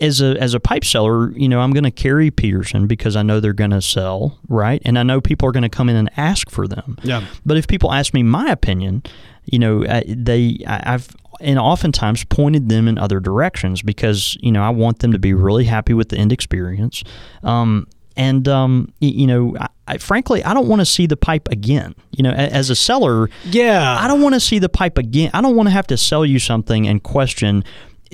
as 0.00 0.20
a 0.20 0.40
as 0.40 0.54
a 0.54 0.60
pipe 0.60 0.84
seller, 0.84 1.32
you 1.32 1.48
know 1.48 1.60
I'm 1.60 1.72
going 1.72 1.84
to 1.84 1.90
carry 1.90 2.30
Peterson 2.30 2.86
because 2.86 3.16
I 3.16 3.22
know 3.22 3.40
they're 3.40 3.52
going 3.52 3.70
to 3.70 3.82
sell 3.82 4.38
right, 4.48 4.82
and 4.84 4.98
I 4.98 5.02
know 5.02 5.20
people 5.20 5.48
are 5.48 5.52
going 5.52 5.62
to 5.62 5.68
come 5.68 5.88
in 5.88 5.96
and 5.96 6.10
ask 6.16 6.50
for 6.50 6.68
them. 6.68 6.98
Yeah. 7.02 7.24
But 7.46 7.56
if 7.56 7.66
people 7.66 7.92
ask 7.92 8.12
me 8.12 8.22
my 8.22 8.50
opinion, 8.50 9.02
you 9.44 9.58
know 9.58 9.84
they 10.06 10.58
I've 10.66 11.08
and 11.40 11.58
oftentimes 11.58 12.24
pointed 12.24 12.68
them 12.68 12.86
in 12.86 12.98
other 12.98 13.20
directions 13.20 13.82
because 13.82 14.36
you 14.40 14.52
know 14.52 14.62
I 14.62 14.70
want 14.70 15.00
them 15.00 15.12
to 15.12 15.18
be 15.18 15.34
really 15.34 15.64
happy 15.64 15.94
with 15.94 16.10
the 16.10 16.16
end 16.16 16.32
experience. 16.32 17.02
Um, 17.42 17.86
and 18.16 18.46
um, 18.48 18.92
you 19.00 19.26
know, 19.26 19.56
I, 19.58 19.68
I, 19.86 19.98
frankly, 19.98 20.42
I 20.44 20.54
don't 20.54 20.68
want 20.68 20.80
to 20.80 20.86
see 20.86 21.06
the 21.06 21.16
pipe 21.16 21.48
again. 21.50 21.94
You 22.12 22.22
know, 22.22 22.30
as 22.30 22.70
a 22.70 22.76
seller, 22.76 23.28
yeah, 23.44 23.98
I 23.98 24.08
don't 24.08 24.22
want 24.22 24.34
to 24.34 24.40
see 24.40 24.58
the 24.58 24.68
pipe 24.68 24.98
again. 24.98 25.30
I 25.34 25.40
don't 25.40 25.56
want 25.56 25.68
to 25.68 25.72
have 25.72 25.86
to 25.88 25.96
sell 25.96 26.24
you 26.24 26.38
something 26.38 26.86
and 26.86 27.02
question 27.02 27.64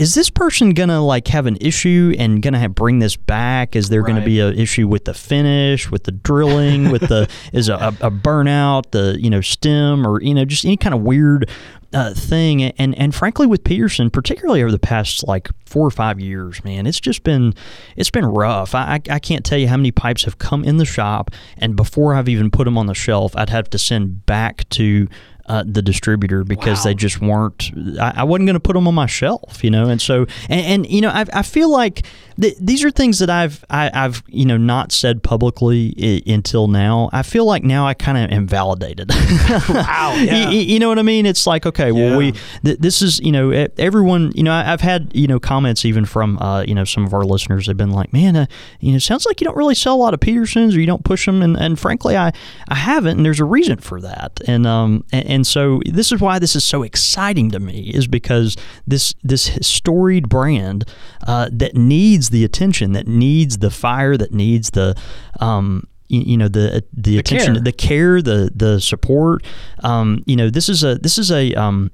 is 0.01 0.15
this 0.15 0.31
person 0.31 0.71
gonna 0.71 1.05
like 1.05 1.29
have 1.29 1.45
an 1.45 1.59
issue 1.61 2.15
and 2.19 2.41
gonna 2.41 2.59
have, 2.59 2.75
bring 2.75 3.01
this 3.01 3.17
back? 3.17 3.77
Is 3.77 3.91
there 3.91 4.01
right. 4.01 4.15
gonna 4.15 4.25
be 4.25 4.41
an 4.41 4.59
issue 4.59 4.89
with 4.89 5.05
the 5.05 5.13
finish, 5.13 5.91
with 5.91 6.05
the 6.05 6.13
drilling, 6.13 6.91
with 6.91 7.03
the 7.03 7.29
is 7.53 7.69
a, 7.69 7.75
a, 7.75 8.11
burnout, 8.11 8.93
the 8.93 9.21
you 9.21 9.29
know 9.29 9.43
stem, 9.43 10.07
or 10.07 10.23
you 10.23 10.33
know 10.33 10.47
just 10.47 10.65
any 10.65 10.79
kind 10.79 10.95
of 10.95 11.03
weird 11.03 11.51
uh, 11.93 12.15
thing. 12.15 12.63
And 12.63 12.97
and 12.97 13.15
frankly, 13.15 13.47
with 13.47 13.65
Peterson, 13.65 14.11
particularly 14.11 14.63
over 14.63 14.71
the 14.71 14.79
past 14.79 15.27
like 15.27 15.49
four 15.67 15.87
or 15.87 15.91
five 15.91 16.21
years, 16.21 16.63
man, 16.65 16.87
it's 16.87 17.01
just 17.01 17.23
been 17.23 17.55
it's 17.97 18.11
been 18.11 18.27
rough. 18.27 18.75
I 18.75 19.01
I 19.11 19.19
can't 19.19 19.45
tell 19.45 19.59
you 19.59 19.69
how 19.69 19.77
many 19.77 19.91
pipes 19.91 20.25
have 20.25 20.39
come 20.39 20.65
in 20.65 20.77
the 20.77 20.85
shop, 20.85 21.31
and 21.57 21.77
before 21.77 22.15
I've 22.15 22.29
even 22.29 22.51
put 22.51 22.65
them 22.65 22.79
on 22.79 22.87
the 22.87 22.95
shelf, 22.95 23.35
I'd 23.37 23.51
have 23.51 23.71
to 23.71 23.79
send 23.79 24.27
back 24.27 24.69
to 24.71 25.09
uh, 25.51 25.65
the 25.67 25.83
distributor 25.83 26.45
because 26.45 26.79
wow. 26.79 26.85
they 26.85 26.95
just 26.95 27.21
weren't. 27.21 27.73
I, 27.99 28.13
I 28.19 28.23
wasn't 28.23 28.47
going 28.47 28.55
to 28.55 28.61
put 28.61 28.75
them 28.75 28.87
on 28.87 28.95
my 28.95 29.07
shelf, 29.07 29.65
you 29.65 29.71
know. 29.71 29.89
And 29.89 30.01
so, 30.01 30.27
and, 30.49 30.61
and 30.61 30.87
you 30.87 31.01
know, 31.01 31.11
I, 31.11 31.25
I 31.33 31.43
feel 31.43 31.71
like 31.71 32.07
th- 32.41 32.57
these 32.59 32.85
are 32.85 32.91
things 32.91 33.19
that 33.19 33.31
I've 33.31 33.65
I, 33.69 33.91
have 33.93 34.23
you 34.29 34.47
know 34.47 34.57
not 34.57 34.93
said 34.93 35.23
publicly 35.23 35.95
I- 35.99 36.31
until 36.31 36.69
now. 36.69 37.11
I 37.13 37.23
feel 37.23 37.45
like 37.45 37.63
now 37.63 37.87
I 37.87 37.95
kind 37.95 38.19
of 38.19 38.31
am 38.31 38.47
validated. 38.47 39.11
wow, 39.69 40.15
yeah. 40.17 40.49
you, 40.51 40.61
you, 40.61 40.79
know 40.79 40.89
what 40.89 40.99
I 40.99 41.03
mean? 41.03 41.27
It's 41.27 41.47
like 41.47 41.67
okay, 41.67 41.93
well, 41.93 42.11
yeah. 42.11 42.17
we 42.17 42.33
th- 42.65 42.79
this 42.79 43.03
is 43.03 43.21
you 43.21 43.33
know 43.33 43.51
everyone. 43.79 44.33
You 44.35 44.43
know, 44.43 44.53
I, 44.53 44.65
have 44.65 44.81
had 44.81 45.11
you 45.15 45.27
know 45.27 45.39
comments 45.39 45.85
even 45.85 46.05
from 46.05 46.39
uh, 46.39 46.63
you 46.63 46.75
know 46.75 46.85
some 46.85 47.05
of 47.05 47.13
our 47.13 47.25
listeners 47.25 47.67
have 47.67 47.77
been 47.77 47.91
like, 47.91 48.13
man, 48.13 48.37
uh, 48.37 48.47
you 48.81 48.93
know, 48.93 48.99
sounds 48.99 49.27
like 49.27 49.41
you 49.41 49.45
don't 49.45 49.57
really 49.57 49.75
sell 49.75 49.95
a 49.95 49.97
lot 49.97 50.15
of 50.15 50.21
Petersons 50.21 50.77
or 50.77 50.81
you 50.81 50.87
don't 50.87 51.05
push 51.05 51.27
them, 51.27 51.43
and, 51.43 51.57
and 51.57 51.79
frankly, 51.79 52.17
I 52.17 52.33
I 52.69 52.75
haven't, 52.77 53.19
and 53.19 53.27
there's 53.27 53.41
a 53.41 53.45
reason 53.45 53.79
for 53.79 54.01
that, 54.01 54.41
and 54.47 54.67
um 54.67 55.05
and 55.13 55.27
and 55.27 55.47
so 55.47 55.81
this 55.87 56.13
is 56.13 56.21
why 56.21 56.39
this 56.39 56.57
is 56.57 56.65
so 56.65 56.83
exciting 56.83 57.51
to 57.51 57.61
me 57.61 57.91
is 57.95 58.07
because 58.07 58.57
this 58.87 59.15
this 59.23 59.59
storied 59.61 60.29
brand 60.29 60.85
uh, 61.27 61.49
that 61.53 61.77
needs 61.77 62.30
the 62.31 62.45
attention, 62.45 62.93
that 62.93 63.07
needs 63.07 63.59
the 63.59 63.71
fire, 63.71 64.17
that 64.17 64.33
needs 64.33 64.71
the 64.71 64.97
um, 65.41 65.87
you, 66.09 66.23
you 66.23 66.37
know 66.37 66.49
the 66.49 66.85
the, 66.93 67.13
the 67.13 67.19
attention, 67.19 67.55
care. 67.55 67.63
the 67.63 67.73
care, 67.73 68.23
the 68.23 68.51
the 68.55 68.81
support. 68.81 69.45
Um, 69.83 70.23
you 70.27 70.37
know 70.37 70.51
this 70.51 70.69
is 70.69 70.85
a 70.85 70.97
this 70.97 71.19
is 71.19 71.31
a 71.31 71.55
um, 71.55 71.91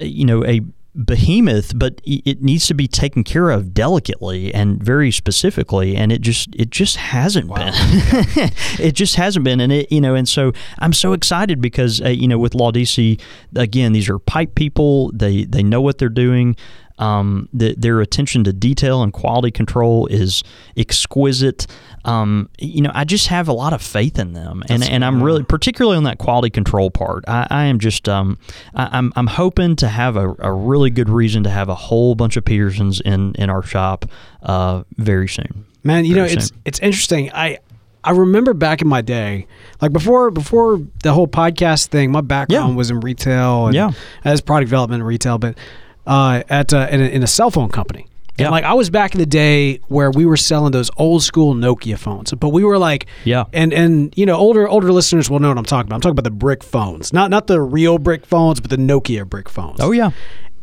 you 0.00 0.24
know 0.24 0.44
a 0.44 0.60
behemoth, 0.96 1.78
but 1.78 2.00
it 2.04 2.42
needs 2.42 2.66
to 2.66 2.74
be 2.74 2.88
taken 2.88 3.22
care 3.22 3.50
of 3.50 3.74
delicately 3.74 4.52
and 4.52 4.82
very 4.82 5.10
specifically, 5.10 5.94
and 5.94 6.10
it 6.10 6.22
just 6.22 6.48
it 6.54 6.70
just 6.70 6.96
hasn't 6.96 7.48
wow. 7.48 7.56
been. 7.56 7.72
it 8.78 8.92
just 8.92 9.16
hasn't 9.16 9.44
been, 9.44 9.60
and 9.60 9.72
it 9.72 9.92
you 9.92 10.00
know, 10.00 10.14
and 10.14 10.28
so 10.28 10.52
I'm 10.78 10.92
so 10.92 11.12
excited 11.12 11.60
because 11.60 12.00
uh, 12.00 12.08
you 12.08 12.26
know 12.26 12.38
with 12.38 12.54
Laudisi, 12.54 13.20
again, 13.54 13.92
these 13.92 14.08
are 14.08 14.18
pipe 14.18 14.54
people. 14.54 15.12
They 15.12 15.44
they 15.44 15.62
know 15.62 15.80
what 15.80 15.98
they're 15.98 16.08
doing. 16.08 16.56
Um, 16.98 17.48
the, 17.52 17.74
their 17.76 18.00
attention 18.00 18.44
to 18.44 18.52
detail 18.52 19.02
and 19.02 19.12
quality 19.12 19.50
control 19.50 20.06
is 20.06 20.42
exquisite. 20.76 21.66
Um, 22.04 22.48
you 22.58 22.80
know, 22.80 22.90
I 22.94 23.04
just 23.04 23.26
have 23.28 23.48
a 23.48 23.52
lot 23.52 23.72
of 23.72 23.82
faith 23.82 24.18
in 24.18 24.32
them, 24.32 24.62
and, 24.68 24.82
and 24.82 25.04
I'm 25.04 25.22
really 25.22 25.42
particularly 25.42 25.96
on 25.96 26.04
that 26.04 26.18
quality 26.18 26.50
control 26.50 26.90
part. 26.90 27.24
I, 27.28 27.46
I 27.50 27.64
am 27.64 27.78
just 27.78 28.08
um, 28.08 28.38
I, 28.74 28.84
am 28.84 28.90
I'm, 28.92 29.12
I'm 29.16 29.26
hoping 29.26 29.76
to 29.76 29.88
have 29.88 30.16
a, 30.16 30.34
a, 30.38 30.52
really 30.52 30.90
good 30.90 31.08
reason 31.08 31.42
to 31.44 31.50
have 31.50 31.68
a 31.68 31.74
whole 31.74 32.14
bunch 32.14 32.36
of 32.36 32.44
Petersons 32.44 33.00
in 33.00 33.34
in 33.34 33.50
our 33.50 33.62
shop 33.62 34.06
uh, 34.42 34.84
very 34.96 35.28
soon. 35.28 35.66
Man, 35.82 36.04
you 36.04 36.14
very 36.14 36.28
know, 36.28 36.32
it's 36.32 36.52
it's 36.64 36.78
interesting. 36.80 37.30
I 37.32 37.58
I 38.06 38.12
remember 38.12 38.54
back 38.54 38.82
in 38.82 38.88
my 38.88 39.00
day, 39.00 39.48
like 39.82 39.92
before 39.92 40.30
before 40.30 40.80
the 41.02 41.12
whole 41.12 41.26
podcast 41.26 41.88
thing, 41.88 42.12
my 42.12 42.20
background 42.20 42.70
yeah. 42.70 42.76
was 42.76 42.88
in 42.88 43.00
retail 43.00 43.66
and 43.66 43.74
yeah. 43.74 43.90
as 44.24 44.40
product 44.40 44.68
development 44.68 45.00
and 45.00 45.08
retail, 45.08 45.38
but 45.38 45.58
uh, 46.06 46.42
at 46.48 46.72
uh, 46.72 46.88
in, 46.90 47.00
a, 47.00 47.04
in, 47.04 47.22
a, 47.22 47.26
cell 47.26 47.50
phone 47.50 47.68
company. 47.68 48.06
And 48.38 48.50
like 48.50 48.64
I 48.64 48.74
was 48.74 48.90
back 48.90 49.14
in 49.14 49.18
the 49.18 49.26
day 49.26 49.80
where 49.88 50.10
we 50.10 50.26
were 50.26 50.36
selling 50.36 50.72
those 50.72 50.90
old 50.98 51.22
school 51.22 51.54
Nokia 51.54 51.98
phones, 51.98 52.34
but 52.34 52.50
we 52.50 52.64
were 52.64 52.76
like, 52.76 53.06
yeah, 53.24 53.44
and 53.54 53.72
and 53.72 54.12
you 54.16 54.26
know 54.26 54.36
older 54.36 54.68
older 54.68 54.92
listeners 54.92 55.30
will 55.30 55.38
know 55.38 55.48
what 55.48 55.56
I'm 55.56 55.64
talking 55.64 55.88
about. 55.88 55.96
I'm 55.96 56.00
talking 56.02 56.12
about 56.12 56.24
the 56.24 56.32
brick 56.32 56.62
phones, 56.62 57.14
not 57.14 57.30
not 57.30 57.46
the 57.46 57.62
real 57.62 57.96
brick 57.96 58.26
phones, 58.26 58.60
but 58.60 58.68
the 58.68 58.76
Nokia 58.76 59.26
brick 59.26 59.48
phones. 59.48 59.78
Oh 59.80 59.90
yeah, 59.90 60.10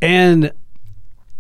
and 0.04 0.52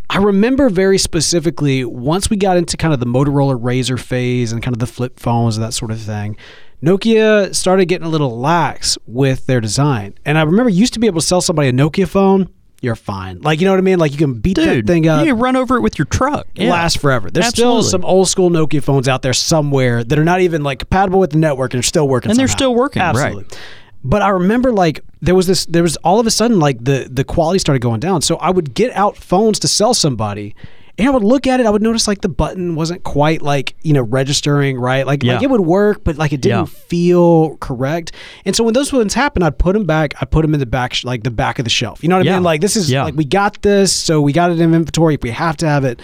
I 0.09 0.17
remember 0.17 0.69
very 0.69 0.97
specifically 0.97 1.85
once 1.85 2.29
we 2.29 2.37
got 2.37 2.57
into 2.57 2.77
kind 2.77 2.93
of 2.93 2.99
the 2.99 3.05
Motorola 3.05 3.59
Razr 3.59 3.99
phase 3.99 4.51
and 4.51 4.61
kind 4.61 4.75
of 4.75 4.79
the 4.79 4.87
flip 4.87 5.19
phones 5.19 5.57
and 5.57 5.63
that 5.63 5.73
sort 5.73 5.91
of 5.91 5.99
thing. 5.99 6.35
Nokia 6.83 7.55
started 7.55 7.85
getting 7.85 8.05
a 8.05 8.09
little 8.09 8.37
lax 8.37 8.97
with 9.07 9.45
their 9.45 9.61
design. 9.61 10.15
And 10.25 10.37
I 10.37 10.41
remember 10.41 10.69
used 10.69 10.93
to 10.93 10.99
be 10.99 11.07
able 11.07 11.21
to 11.21 11.25
sell 11.25 11.39
somebody 11.39 11.69
a 11.69 11.71
Nokia 11.71 12.07
phone, 12.07 12.49
you're 12.83 12.95
fine. 12.95 13.39
Like, 13.41 13.61
you 13.61 13.65
know 13.65 13.71
what 13.71 13.77
I 13.77 13.81
mean? 13.81 13.97
Like, 13.97 14.11
you 14.11 14.17
can 14.17 14.33
beat 14.33 14.55
Dude, 14.57 14.85
that 14.85 14.91
thing 14.91 15.07
up. 15.07 15.25
you 15.25 15.33
can 15.33 15.41
run 15.41 15.55
over 15.55 15.77
it 15.77 15.81
with 15.81 15.97
your 15.97 16.05
truck. 16.05 16.47
Yeah. 16.53 16.69
last 16.69 16.99
forever. 16.99 17.31
There's 17.31 17.47
Absolutely. 17.47 17.83
still 17.83 17.89
some 17.89 18.05
old 18.05 18.27
school 18.27 18.49
Nokia 18.49 18.83
phones 18.83 19.07
out 19.07 19.21
there 19.21 19.33
somewhere 19.33 20.03
that 20.03 20.19
are 20.19 20.25
not 20.25 20.41
even 20.41 20.63
like 20.63 20.79
compatible 20.79 21.19
with 21.19 21.31
the 21.31 21.37
network 21.37 21.73
and 21.73 21.79
are 21.79 21.83
still 21.83 22.07
working. 22.07 22.29
And 22.29 22.37
they're 22.37 22.47
still 22.47 22.75
working, 22.75 23.01
right. 23.01 23.15
Absolutely. 23.15 23.57
But 24.03 24.21
I 24.21 24.29
remember 24.29 24.73
like 24.73 24.99
there 25.21 25.33
was 25.33 25.47
this 25.47 25.65
there 25.65 25.83
was 25.83 25.95
all 25.97 26.19
of 26.19 26.27
a 26.27 26.31
sudden 26.31 26.59
like 26.59 26.83
the 26.83 27.07
the 27.09 27.23
quality 27.23 27.57
started 27.57 27.81
going 27.81 28.01
down. 28.01 28.21
So 28.21 28.35
I 28.35 28.49
would 28.49 28.73
get 28.73 28.91
out 28.95 29.15
phones 29.15 29.59
to 29.59 29.69
sell 29.69 29.93
somebody 29.93 30.55
and 30.97 31.07
I 31.07 31.11
would 31.11 31.23
look 31.23 31.47
at 31.47 31.59
it, 31.59 31.65
I 31.65 31.69
would 31.71 31.81
notice 31.81 32.07
like 32.07 32.21
the 32.21 32.29
button 32.29 32.75
wasn't 32.75 33.03
quite 33.03 33.41
like, 33.41 33.75
you 33.81 33.93
know, 33.93 34.03
registering 34.03 34.79
right. 34.79 35.07
Like, 35.07 35.23
like 35.23 35.41
it 35.41 35.49
would 35.49 35.61
work, 35.61 36.03
but 36.03 36.17
like 36.17 36.33
it 36.33 36.41
didn't 36.41 36.59
Yeah. 36.59 36.65
feel 36.65 37.57
correct. 37.57 38.11
And 38.45 38.55
so 38.55 38.63
when 38.63 38.73
those 38.75 38.93
ones 38.93 39.13
happen, 39.13 39.41
I'd 39.43 39.57
put 39.57 39.73
them 39.73 39.85
back, 39.85 40.13
I'd 40.21 40.29
put 40.29 40.43
them 40.43 40.53
in 40.53 40.59
the 40.59 40.65
back, 40.67 40.93
sh- 40.93 41.03
like 41.03 41.23
the 41.23 41.31
back 41.31 41.57
of 41.59 41.65
the 41.65 41.69
shelf. 41.71 42.03
You 42.03 42.09
know 42.09 42.17
what 42.17 42.27
I 42.27 42.33
mean? 42.33 42.43
Like 42.43 42.61
this 42.61 42.75
is 42.75 42.91
Yeah. 42.91 43.03
like 43.05 43.15
we 43.15 43.25
got 43.25 43.61
this, 43.63 43.91
so 43.91 44.21
we 44.21 44.33
got 44.33 44.51
it 44.51 44.59
in 44.59 44.73
inventory 44.73 45.15
if 45.15 45.21
we 45.23 45.31
have 45.31 45.57
to 45.57 45.67
have 45.67 45.83
it. 45.83 45.99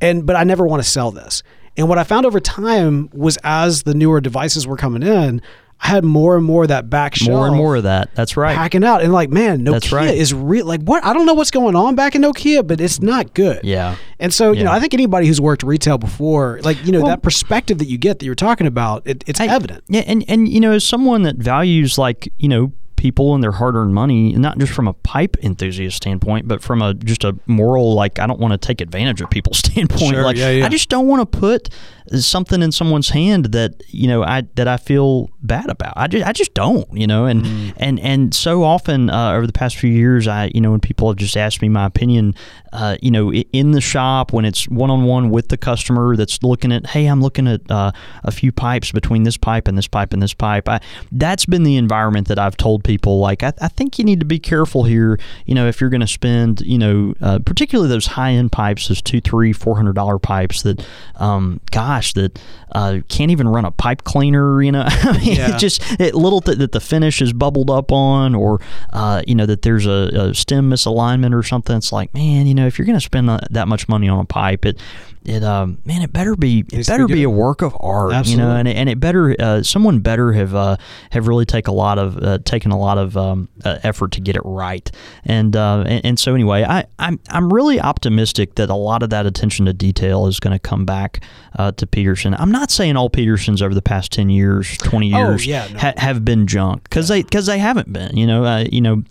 And 0.00 0.26
but 0.26 0.36
I 0.36 0.44
never 0.44 0.66
want 0.66 0.82
to 0.82 0.88
sell 0.88 1.10
this. 1.10 1.42
And 1.78 1.88
what 1.88 1.98
I 1.98 2.04
found 2.04 2.26
over 2.26 2.40
time 2.40 3.08
was 3.12 3.38
as 3.44 3.82
the 3.84 3.94
newer 3.94 4.20
devices 4.20 4.66
were 4.66 4.76
coming 4.76 5.02
in, 5.02 5.40
I 5.78 5.88
had 5.88 6.04
more 6.04 6.36
and 6.36 6.44
more 6.44 6.62
of 6.62 6.68
that 6.68 6.88
back 6.88 7.14
shelf 7.14 7.30
More 7.30 7.46
and 7.46 7.56
more 7.56 7.76
of 7.76 7.82
that. 7.82 8.14
That's 8.14 8.36
right. 8.36 8.56
packing 8.56 8.82
out. 8.82 9.02
And 9.02 9.12
like, 9.12 9.28
man, 9.30 9.60
Nokia 9.60 9.72
That's 9.72 9.92
right. 9.92 10.16
is 10.16 10.32
real. 10.32 10.64
Like, 10.66 10.80
what? 10.82 11.04
I 11.04 11.12
don't 11.12 11.26
know 11.26 11.34
what's 11.34 11.50
going 11.50 11.76
on 11.76 11.94
back 11.94 12.14
in 12.14 12.22
Nokia, 12.22 12.66
but 12.66 12.80
it's 12.80 13.00
not 13.00 13.34
good. 13.34 13.60
Yeah. 13.62 13.96
And 14.18 14.32
so, 14.32 14.52
you 14.52 14.64
know, 14.64 14.72
I 14.72 14.80
think 14.80 14.94
anybody 14.94 15.26
who's 15.26 15.40
worked 15.40 15.62
retail 15.62 15.98
before, 15.98 16.60
like, 16.62 16.82
you 16.86 16.92
know, 16.92 17.06
that 17.06 17.22
perspective 17.22 17.78
that 17.78 17.88
you 17.88 17.98
get 17.98 18.18
that 18.18 18.24
you're 18.26 18.34
talking 18.34 18.66
about, 18.66 19.02
it, 19.06 19.22
it's 19.26 19.38
I- 19.38 19.46
evident. 19.46 19.84
Yeah, 19.88 20.02
and 20.06 20.24
and 20.28 20.48
you 20.48 20.60
know, 20.60 20.72
as 20.72 20.84
someone 20.84 21.22
that 21.24 21.36
values 21.36 21.98
like 21.98 22.32
you 22.38 22.48
know 22.48 22.72
people 22.96 23.34
and 23.34 23.42
their 23.42 23.52
hard-earned 23.52 23.94
money, 23.94 24.32
not 24.32 24.58
just 24.58 24.72
from 24.72 24.88
a 24.88 24.92
pipe 24.92 25.36
enthusiast 25.42 25.96
standpoint, 25.98 26.48
but 26.48 26.62
from 26.62 26.82
a 26.82 26.94
just 26.94 27.24
a 27.24 27.36
moral 27.46 27.94
like 27.94 28.18
I 28.18 28.26
don't 28.26 28.40
want 28.40 28.52
to 28.52 28.58
take 28.58 28.80
advantage 28.80 29.20
of 29.20 29.30
people's 29.30 29.58
standpoint. 29.64 30.14
Sure, 30.14 30.22
like 30.24 30.36
yeah, 30.36 30.50
yeah. 30.50 30.66
I 30.66 30.68
just 30.68 30.88
don't 30.88 31.06
want 31.06 31.30
to 31.30 31.38
put 31.38 31.68
something 32.14 32.62
in 32.62 32.70
someone's 32.70 33.08
hand 33.10 33.46
that 33.46 33.82
you 33.88 34.06
know 34.08 34.22
I 34.22 34.42
that 34.54 34.68
I 34.68 34.76
feel 34.76 35.30
bad 35.42 35.68
about. 35.68 35.94
I 35.96 36.06
just 36.06 36.26
I 36.26 36.32
just 36.32 36.54
don't, 36.54 36.86
you 36.92 37.06
know, 37.06 37.26
and 37.26 37.36
Mm. 37.46 37.72
and 37.76 38.00
and 38.00 38.34
so 38.34 38.62
often 38.64 39.10
uh, 39.10 39.32
over 39.32 39.46
the 39.46 39.52
past 39.52 39.76
few 39.76 39.90
years, 39.90 40.26
I 40.26 40.50
you 40.54 40.60
know 40.60 40.70
when 40.70 40.80
people 40.80 41.08
have 41.08 41.16
just 41.16 41.36
asked 41.36 41.60
me 41.62 41.68
my 41.68 41.84
opinion, 41.86 42.34
uh, 42.72 42.96
you 43.02 43.10
know, 43.10 43.32
in 43.32 43.72
the 43.72 43.80
shop 43.80 44.32
when 44.32 44.44
it's 44.44 44.66
one 44.68 44.90
on 44.90 45.04
one 45.04 45.30
with 45.30 45.48
the 45.48 45.56
customer 45.56 46.16
that's 46.16 46.42
looking 46.42 46.72
at, 46.72 46.86
hey, 46.88 47.06
I'm 47.06 47.20
looking 47.22 47.46
at 47.46 47.60
uh, 47.70 47.92
a 48.24 48.30
few 48.32 48.52
pipes 48.52 48.90
between 48.92 49.22
this 49.24 49.36
pipe 49.36 49.68
and 49.68 49.76
this 49.76 49.86
pipe 49.88 50.12
and 50.12 50.22
this 50.22 50.34
pipe. 50.34 50.68
I, 50.68 50.80
that's 51.12 51.44
been 51.46 51.62
the 51.62 51.76
environment 51.76 52.28
that 52.28 52.38
I've 52.38 52.56
told 52.56 52.82
people 52.86 53.18
like 53.18 53.42
I, 53.42 53.52
I 53.60 53.68
think 53.68 53.98
you 53.98 54.04
need 54.04 54.20
to 54.20 54.26
be 54.26 54.38
careful 54.38 54.84
here. 54.84 55.18
You 55.44 55.54
know, 55.54 55.66
if 55.68 55.80
you're 55.80 55.90
going 55.90 56.00
to 56.00 56.06
spend, 56.06 56.60
you 56.62 56.78
know, 56.78 57.14
uh, 57.20 57.40
particularly 57.40 57.88
those 57.90 58.06
high 58.06 58.30
end 58.32 58.52
pipes, 58.52 58.88
those 58.88 59.02
two, 59.02 59.20
three, 59.20 59.52
four 59.52 59.76
hundred 59.76 59.94
dollar 59.94 60.18
pipes 60.18 60.62
that, 60.62 60.86
um, 61.16 61.60
gosh, 61.70 62.14
that 62.14 62.38
uh, 62.72 62.98
can't 63.08 63.30
even 63.30 63.48
run 63.48 63.64
a 63.64 63.70
pipe 63.70 64.04
cleaner. 64.04 64.62
You 64.62 64.72
know, 64.72 64.84
I 64.86 65.18
mean, 65.18 65.36
Yeah. 65.36 65.54
it 65.54 65.58
just 65.58 65.82
it 66.00 66.14
little 66.14 66.40
th- 66.40 66.58
that 66.58 66.72
the 66.72 66.80
finish 66.80 67.20
is 67.20 67.32
bubbled 67.32 67.70
up 67.70 67.90
on, 67.92 68.34
or 68.34 68.60
uh, 68.92 69.22
you 69.26 69.34
know 69.34 69.46
that 69.46 69.62
there's 69.62 69.86
a, 69.86 70.10
a 70.30 70.34
stem 70.34 70.70
misalignment 70.70 71.34
or 71.34 71.42
something. 71.42 71.76
It's 71.76 71.92
like, 71.92 72.14
man, 72.14 72.46
you 72.46 72.54
know, 72.54 72.66
if 72.66 72.78
you're 72.78 72.86
going 72.86 72.98
to 72.98 73.04
spend 73.04 73.28
that 73.28 73.68
much 73.68 73.88
money 73.88 74.08
on 74.08 74.18
a 74.20 74.24
pipe, 74.24 74.64
it 74.64 74.78
it 75.26 75.42
um 75.42 75.78
man, 75.84 76.02
it 76.02 76.12
better 76.12 76.36
be 76.36 76.60
it 76.60 76.72
Needs 76.72 76.86
to 76.86 76.92
be 76.92 76.94
better 76.94 77.06
be, 77.06 77.22
a 77.24 77.30
work 77.30 77.62
of 77.62 77.76
art, 77.80 78.26
you 78.26 78.36
know, 78.36 78.50
and 78.52 78.68
it, 78.68 78.76
and 78.76 78.88
it 78.88 79.00
better 79.00 79.34
uh, 79.38 79.62
someone 79.62 79.98
better 79.98 80.32
have 80.32 80.54
uh, 80.54 80.76
have 81.10 81.26
really 81.26 81.44
take 81.44 81.66
a 81.66 81.72
lot 81.72 81.98
of 81.98 82.16
uh, 82.18 82.38
taken 82.44 82.70
a 82.70 82.78
lot 82.78 82.96
of 82.96 83.16
um, 83.16 83.48
uh, 83.64 83.78
effort 83.82 84.12
to 84.12 84.20
get 84.20 84.36
it 84.36 84.42
right, 84.44 84.90
and 85.24 85.56
uh, 85.56 85.84
and, 85.86 86.04
and 86.04 86.18
so 86.18 86.34
anyway, 86.34 86.64
I 86.64 86.84
I'm 86.98 87.18
I'm 87.28 87.52
really 87.52 87.80
optimistic 87.80 88.54
that 88.54 88.70
a 88.70 88.74
lot 88.74 89.02
of 89.02 89.10
that 89.10 89.26
attention 89.26 89.66
to 89.66 89.72
detail 89.72 90.26
is 90.26 90.38
going 90.38 90.52
to 90.52 90.60
come 90.60 90.84
back 90.84 91.22
uh, 91.56 91.72
to 91.72 91.86
Peterson. 91.86 92.34
I'm 92.34 92.52
not 92.52 92.70
saying 92.70 92.96
all 92.96 93.10
Petersons 93.10 93.62
over 93.62 93.74
the 93.74 93.82
past 93.82 94.12
ten 94.12 94.30
years, 94.30 94.76
twenty 94.78 95.08
years 95.08 95.46
yeah, 95.46 95.66
no. 95.72 95.78
ha- 95.78 95.94
have 95.96 96.24
been 96.24 96.46
junk 96.46 96.84
because 96.84 97.08
they 97.08 97.22
because 97.22 97.46
they 97.46 97.58
haven't 97.58 97.92
been. 97.92 98.16
You 98.16 98.26
know, 98.26 98.44
uh, 98.44 98.64
you 98.70 98.80
know. 98.80 99.02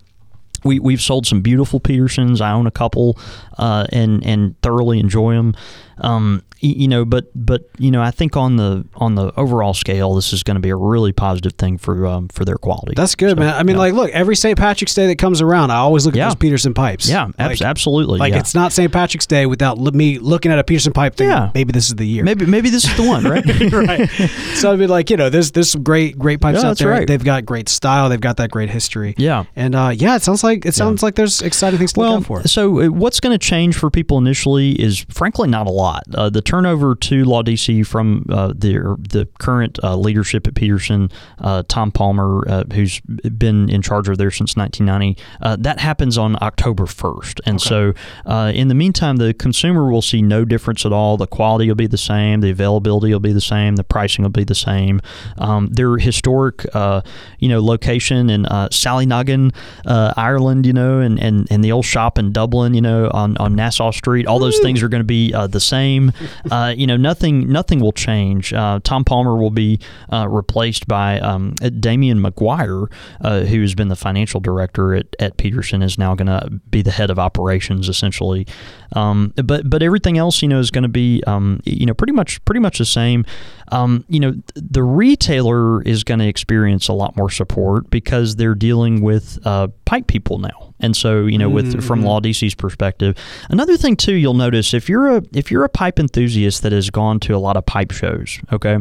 We, 0.64 0.80
we've 0.80 1.02
sold 1.02 1.28
some 1.28 1.42
beautiful 1.42 1.78
Petersons. 1.78 2.40
I 2.40 2.50
own 2.50 2.66
a 2.66 2.72
couple, 2.72 3.16
uh, 3.56 3.86
and 3.92 4.26
and 4.26 4.60
thoroughly 4.62 4.98
enjoy 4.98 5.34
them. 5.34 5.54
Um, 5.98 6.42
you 6.60 6.88
know, 6.88 7.04
but 7.04 7.26
but 7.34 7.68
you 7.78 7.90
know, 7.90 8.00
I 8.02 8.10
think 8.10 8.34
on 8.36 8.56
the 8.56 8.86
on 8.96 9.14
the 9.14 9.30
overall 9.38 9.74
scale, 9.74 10.14
this 10.14 10.32
is 10.32 10.42
going 10.42 10.54
to 10.54 10.60
be 10.60 10.70
a 10.70 10.76
really 10.76 11.12
positive 11.12 11.52
thing 11.52 11.76
for 11.76 12.06
um, 12.06 12.28
for 12.28 12.44
their 12.46 12.56
quality. 12.56 12.94
That's 12.96 13.14
good, 13.14 13.30
So, 13.30 13.34
man. 13.36 13.54
I 13.54 13.62
mean, 13.62 13.76
yeah. 13.76 13.80
like, 13.80 13.92
look, 13.94 14.10
every 14.10 14.36
St. 14.36 14.58
Patrick's 14.58 14.94
Day 14.94 15.06
that 15.08 15.18
comes 15.18 15.42
around, 15.42 15.70
I 15.70 15.76
always 15.76 16.06
look 16.06 16.14
at 16.14 16.18
Yeah. 16.18 16.24
those 16.28 16.34
Peterson 16.36 16.72
pipes. 16.72 17.08
yeah, 17.08 17.28
abs- 17.38 17.60
Like, 17.60 17.68
absolutely. 17.68 18.18
like 18.18 18.32
yeah. 18.32 18.38
it's 18.40 18.54
not 18.54 18.72
St. 18.72 18.90
Patrick's 18.90 19.26
Day 19.26 19.44
without 19.44 19.78
me 19.78 20.18
looking 20.18 20.50
at 20.50 20.58
a 20.58 20.64
Peterson 20.64 20.94
pipe 20.94 21.14
thinking, 21.14 21.30
Yeah. 21.36 21.50
maybe 21.54 21.72
this 21.72 21.88
is 21.88 21.94
the 21.94 22.06
year. 22.06 22.24
maybe 22.24 22.46
maybe 22.46 22.70
this 22.70 22.84
is 22.84 22.96
the 22.96 23.06
one, 23.06 23.24
right? 23.24 23.44
right. 23.72 24.08
So 24.54 24.72
I'd 24.72 24.78
be 24.78 24.86
like, 24.86 25.10
you 25.10 25.18
know, 25.18 25.28
there's 25.28 25.52
there's 25.52 25.70
some 25.70 25.82
great 25.82 26.18
great 26.18 26.40
pipes 26.40 26.64
out 26.64 26.78
there. 26.78 26.88
right. 26.88 27.06
They've 27.06 27.22
got 27.22 27.44
great 27.44 27.68
style. 27.68 28.08
They've 28.08 28.20
got 28.20 28.38
that 28.38 28.50
great 28.50 28.70
history. 28.70 29.14
Yeah. 29.18 29.44
And 29.56 29.74
uh, 29.74 29.92
yeah, 29.94 30.16
it 30.16 30.22
sounds 30.22 30.42
like 30.42 30.64
it 30.64 30.74
sounds 30.74 31.02
like 31.02 31.16
there's 31.16 31.42
exciting 31.42 31.78
things 31.78 31.92
to 31.92 32.00
Well, 32.00 32.12
look 32.12 32.20
out 32.22 32.26
for. 32.26 32.48
so 32.48 32.80
uh, 32.80 32.86
what's 32.88 33.20
going 33.20 33.38
to 33.38 33.44
change 33.46 33.76
for 33.76 33.90
people 33.90 34.16
initially 34.16 34.72
is 34.72 35.04
frankly 35.10 35.48
not 35.48 35.66
a 35.66 35.70
lot. 35.70 35.85
Uh, 36.14 36.30
the 36.30 36.42
turnover 36.42 36.94
to 36.94 37.24
Laudisi 37.24 37.86
from 37.86 38.26
uh, 38.30 38.48
the 38.48 38.96
the 39.08 39.28
current 39.38 39.78
uh, 39.82 39.96
leadership 39.96 40.46
at 40.46 40.54
Peterson, 40.54 41.10
uh, 41.38 41.62
Tom 41.68 41.92
Palmer, 41.92 42.44
uh, 42.48 42.64
who's 42.72 43.00
been 43.00 43.68
in 43.68 43.82
charge 43.82 44.08
of 44.08 44.18
there 44.18 44.30
since 44.30 44.56
1990, 44.56 45.22
uh, 45.40 45.56
that 45.56 45.78
happens 45.78 46.18
on 46.18 46.36
October 46.42 46.84
1st. 46.84 47.40
And 47.46 47.60
so, 47.60 47.94
uh, 48.24 48.52
in 48.54 48.68
the 48.68 48.74
meantime, 48.74 49.16
the 49.16 49.32
consumer 49.34 49.90
will 49.90 50.02
see 50.02 50.22
no 50.22 50.44
difference 50.44 50.84
at 50.84 50.92
all. 50.92 51.16
The 51.16 51.26
quality 51.26 51.68
will 51.68 51.76
be 51.76 51.86
the 51.86 51.98
same, 51.98 52.40
the 52.40 52.50
availability 52.50 53.12
will 53.12 53.20
be 53.20 53.32
the 53.32 53.40
same, 53.40 53.76
the 53.76 53.84
pricing 53.84 54.24
will 54.24 54.30
be 54.30 54.44
the 54.44 54.54
same. 54.54 55.00
Um, 55.38 55.68
their 55.68 55.96
historic, 55.96 56.66
uh, 56.74 57.02
you 57.38 57.48
know, 57.48 57.62
location 57.62 58.30
in 58.30 58.46
uh, 58.46 58.68
Sallynoggin, 58.68 59.54
uh, 59.86 60.14
Ireland, 60.16 60.66
you 60.66 60.72
know, 60.72 61.00
and, 61.00 61.18
and, 61.20 61.46
and 61.50 61.62
the 61.62 61.72
old 61.72 61.84
shop 61.84 62.18
in 62.18 62.32
Dublin, 62.32 62.74
you 62.74 62.82
know, 62.82 63.10
on, 63.12 63.36
on 63.38 63.54
Nassau 63.54 63.90
Street. 63.90 64.26
All 64.26 64.38
those 64.38 64.58
things 64.58 64.82
are 64.82 64.88
going 64.88 65.00
to 65.00 65.04
be 65.04 65.32
uh, 65.32 65.46
the 65.46 65.60
same. 65.60 65.75
Uh, 66.50 66.72
you 66.76 66.86
know, 66.86 66.96
nothing 66.96 67.50
nothing 67.50 67.80
will 67.80 67.92
change. 67.92 68.52
Uh, 68.52 68.78
Tom 68.82 69.04
Palmer 69.04 69.36
will 69.36 69.50
be 69.50 69.80
uh, 70.12 70.28
replaced 70.28 70.86
by 70.86 71.18
um, 71.20 71.54
Damian 71.80 72.20
McGuire, 72.20 72.90
uh, 73.20 73.40
who 73.40 73.60
has 73.62 73.74
been 73.74 73.88
the 73.88 73.96
financial 73.96 74.38
director 74.40 74.94
at, 74.94 75.06
at 75.18 75.36
Peterson, 75.36 75.82
is 75.82 75.98
now 75.98 76.14
going 76.14 76.28
to 76.28 76.60
be 76.70 76.82
the 76.82 76.92
head 76.92 77.10
of 77.10 77.18
operations 77.18 77.88
essentially. 77.88 78.46
Um, 78.94 79.32
but 79.36 79.68
but 79.68 79.82
everything 79.82 80.18
else, 80.18 80.42
you 80.42 80.48
know, 80.48 80.58
is 80.58 80.70
going 80.70 80.82
to 80.82 80.88
be 80.88 81.22
um, 81.26 81.60
you 81.64 81.86
know 81.86 81.94
pretty 81.94 82.12
much 82.12 82.44
pretty 82.44 82.60
much 82.60 82.78
the 82.78 82.84
same. 82.84 83.24
Um, 83.72 84.04
you 84.08 84.20
know, 84.20 84.34
the 84.54 84.82
retailer 84.82 85.82
is 85.82 86.04
going 86.04 86.20
to 86.20 86.28
experience 86.28 86.88
a 86.88 86.92
lot 86.92 87.16
more 87.16 87.30
support 87.30 87.90
because 87.90 88.36
they're 88.36 88.54
dealing 88.54 89.02
with 89.02 89.38
uh, 89.44 89.68
pipe 89.84 90.06
people 90.06 90.38
now. 90.38 90.74
And 90.78 90.96
so, 90.96 91.24
you 91.24 91.38
know, 91.38 91.48
with 91.48 91.82
from 91.82 92.02
Laudisi's 92.02 92.54
perspective, 92.54 93.16
another 93.48 93.76
thing 93.76 93.96
too, 93.96 94.14
you'll 94.14 94.34
notice 94.34 94.74
if 94.74 94.88
you're 94.88 95.16
a 95.16 95.22
if 95.32 95.50
you're 95.50 95.64
a 95.64 95.68
pipe 95.68 95.98
enthusiast 95.98 96.62
that 96.62 96.72
has 96.72 96.90
gone 96.90 97.18
to 97.20 97.34
a 97.34 97.38
lot 97.38 97.56
of 97.56 97.64
pipe 97.64 97.92
shows, 97.92 98.38
okay, 98.52 98.78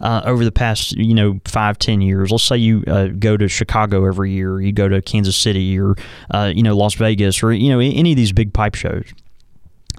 uh, 0.00 0.22
over 0.24 0.44
the 0.44 0.52
past 0.52 0.92
you 0.92 1.14
know 1.14 1.40
five 1.44 1.78
ten 1.78 2.00
years. 2.00 2.30
Let's 2.30 2.44
say 2.44 2.58
you 2.58 2.84
uh, 2.86 3.08
go 3.08 3.36
to 3.36 3.48
Chicago 3.48 4.06
every 4.06 4.30
year, 4.32 4.60
you 4.60 4.72
go 4.72 4.88
to 4.88 5.02
Kansas 5.02 5.36
City, 5.36 5.78
or 5.78 5.96
uh, 6.30 6.52
you 6.54 6.62
know 6.62 6.76
Las 6.76 6.94
Vegas, 6.94 7.42
or 7.42 7.52
you 7.52 7.70
know 7.70 7.80
any 7.80 8.12
of 8.12 8.16
these 8.16 8.32
big 8.32 8.52
pipe 8.52 8.76
shows 8.76 9.06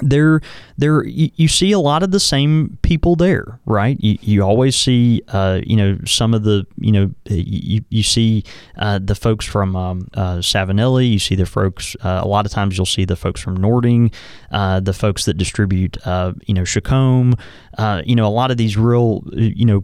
there 0.02 0.42
there 0.78 1.04
you, 1.06 1.48
see 1.48 1.72
a 1.72 1.80
lot 1.80 2.04
of 2.04 2.12
the 2.12 2.20
same 2.20 2.78
people 2.82 3.16
there 3.16 3.60
right? 3.66 3.98
You, 4.00 4.18
you 4.22 4.42
always 4.42 4.76
see 4.76 5.22
uh, 5.30 5.62
you 5.66 5.76
know 5.76 5.98
some 6.06 6.34
of 6.34 6.44
the 6.44 6.66
you 6.78 6.92
know 6.92 7.12
you, 7.26 7.84
you 7.90 8.04
see 8.04 8.44
uh, 8.78 9.00
the 9.02 9.16
folks 9.16 9.46
from 9.46 9.76
um, 9.76 10.08
uh, 10.14 10.38
Savinelli 10.38 11.12
you 11.12 11.20
see 11.20 11.36
the 11.36 11.46
folks 11.46 11.96
uh, 12.04 12.22
a 12.24 12.28
lot 12.28 12.46
of 12.46 12.52
times 12.52 12.78
you'll 12.78 12.86
see 12.86 13.06
the 13.06 13.16
folks 13.16 13.42
from 13.42 13.56
Nording 13.56 14.12
uh, 14.52 14.80
the 14.80 14.94
folks 14.94 15.26
that 15.26 15.36
distribute 15.36 15.98
uh, 16.06 16.34
you 16.46 16.54
know 16.54 16.64
Chacom 16.64 17.40
uh, 17.78 18.02
you 18.06 18.16
know 18.16 18.28
a 18.28 18.30
lot 18.30 18.52
of 18.52 18.58
these 18.58 18.78
real 18.78 19.24
you 19.34 19.66
know 19.66 19.84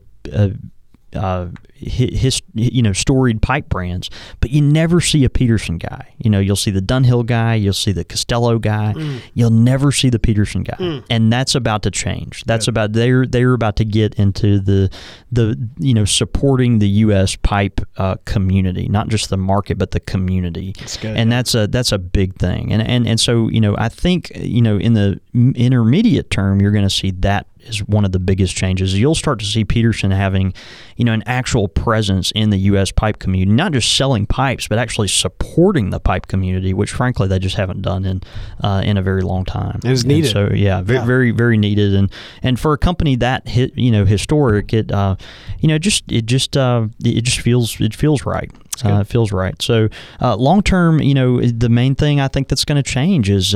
uh, 1.16 1.47
his, 1.76 2.41
you 2.53 2.82
know 2.82 2.93
storied 2.93 3.41
pipe 3.41 3.68
brands, 3.70 4.09
but 4.39 4.51
you 4.51 4.61
never 4.61 5.01
see 5.01 5.24
a 5.26 5.30
Peterson 5.30 5.78
guy. 5.78 6.14
You 6.18 6.30
know, 6.30 6.39
you'll 6.39 6.55
see 6.55 6.72
the 6.72 6.82
Dunhill 6.82 7.26
guy, 7.26 7.55
you'll 7.55 7.74
see 7.74 7.91
the 7.91 8.05
Castello 8.05 8.57
guy, 8.59 8.93
Mm. 8.95 9.20
you'll 9.34 9.49
never 9.49 9.91
see 9.91 10.09
the 10.09 10.20
Peterson 10.20 10.64
guy, 10.64 11.01
and 11.09 11.32
that's 11.32 11.55
about 11.55 11.84
to 11.84 11.91
change. 11.91 12.43
That's 12.45 12.68
about 12.68 12.93
they're 12.93 13.26
they're 13.26 13.53
about 13.53 13.76
to 13.78 13.86
get 13.86 14.16
into 14.16 14.59
the 14.59 14.89
the 15.32 15.57
you 15.78 15.93
know 15.93 16.05
supporting 16.05 16.80
the 16.80 16.88
U.S. 16.88 17.36
pipe 17.36 17.82
uh, 17.97 18.16
community, 18.26 18.88
not 18.88 19.09
just 19.09 19.30
the 19.30 19.38
market, 19.38 19.78
but 19.78 19.91
the 19.91 19.99
community, 19.99 20.74
That's 20.80 20.97
good. 20.97 21.18
and 21.18 21.32
that's 21.32 21.53
a 21.55 21.68
that's 21.68 21.91
a 21.91 21.97
big 21.99 22.36
thing. 22.38 22.72
And 22.72 22.82
and 22.82 23.07
and 23.07 23.20
so 23.20 23.49
you 23.49 23.59
know, 23.59 23.76
I 23.78 23.89
think 23.89 24.32
you 24.36 24.61
know 24.61 24.78
in 24.78 24.93
the 24.93 25.20
intermediate 25.55 26.30
term, 26.30 26.61
you're 26.61 26.72
going 26.72 26.84
to 26.86 26.89
see 26.89 27.11
that 27.11 27.47
is 27.66 27.80
one 27.88 28.05
of 28.05 28.11
the 28.11 28.20
biggest 28.20 28.55
changes. 28.55 28.97
You'll 28.99 29.16
start 29.16 29.39
to 29.39 29.45
see 29.45 29.64
Peterson 29.66 30.11
having, 30.11 30.53
you 30.97 31.05
know, 31.05 31.14
an 31.14 31.24
actual 31.26 31.68
presence 31.68 32.32
in 32.36 32.49
the 32.49 32.57
U.S. 32.72 32.91
pipe 32.91 33.20
community, 33.20 33.51
not 33.55 33.72
just 33.74 33.95
selling 33.95 34.26
pipes, 34.26 34.68
but 34.68 34.78
actually 34.80 35.07
supporting 35.07 35.89
the 35.89 35.99
pipe 35.99 36.28
community, 36.28 36.74
which 36.74 36.91
frankly 36.91 37.28
they 37.28 37.39
just 37.39 37.55
haven't 37.55 37.82
done 37.82 38.05
in 38.05 38.22
uh, 38.64 38.82
in 38.84 38.97
a 38.97 39.01
very 39.01 39.22
long 39.22 39.45
time. 39.45 39.80
It 39.84 39.89
And 39.89 40.05
needed. 40.05 40.32
so 40.32 40.49
yeah, 40.53 40.82
very 40.82 40.99
Yeah. 40.99 41.05
very 41.05 41.32
very 41.32 41.57
needed, 41.57 41.93
and 41.93 42.11
and 42.41 42.59
for 42.59 42.74
a 42.74 42.78
company 42.78 43.16
that 43.18 43.47
hit 43.47 43.78
you 43.78 43.91
know 43.91 44.05
historic, 44.05 44.74
it 44.74 44.91
uh, 44.91 45.16
you 45.59 45.68
know 45.68 45.78
just 45.78 46.09
it 46.11 46.26
just 46.26 46.55
uh, 46.57 46.88
it 47.03 47.22
just 47.24 47.39
feels 47.41 47.80
it 47.80 47.95
feels 47.95 48.26
right. 48.26 48.51
Uh, 48.84 48.99
it 49.01 49.07
feels 49.07 49.32
right. 49.32 49.61
So 49.61 49.88
uh, 50.20 50.36
long 50.36 50.61
term, 50.64 50.99
you 50.99 51.14
know, 51.14 51.39
the 51.39 51.70
main 51.70 51.93
thing 51.95 52.20
I 52.20 52.28
think 52.28 52.47
that's 52.49 52.66
going 52.66 52.82
to 52.82 52.89
change 52.89 53.30
is. 53.30 53.55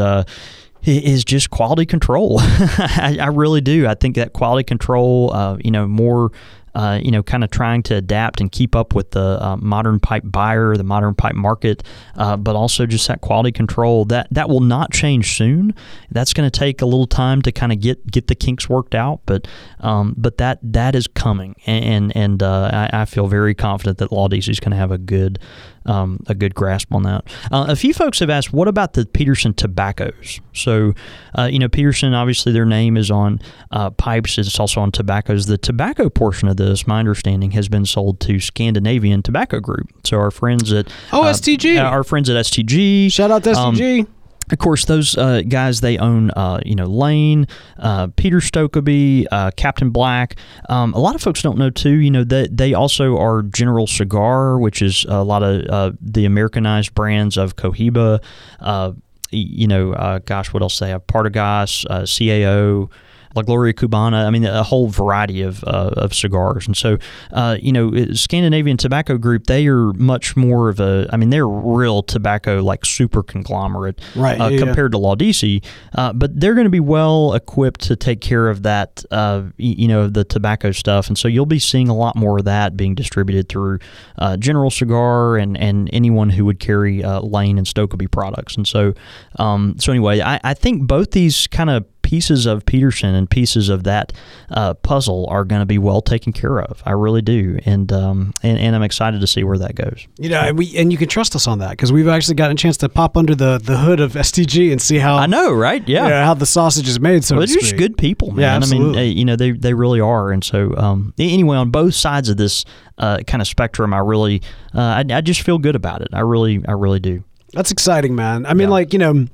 Is 0.83 1.25
just 1.25 1.49
quality 1.49 1.85
control. 1.85 2.37
I, 2.41 3.17
I 3.19 3.27
really 3.27 3.61
do. 3.61 3.87
I 3.87 3.95
think 3.95 4.15
that 4.15 4.31
quality 4.31 4.63
control, 4.63 5.33
uh, 5.33 5.57
you 5.61 5.69
know, 5.69 5.85
more, 5.85 6.31
uh, 6.75 6.99
you 7.01 7.09
know, 7.11 7.23
kind 7.23 7.43
of 7.43 7.49
trying 7.49 7.81
to 7.81 7.95
adapt 7.95 8.39
and 8.39 8.51
keep 8.51 8.75
up 8.75 8.93
with 8.93 9.11
the 9.11 9.43
uh, 9.43 9.57
modern 9.57 9.99
pipe 9.99 10.21
buyer, 10.23 10.77
the 10.77 10.83
modern 10.83 11.15
pipe 11.15 11.35
market, 11.35 11.83
uh, 12.15 12.37
but 12.37 12.55
also 12.55 12.85
just 12.85 13.07
that 13.07 13.19
quality 13.19 13.51
control 13.51 14.05
that 14.05 14.27
that 14.31 14.47
will 14.47 14.59
not 14.59 14.91
change 14.91 15.35
soon. 15.35 15.73
That's 16.11 16.33
going 16.33 16.49
to 16.49 16.59
take 16.59 16.81
a 16.81 16.85
little 16.85 17.07
time 17.07 17.41
to 17.41 17.51
kind 17.51 17.71
of 17.71 17.81
get 17.81 18.05
get 18.09 18.27
the 18.27 18.35
kinks 18.35 18.69
worked 18.69 18.93
out, 18.93 19.21
but 19.25 19.47
um, 19.79 20.13
but 20.17 20.37
that 20.37 20.59
that 20.61 20.95
is 20.95 21.07
coming, 21.07 21.55
and 21.65 22.15
and 22.15 22.43
uh, 22.43 22.69
I, 22.71 23.01
I 23.01 23.05
feel 23.05 23.27
very 23.27 23.55
confident 23.55 23.97
that 23.97 24.09
DC 24.09 24.47
is 24.47 24.59
going 24.59 24.71
to 24.71 24.77
have 24.77 24.91
a 24.91 24.99
good 24.99 25.39
um, 25.87 26.19
a 26.27 26.35
good 26.35 26.53
grasp 26.55 26.93
on 26.93 27.03
that. 27.03 27.25
Uh, 27.51 27.65
a 27.69 27.75
few 27.75 27.93
folks 27.93 28.19
have 28.19 28.29
asked, 28.29 28.53
what 28.53 28.67
about 28.67 28.93
the 28.93 29.05
Peterson 29.05 29.53
tobaccos? 29.53 30.39
So, 30.53 30.93
uh, 31.37 31.49
you 31.51 31.59
know, 31.59 31.69
Peterson, 31.69 32.13
obviously 32.13 32.51
their 32.51 32.65
name 32.65 32.97
is 32.97 33.09
on 33.11 33.39
uh, 33.71 33.89
pipes, 33.91 34.37
it's 34.37 34.59
also 34.59 34.81
on 34.81 34.91
tobaccos. 34.91 35.45
The 35.45 35.57
tobacco 35.57 36.09
portion 36.09 36.47
of 36.47 36.57
this, 36.57 36.85
my 36.87 36.99
understanding, 36.99 37.51
has 37.51 37.69
been 37.69 37.85
sold 37.85 38.19
to 38.21 38.39
Scandinavian 38.39 39.21
Tobacco 39.23 39.59
Group. 39.59 39.89
So, 40.05 40.17
our 40.17 40.31
friends 40.31 40.71
at 40.73 40.91
Oh, 41.11 41.23
uh, 41.23 41.33
STG. 41.33 41.81
our 41.83 42.03
friends 42.03 42.29
at 42.29 42.35
STG. 42.45 43.11
Shout 43.11 43.31
out 43.31 43.43
to 43.43 43.51
um, 43.53 43.75
STG. 43.75 44.07
Of 44.51 44.59
course, 44.59 44.85
those 44.85 45.17
uh, 45.17 45.41
guys 45.47 45.81
they 45.81 45.97
own, 45.97 46.31
uh, 46.31 46.59
you 46.65 46.75
know, 46.75 46.85
Lane, 46.85 47.47
uh, 47.79 48.07
Peter 48.15 48.37
Stokkebye, 48.37 49.25
uh, 49.31 49.51
Captain 49.57 49.89
Black. 49.89 50.35
Um, 50.69 50.93
a 50.93 50.99
lot 50.99 51.15
of 51.15 51.21
folks 51.21 51.41
don't 51.41 51.57
know 51.57 51.69
too. 51.69 51.95
You 51.95 52.11
know, 52.11 52.23
they 52.23 52.47
they 52.47 52.73
also 52.73 53.17
are 53.17 53.41
General 53.41 53.87
Cigar, 53.87 54.57
which 54.57 54.81
is 54.81 55.05
a 55.09 55.23
lot 55.23 55.43
of 55.43 55.65
uh, 55.67 55.91
the 55.99 56.25
Americanized 56.25 56.95
brands 56.95 57.37
of 57.37 57.55
Cohiba. 57.55 58.23
Uh, 58.59 58.93
you 59.31 59.67
know, 59.67 60.19
gosh, 60.25 60.53
what 60.53 60.63
else 60.63 60.79
they 60.79 60.89
have? 60.89 61.05
Partagas, 61.07 61.85
CAO. 61.85 62.89
La 63.37 63.43
Gloria 63.43 63.73
Cubana. 63.73 64.25
I 64.25 64.29
mean, 64.31 64.43
a 64.43 64.63
whole 64.63 64.87
variety 64.87 65.43
of, 65.43 65.63
uh, 65.63 65.91
of 65.95 66.13
cigars. 66.13 66.67
And 66.67 66.75
so, 66.75 66.97
uh, 67.31 67.57
you 67.61 67.71
know, 67.71 67.93
Scandinavian 68.13 68.77
Tobacco 68.77 69.17
Group, 69.17 69.45
they 69.45 69.67
are 69.67 69.93
much 69.93 70.35
more 70.35 70.69
of 70.69 70.79
a, 70.79 71.07
I 71.13 71.17
mean, 71.17 71.29
they're 71.29 71.47
real 71.47 72.01
tobacco, 72.03 72.61
like 72.61 72.83
super 72.85 73.23
conglomerate 73.23 74.01
Right, 74.15 74.39
uh, 74.41 74.45
yeah, 74.45 74.49
yeah. 74.49 74.65
compared 74.65 74.91
to 74.93 74.97
Laudisi. 74.97 75.63
Uh, 75.95 76.13
but 76.13 76.39
they're 76.39 76.55
going 76.55 76.65
to 76.65 76.71
be 76.71 76.79
well 76.79 77.33
equipped 77.33 77.81
to 77.81 77.95
take 77.95 78.21
care 78.21 78.49
of 78.49 78.63
that, 78.63 79.05
uh, 79.11 79.43
you 79.57 79.87
know, 79.87 80.07
the 80.07 80.23
tobacco 80.23 80.71
stuff. 80.71 81.07
And 81.07 81.17
so 81.17 81.27
you'll 81.27 81.45
be 81.45 81.59
seeing 81.59 81.89
a 81.89 81.95
lot 81.95 82.15
more 82.15 82.39
of 82.39 82.45
that 82.45 82.75
being 82.75 82.95
distributed 82.95 83.49
through 83.49 83.79
uh, 84.17 84.35
General 84.37 84.71
Cigar 84.71 85.37
and, 85.37 85.55
and 85.57 85.89
anyone 85.93 86.31
who 86.31 86.43
would 86.45 86.59
carry 86.59 87.03
uh, 87.03 87.21
Lane 87.21 87.59
and 87.59 87.67
Stokkebye 87.67 88.09
products. 88.11 88.57
And 88.57 88.67
so, 88.67 88.93
um, 89.37 89.75
so 89.77 89.91
anyway, 89.91 90.21
I, 90.21 90.39
I 90.43 90.53
think 90.55 90.87
both 90.87 91.11
these 91.11 91.45
kind 91.47 91.69
of 91.69 91.85
pieces 92.07 92.45
of 92.45 92.65
Peterson 92.65 93.13
and 93.13 93.29
pieces 93.29 93.67
of 93.67 93.83
that 93.83 94.13
uh, 94.49 94.73
puzzle 94.75 95.27
are 95.29 95.43
going 95.43 95.59
to 95.59 95.65
be 95.65 95.77
well 95.77 96.01
taken 96.01 96.31
care 96.31 96.61
of. 96.61 96.81
I 96.85 96.91
really 96.91 97.21
do, 97.21 97.59
and 97.65 97.91
um, 97.91 98.31
and, 98.41 98.57
and 98.57 98.73
I'm 98.77 98.81
excited 98.81 99.19
to 99.19 99.27
see 99.27 99.43
where 99.43 99.57
that 99.57 99.75
goes. 99.75 100.07
You 100.17 100.29
know, 100.29 100.39
and 100.39 100.57
we 100.57 100.77
and 100.77 100.89
you 100.89 100.97
can 100.97 101.09
trust 101.09 101.35
us 101.35 101.47
on 101.47 101.59
that 101.59 101.71
because 101.71 101.91
we've 101.91 102.07
actually 102.07 102.35
gotten 102.35 102.53
a 102.53 102.57
chance 102.57 102.77
to 102.77 102.87
pop 102.87 103.17
under 103.17 103.35
the, 103.35 103.57
the 103.61 103.77
hood 103.77 103.99
of 103.99 104.13
STG 104.13 104.71
and 104.71 104.81
see 104.81 104.99
how 104.99 105.17
I 105.17 105.25
know, 105.25 105.51
right? 105.51 105.85
Yeah. 105.85 106.03
you 106.05 106.09
know, 106.11 106.23
how 106.23 106.33
the 106.33 106.45
sausage 106.45 106.87
is 106.87 106.97
made. 106.97 107.25
So 107.25 107.35
well, 107.35 107.45
they're 107.45 107.57
just 107.57 107.75
good 107.75 107.97
people, 107.97 108.31
man. 108.31 108.61
Yeah, 108.61 108.67
I 108.67 108.69
mean, 108.71 108.95
uh, 108.95 109.01
you 109.01 109.25
know, 109.25 109.35
they 109.35 109.51
they 109.51 109.73
really 109.73 109.99
are. 109.99 110.31
And 110.31 110.45
so, 110.45 110.73
um, 110.77 111.13
anyway, 111.19 111.57
on 111.57 111.71
both 111.71 111.93
sides 111.93 112.29
of 112.29 112.37
this 112.37 112.63
uh, 112.97 113.17
kind 113.27 113.41
of 113.41 113.47
spectrum, 113.49 113.93
I 113.93 113.99
really, 113.99 114.41
uh, 114.73 114.79
I, 114.79 115.03
I 115.11 115.19
just 115.19 115.41
feel 115.41 115.57
good 115.57 115.75
about 115.75 116.01
it. 116.01 116.07
I 116.13 116.21
really, 116.21 116.63
I 116.65 116.71
really 116.71 117.01
do. 117.01 117.25
That's 117.51 117.71
exciting, 117.71 118.15
man. 118.15 118.45
I 118.45 118.53
mean, 118.53 118.69
Yeah. 118.69 118.73
like 118.79 118.93
you 118.93 118.99
know, 118.99 119.27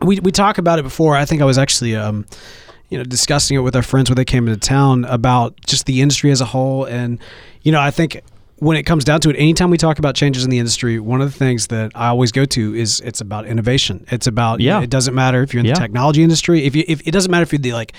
we 0.00 0.20
we 0.20 0.30
talk 0.32 0.58
about 0.58 0.78
it 0.78 0.82
before. 0.82 1.16
I 1.16 1.24
think 1.24 1.42
I 1.42 1.44
was 1.44 1.58
actually 1.58 1.94
um, 1.96 2.26
you 2.90 2.98
know, 2.98 3.04
discussing 3.04 3.56
it 3.56 3.60
with 3.60 3.74
our 3.76 3.82
friends 3.82 4.10
when 4.10 4.16
they 4.16 4.24
came 4.24 4.46
into 4.48 4.58
town 4.60 5.04
about 5.06 5.58
just 5.66 5.86
the 5.86 6.00
industry 6.02 6.30
as 6.30 6.40
a 6.40 6.44
whole, 6.46 6.84
and 6.84 7.18
you 7.62 7.72
know, 7.72 7.80
I 7.80 7.90
think 7.90 8.20
when 8.58 8.76
it 8.76 8.84
comes 8.84 9.04
down 9.04 9.20
to 9.20 9.30
it, 9.30 9.36
anytime 9.36 9.68
we 9.70 9.76
talk 9.76 9.98
about 9.98 10.14
changes 10.14 10.44
in 10.44 10.50
the 10.50 10.58
industry, 10.58 10.98
one 11.00 11.20
of 11.20 11.30
the 11.32 11.36
things 11.38 11.66
that 11.68 11.90
I 11.94 12.08
always 12.08 12.30
go 12.32 12.44
to 12.44 12.74
is 12.74 13.00
it's 13.00 13.20
about 13.20 13.46
innovation. 13.46 14.06
It's 14.10 14.26
about 14.26 14.60
you 14.60 14.70
know, 14.70 14.78
Yeah. 14.78 14.84
it 14.84 14.90
doesn't 14.90 15.14
matter 15.14 15.42
if 15.42 15.52
you're 15.52 15.60
in 15.60 15.66
Yeah. 15.66 15.74
the 15.74 15.80
technology 15.80 16.22
industry. 16.22 16.64
If 16.64 16.76
you 16.76 16.84
if 16.86 17.06
it 17.06 17.10
doesn't 17.10 17.30
matter 17.30 17.42
if 17.42 17.52
you're 17.52 17.58
the 17.58 17.72
like 17.72 17.92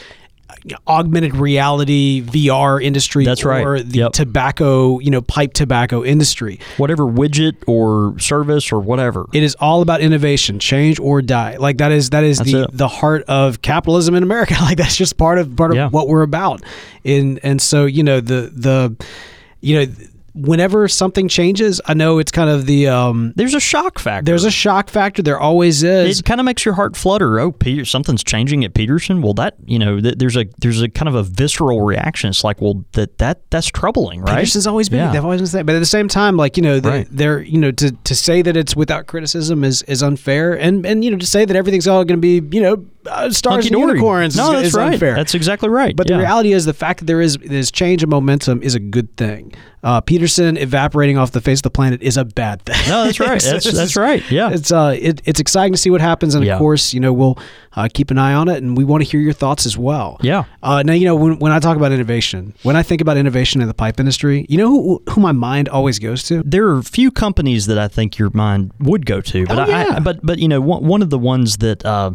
augmented 0.87 1.35
reality 1.35 2.21
VR 2.21 2.81
industry 2.81 3.25
That's 3.25 3.43
right. 3.43 3.63
or 3.65 3.81
the 3.81 3.99
Yep. 3.99 4.13
tobacco, 4.13 4.99
you 4.99 5.11
know, 5.11 5.21
pipe 5.21 5.53
tobacco 5.53 6.03
industry. 6.03 6.59
Whatever 6.77 7.03
widget 7.03 7.55
or 7.67 8.15
service 8.19 8.71
or 8.71 8.79
whatever. 8.79 9.25
It 9.33 9.43
is 9.43 9.55
all 9.55 9.81
about 9.81 10.01
innovation, 10.01 10.59
change 10.59 10.99
or 10.99 11.21
die. 11.21 11.57
Like 11.57 11.77
that 11.79 11.91
is 11.91 12.11
that 12.11 12.23
is 12.23 12.37
That's 12.39 12.51
the 12.51 12.63
it. 12.63 12.69
the 12.73 12.87
heart 12.87 13.23
of 13.27 13.61
capitalism 13.61 14.15
in 14.15 14.23
America. 14.23 14.55
Like 14.61 14.77
that's 14.77 14.95
just 14.97 15.17
part 15.17 15.37
of 15.37 15.55
part 15.55 15.71
of 15.71 15.77
Yeah. 15.77 15.89
what 15.89 16.07
we're 16.07 16.23
about. 16.23 16.61
And 17.03 17.39
and 17.43 17.61
so 17.61 17.85
you 17.85 18.03
know 18.03 18.19
the 18.19 18.51
the 18.53 18.95
you 19.61 19.75
know 19.85 19.93
whenever 20.35 20.87
something 20.87 21.27
changes, 21.27 21.79
I 21.85 21.93
know 21.93 22.19
it's 22.19 22.31
kind 22.31 22.49
of 22.49 22.65
the 22.65 22.87
um 22.89 23.33
There's 23.35 23.53
a 23.53 23.59
shock 23.59 23.97
factor. 23.99 24.25
there's 24.25 24.43
a 24.43 24.51
shock 24.51 24.89
factor. 24.89 25.21
There 25.21 25.39
always 25.39 25.81
is. 25.81 26.19
it 26.19 26.25
kind 26.25 26.39
of 26.41 26.45
makes 26.45 26.65
your 26.65 26.73
heart 26.75 26.95
flutter. 26.95 27.39
Oh, 27.39 27.51
Peter, 27.51 27.85
something's 27.85 28.23
changing 28.23 28.63
at 28.65 28.73
Peterson. 28.73 29.21
Well, 29.21 29.33
that 29.35 29.55
you 29.65 29.79
know, 29.79 29.99
th- 30.01 30.15
there's 30.17 30.35
a 30.37 30.45
there's 30.59 30.81
a 30.81 30.89
kind 30.89 31.07
of 31.07 31.15
a 31.15 31.23
visceral 31.23 31.81
reaction. 31.81 32.29
It's 32.29 32.43
like, 32.43 32.61
well, 32.61 32.83
that 32.91 33.17
that 33.19 33.49
that's 33.49 33.67
troubling, 33.67 34.21
right? 34.21 34.35
Peterson's 34.35 34.67
always 34.67 34.89
been. 34.89 34.99
Yeah. 34.99 35.11
They've 35.13 35.23
always 35.23 35.51
been. 35.53 35.65
But 35.65 35.75
at 35.75 35.79
the 35.79 35.85
same 35.85 36.07
time, 36.07 36.37
like 36.37 36.57
you 36.57 36.63
know, 36.63 36.79
they, 36.79 36.89
Right. 36.89 37.07
they're 37.09 37.41
you 37.41 37.57
know 37.57 37.71
to, 37.71 37.91
to 37.91 38.15
say 38.15 38.41
that 38.41 38.57
it's 38.57 38.75
without 38.75 39.07
criticism 39.07 39.63
is, 39.63 39.81
is 39.83 40.03
unfair, 40.03 40.53
and 40.53 40.85
and 40.85 41.03
you 41.05 41.11
know 41.11 41.17
to 41.17 41.25
say 41.25 41.45
that 41.45 41.55
everything's 41.55 41.87
all 41.87 42.03
going 42.03 42.19
to 42.21 42.41
be 42.41 42.55
you 42.55 42.61
know 42.61 42.85
uh, 43.07 43.29
stars 43.31 43.65
and 43.67 43.75
unicorns 43.77 44.35
No, 44.35 44.47
is, 44.47 44.51
that's 44.53 44.67
is 44.69 44.73
right. 44.75 44.93
unfair. 44.93 45.15
That's 45.15 45.35
exactly 45.35 45.69
right. 45.69 45.95
But 45.95 46.09
Yeah. 46.09 46.17
the 46.17 46.23
reality 46.23 46.53
is, 46.53 46.65
the 46.65 46.73
fact 46.73 46.99
that 46.99 47.05
there 47.05 47.21
is 47.21 47.37
there's 47.37 47.71
change 47.71 48.03
and 48.03 48.09
momentum 48.09 48.61
is 48.63 48.75
a 48.75 48.79
good 48.79 49.15
thing. 49.17 49.53
Uh, 49.83 50.01
Peterson 50.01 50.57
evaporating 50.57 51.15
off 51.15 51.31
the 51.31 51.41
face 51.41 51.59
of 51.59 51.63
the 51.63 51.69
planet 51.69 52.01
is 52.01 52.17
a 52.17 52.25
bad 52.25 52.63
thing. 52.65 52.75
No, 52.89 53.03
that's 53.05 53.19
right. 53.19 53.39
That's 53.43 53.71
that's 53.71 53.95
right. 53.95 54.23
Yeah. 54.31 54.49
It's 54.51 54.71
uh, 54.71 54.95
it, 54.99 55.21
it's 55.25 55.39
exciting 55.39 55.73
to 55.73 55.77
see 55.77 55.91
what 55.91 56.01
happens, 56.01 56.33
and 56.33 56.43
Yeah. 56.43 56.53
of 56.53 56.59
course, 56.59 56.91
you 56.91 56.99
know, 56.99 57.13
we'll 57.13 57.37
uh, 57.75 57.87
keep 57.93 58.09
an 58.09 58.17
eye 58.17 58.33
on 58.33 58.47
it, 58.49 58.63
and 58.63 58.75
we 58.75 58.83
want 58.83 59.03
to 59.03 59.09
hear 59.09 59.19
your 59.19 59.33
thoughts 59.33 59.67
as 59.67 59.77
well. 59.77 60.17
Yeah. 60.21 60.45
Uh, 60.63 60.81
now, 60.81 60.93
you 60.93 61.05
know, 61.05 61.15
when, 61.15 61.37
when 61.37 61.51
I 61.51 61.59
talk 61.59 61.77
about 61.77 61.91
innovation, 61.91 62.55
when 62.63 62.75
I 62.75 62.81
think 62.81 62.99
about 63.01 63.15
innovation 63.17 63.61
in 63.61 63.67
the 63.67 63.75
pipe 63.75 63.99
industry, 63.99 64.47
you 64.49 64.57
know 64.57 64.69
who 64.69 65.03
who 65.11 65.21
my 65.21 65.33
mind 65.33 65.69
always 65.69 65.99
goes 65.99 66.23
to? 66.23 66.41
there 66.43 66.65
are 66.67 66.79
a 66.79 66.83
few 66.83 67.11
companies 67.11 67.67
that 67.67 67.77
I 67.77 67.87
think 67.87 68.17
your 68.17 68.31
mind 68.33 68.71
would 68.79 69.05
go 69.05 69.21
to, 69.21 69.45
but 69.45 69.59
Oh, 69.59 69.71
I. 69.71 69.97
I, 69.97 69.99
but 69.99 70.19
but 70.25 70.39
you 70.39 70.47
know 70.47 70.61
one, 70.61 70.83
one 70.83 71.01
of 71.03 71.11
the 71.11 71.19
ones 71.19 71.57
that. 71.57 71.85
Uh, 71.85 72.11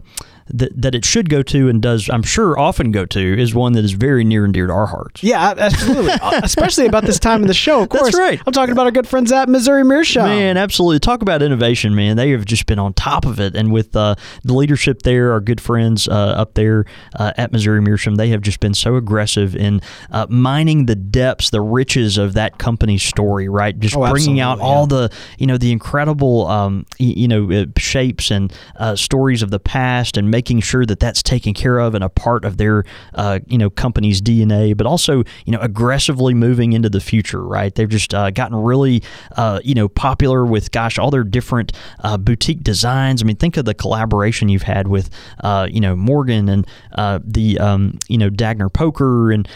that, 0.55 0.81
that 0.81 0.95
it 0.95 1.05
should 1.05 1.29
go 1.31 1.43
to 1.43 1.69
and 1.69 1.81
does 1.83 2.09
I'm 2.11 2.23
sure 2.23 2.59
often 2.59 2.91
go 2.91 3.05
to 3.07 3.41
is 3.41 3.55
one 3.55 3.73
that 3.75 3.85
is 3.85 3.93
very 3.93 4.25
near 4.25 4.45
and 4.45 4.53
dear 4.55 4.67
to 4.67 4.73
our 4.73 4.87
hearts. 4.87 5.23
Yeah, 5.23 5.55
absolutely. 5.57 6.11
Uh, 6.21 6.41
Especially 6.43 6.87
about 6.87 7.05
this 7.05 7.19
time 7.19 7.43
in 7.43 7.49
the 7.49 7.55
show, 7.55 7.83
of 7.83 7.89
course. 7.89 8.03
That's 8.05 8.19
right. 8.19 8.41
I'm 8.47 8.53
talking 8.53 8.73
about 8.73 8.87
our 8.87 8.93
good 8.93 9.07
friends 9.09 9.33
at 9.33 9.49
Missouri 9.49 9.85
Meerschaum. 9.85 10.25
Man, 10.29 10.57
absolutely. 10.57 10.99
Talk 11.01 11.23
about 11.23 11.41
innovation, 11.43 11.95
man. 11.95 12.17
They 12.17 12.31
have 12.31 12.45
just 12.45 12.67
been 12.67 12.79
on 12.79 12.93
top 12.95 13.25
of 13.25 13.41
it. 13.41 13.55
And 13.57 13.73
with 13.73 13.95
uh, 13.97 14.17
the 14.45 14.53
leadership 14.53 15.03
there, 15.03 15.33
our 15.33 15.41
good 15.41 15.61
friends 15.61 16.09
uh, 16.09 16.13
up 16.13 16.55
there 16.55 16.85
uh, 17.19 17.33
at 17.37 17.53
Missouri 17.53 17.81
Meerschaum, 17.81 18.17
they 18.17 18.29
have 18.31 18.43
just 18.43 18.61
been 18.61 18.75
so 18.75 18.97
aggressive 18.97 19.57
in 19.57 19.81
uh, 20.11 20.27
mining 20.29 20.87
the 20.87 20.95
depths, 20.97 21.51
the 21.51 21.61
riches 21.61 22.19
of 22.19 22.35
that 22.35 22.59
company's 22.59 23.03
story, 23.03 23.49
right? 23.49 23.79
Just 23.79 23.97
Oh, 23.97 24.09
bringing 24.11 24.41
out 24.41 24.59
absolutely, 24.59 24.77
all 24.77 24.87
the, 24.87 25.13
you 25.39 25.47
know, 25.47 25.57
the 25.59 25.73
incredible, 25.73 26.47
um, 26.49 26.87
you 26.99 27.29
know, 27.29 27.51
uh, 27.51 27.67
shapes 27.79 28.31
and 28.31 28.53
uh, 28.77 28.95
stories 28.97 29.43
of 29.43 29.51
the 29.51 29.61
past 29.61 30.17
and 30.17 30.31
making 30.31 30.39
sure 30.61 30.86
that 30.86 31.01
that's 31.01 31.22
taken 31.22 31.55
care 31.55 31.78
of 31.78 31.95
and 31.95 32.03
a 32.03 32.09
part 32.09 32.45
of 32.45 32.57
their 32.57 32.84
uh, 33.14 33.41
you 33.47 33.59
know 33.59 33.70
company's 33.70 34.22
DNA, 34.22 34.76
but 34.76 34.86
also 34.86 35.18
you 35.45 35.53
know 35.53 35.61
aggressively 35.61 36.34
moving 36.34 36.72
into 36.72 36.88
the 36.88 37.01
future. 37.01 37.43
Right? 37.43 37.74
They've 37.74 37.88
just 37.88 38.14
uh, 38.14 38.30
gotten 38.30 38.57
really 38.57 39.03
uh, 39.36 39.61
you 39.62 39.74
know 39.74 39.88
popular 39.88 40.45
with 40.45 40.70
gosh 40.72 40.99
all 40.99 41.11
their 41.11 41.24
different 41.24 41.72
uh, 42.01 42.16
boutique 42.16 42.62
designs. 42.62 43.22
I 43.22 43.26
mean, 43.26 43.36
think 43.36 43.57
of 43.57 43.64
the 43.64 43.74
collaboration 43.74 44.49
you've 44.49 44.62
had 44.62 44.88
with 44.88 45.11
uh, 45.41 45.68
you 45.70 45.80
know 45.80 45.97
Morgan 45.97 46.49
and 46.49 46.66
uh, 46.93 47.20
the 47.24 47.59
um, 47.59 47.99
you 48.09 48.18
know 48.18 48.30
Dagner 48.30 48.72
Poker 48.72 49.30
and 49.30 49.49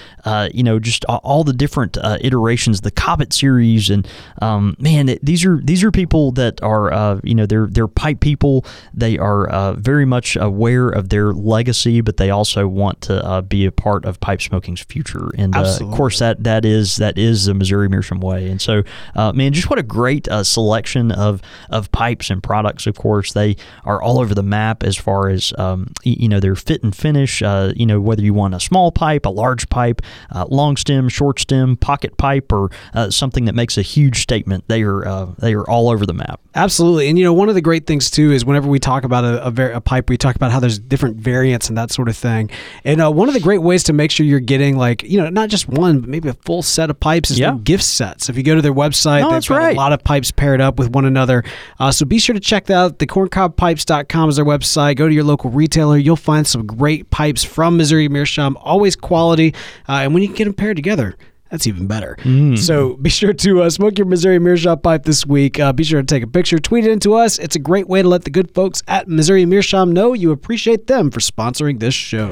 you 0.53 0.63
know 0.63 0.79
just 0.79 1.05
all, 1.07 1.45
the 1.45 1.53
different 1.53 1.99
iterations, 2.23 2.81
the 2.81 2.91
Cobbit 2.91 3.33
series, 3.33 3.91
and 3.91 4.09
um, 4.41 4.77
man, 4.79 5.09
it, 5.09 5.25
these 5.25 5.45
are 5.45 5.61
these 5.63 5.85
are 5.85 5.91
people 5.91 6.33
that 6.33 6.63
are 6.63 7.21
you 7.23 7.35
know 7.35 7.47
they're 7.47 7.67
they're 7.67 7.89
pipe 7.89 8.21
people. 8.21 8.65
They 8.93 9.19
are 9.19 9.75
very 9.75 10.05
much 10.05 10.37
aware 10.37 10.74
of 10.83 11.09
their 11.09 11.33
legacy, 11.33 12.01
but 12.01 12.17
they 12.17 12.31
also 12.31 12.67
want 12.67 13.01
to 13.03 13.25
uh, 13.25 13.41
be 13.43 13.67
a 13.67 13.73
part 13.73 14.05
of 14.05 14.21
pipe 14.21 14.43
smoking's 14.43 14.81
future. 14.81 15.31
And 15.37 15.55
uh, 15.55 15.79
of 15.81 15.91
course, 15.91 16.19
that 16.19 16.45
that 16.45 16.65
is 16.65 16.97
that 16.97 17.19
is 17.19 17.47
the 17.47 17.55
Missouri 17.55 17.89
Meerschaum 17.89 18.21
way. 18.21 18.49
And 18.51 18.61
so, 18.61 18.83
uh, 19.15 19.33
man, 19.33 19.53
just 19.53 19.71
what 19.71 19.79
a 19.79 19.83
great 19.83 20.29
uh, 20.29 20.45
selection 20.45 21.13
of 21.13 21.41
of 21.71 21.91
pipes 21.93 22.31
and 22.31 22.43
products. 22.43 22.87
Of 22.87 22.97
course, 22.97 23.33
they 23.33 23.57
are 23.85 24.03
all 24.03 24.21
over 24.21 24.35
the 24.35 24.43
map 24.43 24.83
as 24.83 24.97
far 24.97 25.29
as 25.29 25.53
um, 25.59 25.93
you 26.03 26.29
know 26.29 26.41
their 26.41 26.57
fit 26.57 26.83
and 26.83 26.95
finish. 26.95 27.43
Uh, 27.43 27.73
you 27.77 27.87
know 27.87 28.01
whether 28.01 28.23
you 28.23 28.35
want 28.35 28.55
a 28.55 28.61
small 28.61 28.93
pipe, 28.93 29.27
a 29.27 29.31
large 29.31 29.69
pipe, 29.69 30.03
uh, 30.31 30.47
long 30.49 30.77
stem, 30.77 31.09
short 31.09 31.41
stem, 31.41 31.77
pocket 31.77 32.17
pipe, 32.17 32.53
or 32.53 32.71
uh, 32.95 33.11
something 33.11 33.45
that 33.45 33.55
makes 33.55 33.79
a 33.79 33.83
huge 33.83 34.21
statement. 34.21 34.65
They 34.69 34.83
are 34.83 35.07
uh, 35.07 35.27
they 35.39 35.55
are 35.55 35.69
all 35.69 35.89
over 35.91 36.07
the 36.07 36.15
map. 36.15 36.41
Absolutely, 36.55 37.09
and 37.09 37.19
you 37.19 37.25
know 37.25 37.33
one 37.33 37.49
of 37.49 37.55
the 37.55 37.61
great 37.61 37.87
things 37.87 38.11
too 38.11 38.33
is 38.33 38.45
whenever 38.45 38.69
we 38.69 38.79
talk 38.79 39.05
about 39.05 39.25
a, 39.25 39.47
a, 39.47 39.77
a 39.77 39.81
pipe, 39.81 40.09
we 40.09 40.17
talk 40.17 40.37
about 40.37 40.53
how 40.55 40.61
there's 40.61 40.79
different 40.79 41.17
variants 41.19 41.69
and 41.69 41.77
that 41.77 41.91
sort 41.91 42.09
of 42.09 42.17
thing. 42.17 42.49
And 42.85 43.01
uh, 43.03 43.11
one 43.11 43.29
of 43.29 43.35
the 43.35 43.41
great 43.41 43.59
ways 43.63 43.83
to 43.85 43.93
make 43.93 44.11
sure 44.11 44.25
you're 44.25 44.41
getting 44.41 44.77
like 44.79 45.03
you 45.03 45.19
know 45.21 45.29
not 45.29 45.51
just 45.51 45.69
one, 45.69 46.01
but 46.01 46.09
maybe 46.09 46.29
a 46.31 46.35
full 46.35 46.63
set 46.63 46.89
of 46.89 46.99
pipes 46.99 47.31
is 47.31 47.39
Yeah. 47.39 47.59
gift 47.63 47.85
sets. 47.85 48.29
If 48.29 48.37
you 48.37 48.43
go 48.43 48.55
to 48.55 48.63
their 48.63 48.73
website, 48.73 49.21
No, 49.21 49.27
they've 49.27 49.37
that's 49.37 49.49
got 49.49 49.59
right. 49.59 49.77
a 49.77 49.79
lot 49.79 49.93
of 49.93 50.03
pipes 50.03 50.31
paired 50.31 50.61
up 50.61 50.79
with 50.79 50.91
one 50.91 51.05
another. 51.05 51.45
Uh, 51.79 51.91
so 51.91 52.07
be 52.07 52.19
sure 52.19 52.33
to 52.35 52.41
check 52.41 52.67
that 52.67 52.75
out. 52.75 52.99
The 52.99 53.07
corncobpipes.com 53.07 54.29
is 54.31 54.37
their 54.37 54.45
website. 54.45 54.97
Go 54.97 55.09
to 55.09 55.15
your 55.15 55.25
local 55.25 55.51
retailer. 55.51 55.97
You'll 55.99 56.17
find 56.17 56.47
some 56.47 56.67
great 56.67 57.11
pipes 57.11 57.43
from 57.45 57.77
Missouri 57.77 58.09
Meerschaum, 58.09 58.57
always 58.61 58.97
quality. 58.97 59.55
Uh, 59.89 60.01
and 60.03 60.15
when 60.15 60.23
you 60.23 60.29
can 60.29 60.37
get 60.37 60.45
them 60.45 60.55
paired 60.55 60.77
together, 60.77 61.17
that's 61.55 61.69
even 61.69 61.87
better. 61.87 62.17
So 62.57 62.97
be 63.01 63.11
sure 63.11 63.33
to 63.33 63.63
uh, 63.63 63.71
smoke 63.71 63.97
your 63.97 64.09
Missouri 64.09 64.41
Meerschaum 64.41 64.81
pipe 64.81 65.05
this 65.05 65.25
week. 65.25 65.61
Uh, 65.61 65.73
be 65.73 65.85
sure 65.85 66.03
to 66.03 66.07
take 66.07 66.25
a 66.25 66.27
picture, 66.27 66.59
tweet 66.59 66.85
it 66.85 66.91
into 66.91 67.15
us. 67.15 67.39
It's 67.39 67.55
a 67.55 67.61
great 67.61 67.89
way 67.89 68.03
to 68.03 68.09
let 68.09 68.25
the 68.25 68.31
good 68.31 68.53
folks 68.53 68.83
at 68.89 69.07
Missouri 69.07 69.47
Meerschaum 69.47 69.93
know 69.93 70.15
you 70.15 70.33
appreciate 70.33 70.89
them 70.89 71.13
for 71.13 71.21
sponsoring 71.21 71.79
this 71.79 71.95
show. 71.95 72.31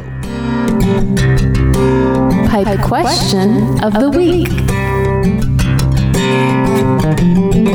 Pipe 2.49 2.81
question 2.81 3.83
of 3.85 3.93
the 3.93 4.11
week. 4.11 4.49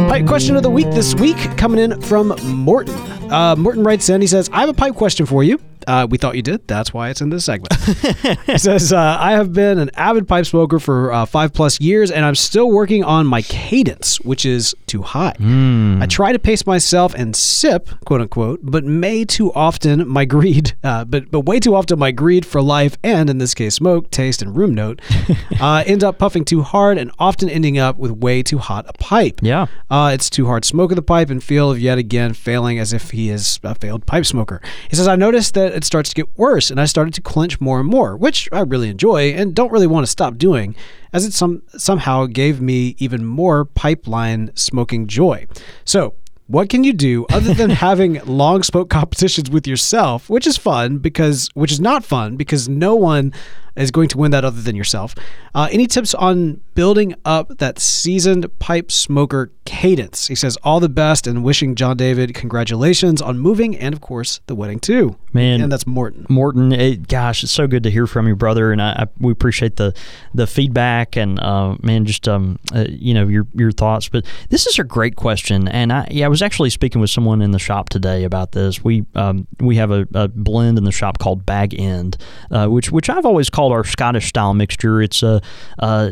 Pipe 0.10 0.28
question 0.28 0.58
of 0.58 0.64
the 0.64 0.70
week 0.70 0.92
this 0.92 1.16
week 1.16 1.38
coming 1.56 1.80
in 1.80 2.02
from 2.02 2.36
Morton. 2.44 3.17
Uh, 3.32 3.56
Morton 3.58 3.84
writes 3.84 4.10
in, 4.10 4.22
he 4.22 4.28
says, 4.28 4.50
I 4.54 4.62
have 4.62 4.70
a 4.70 4.74
pipe 4.74 4.96
question 4.96 5.26
for 5.26 5.44
you. 5.44 5.60
Uh, 5.88 6.06
we 6.10 6.18
thought 6.18 6.36
you 6.36 6.42
did. 6.42 6.68
That's 6.68 6.94
why 6.94 7.10
it's 7.10 7.22
in 7.22 7.30
this 7.30 7.46
segment. 7.46 7.74
he 8.46 8.58
says, 8.58 8.92
uh, 8.92 9.18
I 9.20 9.32
have 9.32 9.54
been 9.54 9.80
an 9.80 9.90
avid 9.96 10.28
pipe 10.28 10.46
smoker 10.46 10.80
for 10.80 11.14
uh, 11.14 11.26
five 11.26 11.54
plus 11.54 11.80
years, 11.80 12.12
and 12.12 12.26
I'm 12.26 12.36
still 12.36 12.70
working 12.70 13.06
on 13.06 13.26
my 13.26 13.42
cadence, 13.42 14.20
which 14.20 14.46
is 14.46 14.76
too 14.86 15.02
high. 15.02 15.34
I 15.40 16.06
try 16.08 16.34
to 16.34 16.40
pace 16.40 16.66
myself 16.66 17.14
and 17.14 17.34
sip, 17.34 17.90
quote 18.06 18.20
unquote, 18.20 18.60
but 18.64 18.84
may 18.84 19.24
too 19.24 19.54
often 19.54 20.06
my 20.10 20.26
greed, 20.26 20.74
uh, 20.84 21.06
but 21.06 21.32
but 21.32 21.42
way 21.42 21.58
too 21.60 21.74
often 21.74 21.98
my 21.98 22.12
greed 22.12 22.46
for 22.46 22.62
life 22.62 22.98
and 23.02 23.30
in 23.30 23.38
this 23.38 23.54
case 23.54 23.76
smoke, 23.76 24.12
taste, 24.12 24.42
and 24.42 24.58
room 24.58 24.74
note, 24.76 25.02
uh, 25.62 25.84
end 25.86 26.04
up 26.04 26.18
puffing 26.18 26.44
too 26.44 26.64
hard 26.64 26.98
and 26.98 27.12
often 27.18 27.50
ending 27.50 27.78
up 27.78 27.98
with 27.98 28.12
way 28.12 28.44
too 28.44 28.58
hot 28.58 28.86
a 28.90 28.94
pipe. 28.94 29.40
Yeah. 29.42 29.68
Uh, 29.90 30.12
it's 30.14 30.30
too 30.30 30.48
hard 30.48 30.66
smoke 30.66 30.92
of 30.92 30.98
the 30.98 31.02
pipe 31.02 31.30
and 31.30 31.42
feel 31.42 31.72
of 31.72 31.80
yet 31.80 31.98
again 31.98 32.34
failing 32.34 32.78
as 32.78 32.92
if 32.92 33.12
he 33.18 33.32
is 33.32 33.60
a 33.64 33.74
failed 33.74 34.06
pipe 34.06 34.28
smoker. 34.28 34.62
He 34.90 34.96
says, 34.96 35.08
I 35.08 35.16
noticed 35.16 35.56
that 35.56 35.74
it 35.74 35.84
starts 35.84 36.10
to 36.10 36.16
get 36.16 36.38
worse 36.38 36.70
and 36.70 36.80
I 36.80 36.86
started 36.86 37.16
to 37.16 37.22
clench 37.22 37.60
more 37.60 37.80
and 37.80 37.90
more, 37.90 38.16
which 38.16 38.48
I 38.52 38.62
really 38.62 38.90
enjoy 38.90 39.34
and 39.34 39.56
don't 39.56 39.72
really 39.72 39.88
want 39.88 40.06
to 40.06 40.12
stop 40.12 40.38
doing, 40.38 40.76
as 41.14 41.26
it 41.26 41.34
some, 41.34 41.64
somehow 41.70 42.28
gave 42.28 42.62
me 42.62 42.96
even 43.00 43.26
more 43.26 43.66
pipeline 43.66 44.52
smoking 44.54 45.08
joy. 45.08 45.48
So, 45.84 46.14
what 46.46 46.70
can 46.70 46.84
you 46.84 46.94
do 46.94 47.26
other 47.32 47.56
than 47.56 47.70
having 47.88 48.24
long 48.26 48.62
smoke 48.62 48.90
competitions 48.90 49.50
with 49.50 49.66
yourself, 49.66 50.30
which 50.30 50.46
is 50.46 50.56
fun 50.56 51.00
because, 51.00 51.50
which 51.56 51.72
is 51.72 51.80
not 51.80 52.06
fun 52.06 52.38
because 52.38 52.70
no 52.70 52.96
one 52.96 53.34
is 53.78 53.92
going 53.92 54.10
to 54.10 54.18
win 54.18 54.32
that 54.32 54.44
other 54.44 54.62
than 54.62 54.76
yourself. 54.76 55.16
Uh, 55.54 55.68
any 55.72 55.88
tips 55.88 56.14
on 56.14 56.62
building 56.76 57.16
up 57.26 57.58
that 57.58 57.80
seasoned 57.80 58.58
pipe 58.60 58.92
smoker 58.92 59.52
cadence? 59.66 60.28
He 60.28 60.36
says, 60.36 60.58
All 60.64 60.80
the 60.80 60.90
best 60.90 61.28
and 61.28 61.44
wishing 61.44 61.76
Jon 61.76 61.98
David 61.98 62.34
congratulations 62.34 63.22
on 63.22 63.40
moving 63.40 63.76
and, 63.78 63.94
of 63.94 64.02
course, 64.02 64.42
the 64.48 64.56
wedding 64.56 64.80
too. 64.80 65.18
Man. 65.34 65.62
And 65.62 65.72
that's 65.72 65.86
Morton. 65.86 66.26
Morton, 66.30 66.72
it, 66.72 67.08
gosh, 67.08 67.44
it's 67.44 67.52
so 67.52 67.68
good 67.68 67.84
to 67.84 67.92
hear 67.92 68.08
from 68.08 68.28
you, 68.28 68.36
brother, 68.36 68.72
and 68.72 68.82
I, 68.82 68.92
I 68.92 69.08
we 69.20 69.32
appreciate 69.32 69.76
the 69.76 69.94
the 70.34 70.48
feedback 70.48 71.16
and 71.16 71.40
uh, 71.40 71.76
man, 71.84 72.06
just 72.06 72.28
um, 72.28 72.58
uh, 72.74 72.86
you 72.88 73.14
know 73.14 73.28
your 73.28 73.46
your 73.54 73.72
thoughts. 73.72 74.10
But 74.10 74.26
this 74.50 74.66
is 74.66 74.80
a 74.80 74.84
great 74.84 75.16
question, 75.16 75.68
and 75.68 75.94
I 75.94 76.08
yeah, 76.10 76.26
I 76.26 76.30
was 76.30 76.42
actually 76.42 76.70
speaking 76.72 77.02
with 77.02 77.10
someone 77.10 77.42
in 77.42 77.52
the 77.52 77.60
shop 77.60 77.90
today 77.90 78.24
about 78.24 78.54
this. 78.54 78.84
We 78.84 79.06
um, 79.16 79.48
we 79.60 79.76
have 79.76 79.92
a, 79.92 80.08
a 80.14 80.28
blend 80.28 80.78
in 80.78 80.86
the 80.86 80.92
shop 80.92 81.20
called 81.20 81.46
Bag 81.46 81.80
End, 81.80 82.18
uh, 82.50 82.68
which 82.68 82.92
which 82.92 83.10
I've 83.10 83.26
always 83.26 83.50
called 83.50 83.67
our 83.72 83.84
Scottish 83.84 84.28
style 84.28 84.54
mixture. 84.54 85.02
It's 85.02 85.24
a 85.24 85.42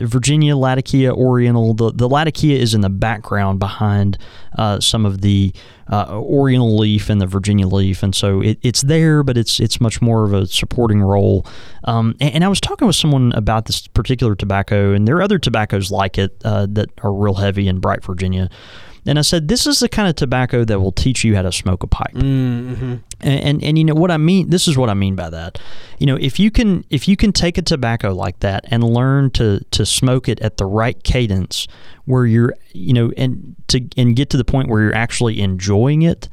Virginia 0.02 0.56
Latakia 0.56 1.14
Oriental. 1.14 1.74
The 1.74 1.92
the 1.92 2.10
Latakia 2.10 2.58
is 2.58 2.74
in 2.74 2.82
the 2.82 2.90
background 2.90 3.60
behind 3.60 4.18
uh, 4.58 4.80
some 4.80 5.06
of 5.06 5.22
the 5.22 5.54
uh, 5.92 6.08
Oriental 6.10 6.78
leaf 6.78 7.10
and 7.10 7.22
the 7.22 7.28
Virginia 7.28 7.68
leaf, 7.68 8.02
and 8.02 8.16
so 8.16 8.42
it, 8.42 8.58
it's 8.62 8.82
there, 8.82 9.24
but 9.24 9.38
it's 9.38 9.60
it's 9.60 9.80
much 9.80 10.02
more 10.02 10.24
of 10.24 10.34
a 10.34 10.48
supporting 10.48 11.02
role. 11.02 11.46
Um, 11.84 12.16
and, 12.20 12.36
and 12.36 12.44
I 12.44 12.48
was 12.48 12.60
talking 12.60 12.88
with 12.88 12.96
someone 12.96 13.32
about 13.34 13.66
this 13.66 13.88
particular 13.88 14.36
tobacco, 14.36 14.94
and 14.94 15.08
there 15.08 15.18
are 15.18 15.22
other 15.22 15.40
tobaccos 15.40 15.92
like 15.92 16.18
it 16.18 16.36
uh, 16.44 16.68
that 16.72 16.90
are 17.04 17.14
real 17.14 17.36
heavy 17.36 17.68
in 17.68 17.80
bright 17.80 18.04
Virginia. 18.04 18.50
And 19.08 19.20
I 19.20 19.22
said, 19.22 19.48
this 19.48 19.68
is 19.68 19.80
the 19.80 19.90
kind 19.90 20.08
of 20.08 20.16
tobacco 20.16 20.66
that 20.66 20.80
will 20.80 20.92
teach 20.92 21.24
you 21.24 21.36
how 21.36 21.44
to 21.44 21.52
smoke 21.52 21.84
a 21.84 21.88
pipe. 21.88 22.14
Mm-hmm. 22.14 22.96
And, 23.22 23.40
and 23.40 23.64
and 23.64 23.78
you 23.78 23.84
know 23.84 23.94
what 23.94 24.10
I 24.10 24.18
mean. 24.18 24.50
This 24.50 24.68
is 24.68 24.78
what 24.78 24.90
I 24.90 24.94
mean 24.94 25.16
by 25.16 25.30
that. 25.30 25.60
You 26.00 26.08
know, 26.08 26.16
if 26.16 26.40
you 26.40 26.50
can 26.50 26.84
if 26.90 27.08
you 27.08 27.16
can 27.16 27.32
take 27.32 27.58
a 27.58 27.62
tobacco 27.62 28.14
like 28.14 28.40
that 28.40 28.66
and 28.70 28.84
learn 28.84 29.30
to 29.32 29.64
to 29.72 29.86
smoke 29.86 30.28
it 30.28 30.40
at 30.42 30.58
the 30.58 30.66
right 30.66 31.02
cadence, 31.04 31.68
where 32.06 32.26
you're 32.26 32.56
you 32.74 32.94
know 32.94 33.12
and 33.16 33.56
to 33.68 33.88
and 33.96 34.16
get 34.16 34.30
to 34.32 34.38
the 34.38 34.46
point 34.46 34.70
where 34.70 34.82
you're 34.82 34.96
actually 34.96 35.40
enjoying 35.40 36.02
it, 36.02 36.28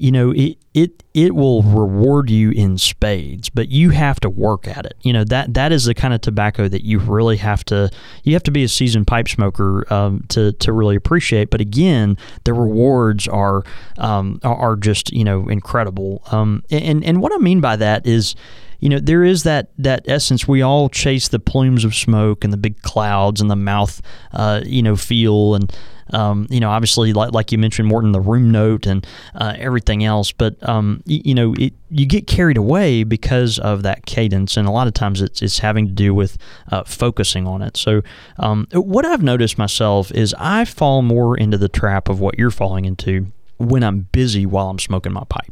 you 0.00 0.10
know 0.10 0.30
it 0.30 0.56
it 0.72 1.02
it 1.12 1.34
will 1.34 1.62
reward 1.62 2.30
you 2.30 2.50
in 2.50 2.78
spades 2.78 3.50
but 3.50 3.68
you 3.68 3.90
have 3.90 4.18
to 4.20 4.30
work 4.30 4.66
at 4.66 4.86
it. 4.86 4.94
You 5.02 5.12
know 5.12 5.24
that 5.24 5.52
that 5.54 5.72
is 5.72 5.84
the 5.84 5.94
kind 5.94 6.14
of 6.14 6.22
tobacco 6.22 6.68
that 6.68 6.84
you 6.84 6.98
really 6.98 7.36
have 7.36 7.64
to 7.66 7.90
you 8.24 8.32
have 8.32 8.42
to 8.44 8.50
be 8.50 8.64
a 8.64 8.68
seasoned 8.68 9.06
pipe 9.06 9.28
smoker 9.28 9.92
um, 9.92 10.24
to 10.28 10.52
to 10.52 10.72
really 10.72 10.96
appreciate. 10.96 11.50
But 11.50 11.60
again 11.60 12.16
the 12.44 12.54
rewards 12.54 13.28
are 13.28 13.62
um, 13.98 14.40
are, 14.42 14.76
just 14.76 15.12
you 15.12 15.24
know 15.24 15.48
incredible. 15.48 16.22
Um, 16.30 16.64
and 16.70 17.04
and 17.04 17.20
what 17.20 17.34
I 17.34 17.38
mean 17.38 17.60
by 17.60 17.76
that 17.76 18.06
is 18.06 18.34
you 18.78 18.88
know 18.88 18.98
there 18.98 19.22
is 19.22 19.42
that 19.42 19.70
that 19.76 20.04
essence. 20.06 20.48
We 20.48 20.62
all 20.62 20.88
chase 20.88 21.28
the 21.28 21.38
plumes 21.38 21.84
of 21.84 21.94
smoke 21.94 22.42
and 22.44 22.52
the 22.52 22.56
big 22.56 22.80
clouds 22.80 23.42
and 23.42 23.50
the 23.50 23.56
mouth 23.56 24.00
uh, 24.32 24.62
you 24.64 24.82
know 24.82 24.96
feel 24.96 25.54
and 25.54 25.70
um, 26.12 26.46
you 26.50 26.60
know 26.60 26.70
obviously 26.70 27.12
like, 27.12 27.32
like 27.32 27.52
you 27.52 27.58
mentioned 27.58 27.88
Morton 27.88 28.12
the 28.12 28.20
room 28.20 28.50
note 28.50 28.86
and 28.86 29.06
uh, 29.34 29.54
everything 29.58 30.04
else 30.04 30.32
but 30.32 30.56
um, 30.68 31.02
y- 31.06 31.22
you 31.24 31.34
know 31.34 31.54
it, 31.58 31.72
you 31.90 32.06
get 32.06 32.26
carried 32.26 32.56
away 32.56 33.02
because 33.04 33.58
of 33.58 33.82
that 33.82 34.06
cadence 34.06 34.56
and 34.56 34.68
a 34.68 34.70
lot 34.70 34.86
of 34.86 34.94
times 34.94 35.20
it's, 35.22 35.42
it's 35.42 35.58
having 35.58 35.86
to 35.86 35.92
do 35.92 36.14
with 36.14 36.38
uh, 36.70 36.84
focusing 36.84 37.46
on 37.48 37.62
it. 37.62 37.76
So 37.76 38.02
um, 38.38 38.66
what 38.72 39.04
I've 39.04 39.22
noticed 39.22 39.58
myself 39.58 40.12
is 40.12 40.34
I 40.38 40.64
fall 40.64 41.02
more 41.02 41.36
into 41.36 41.58
the 41.58 41.68
trap 41.68 42.08
of 42.08 42.20
what 42.20 42.38
you're 42.38 42.50
falling 42.52 42.84
into 42.84 43.26
when 43.58 43.82
I'm 43.82 44.02
busy 44.12 44.46
while 44.46 44.70
I'm 44.70 44.78
smoking 44.78 45.12
my 45.12 45.24
pipe. 45.28 45.50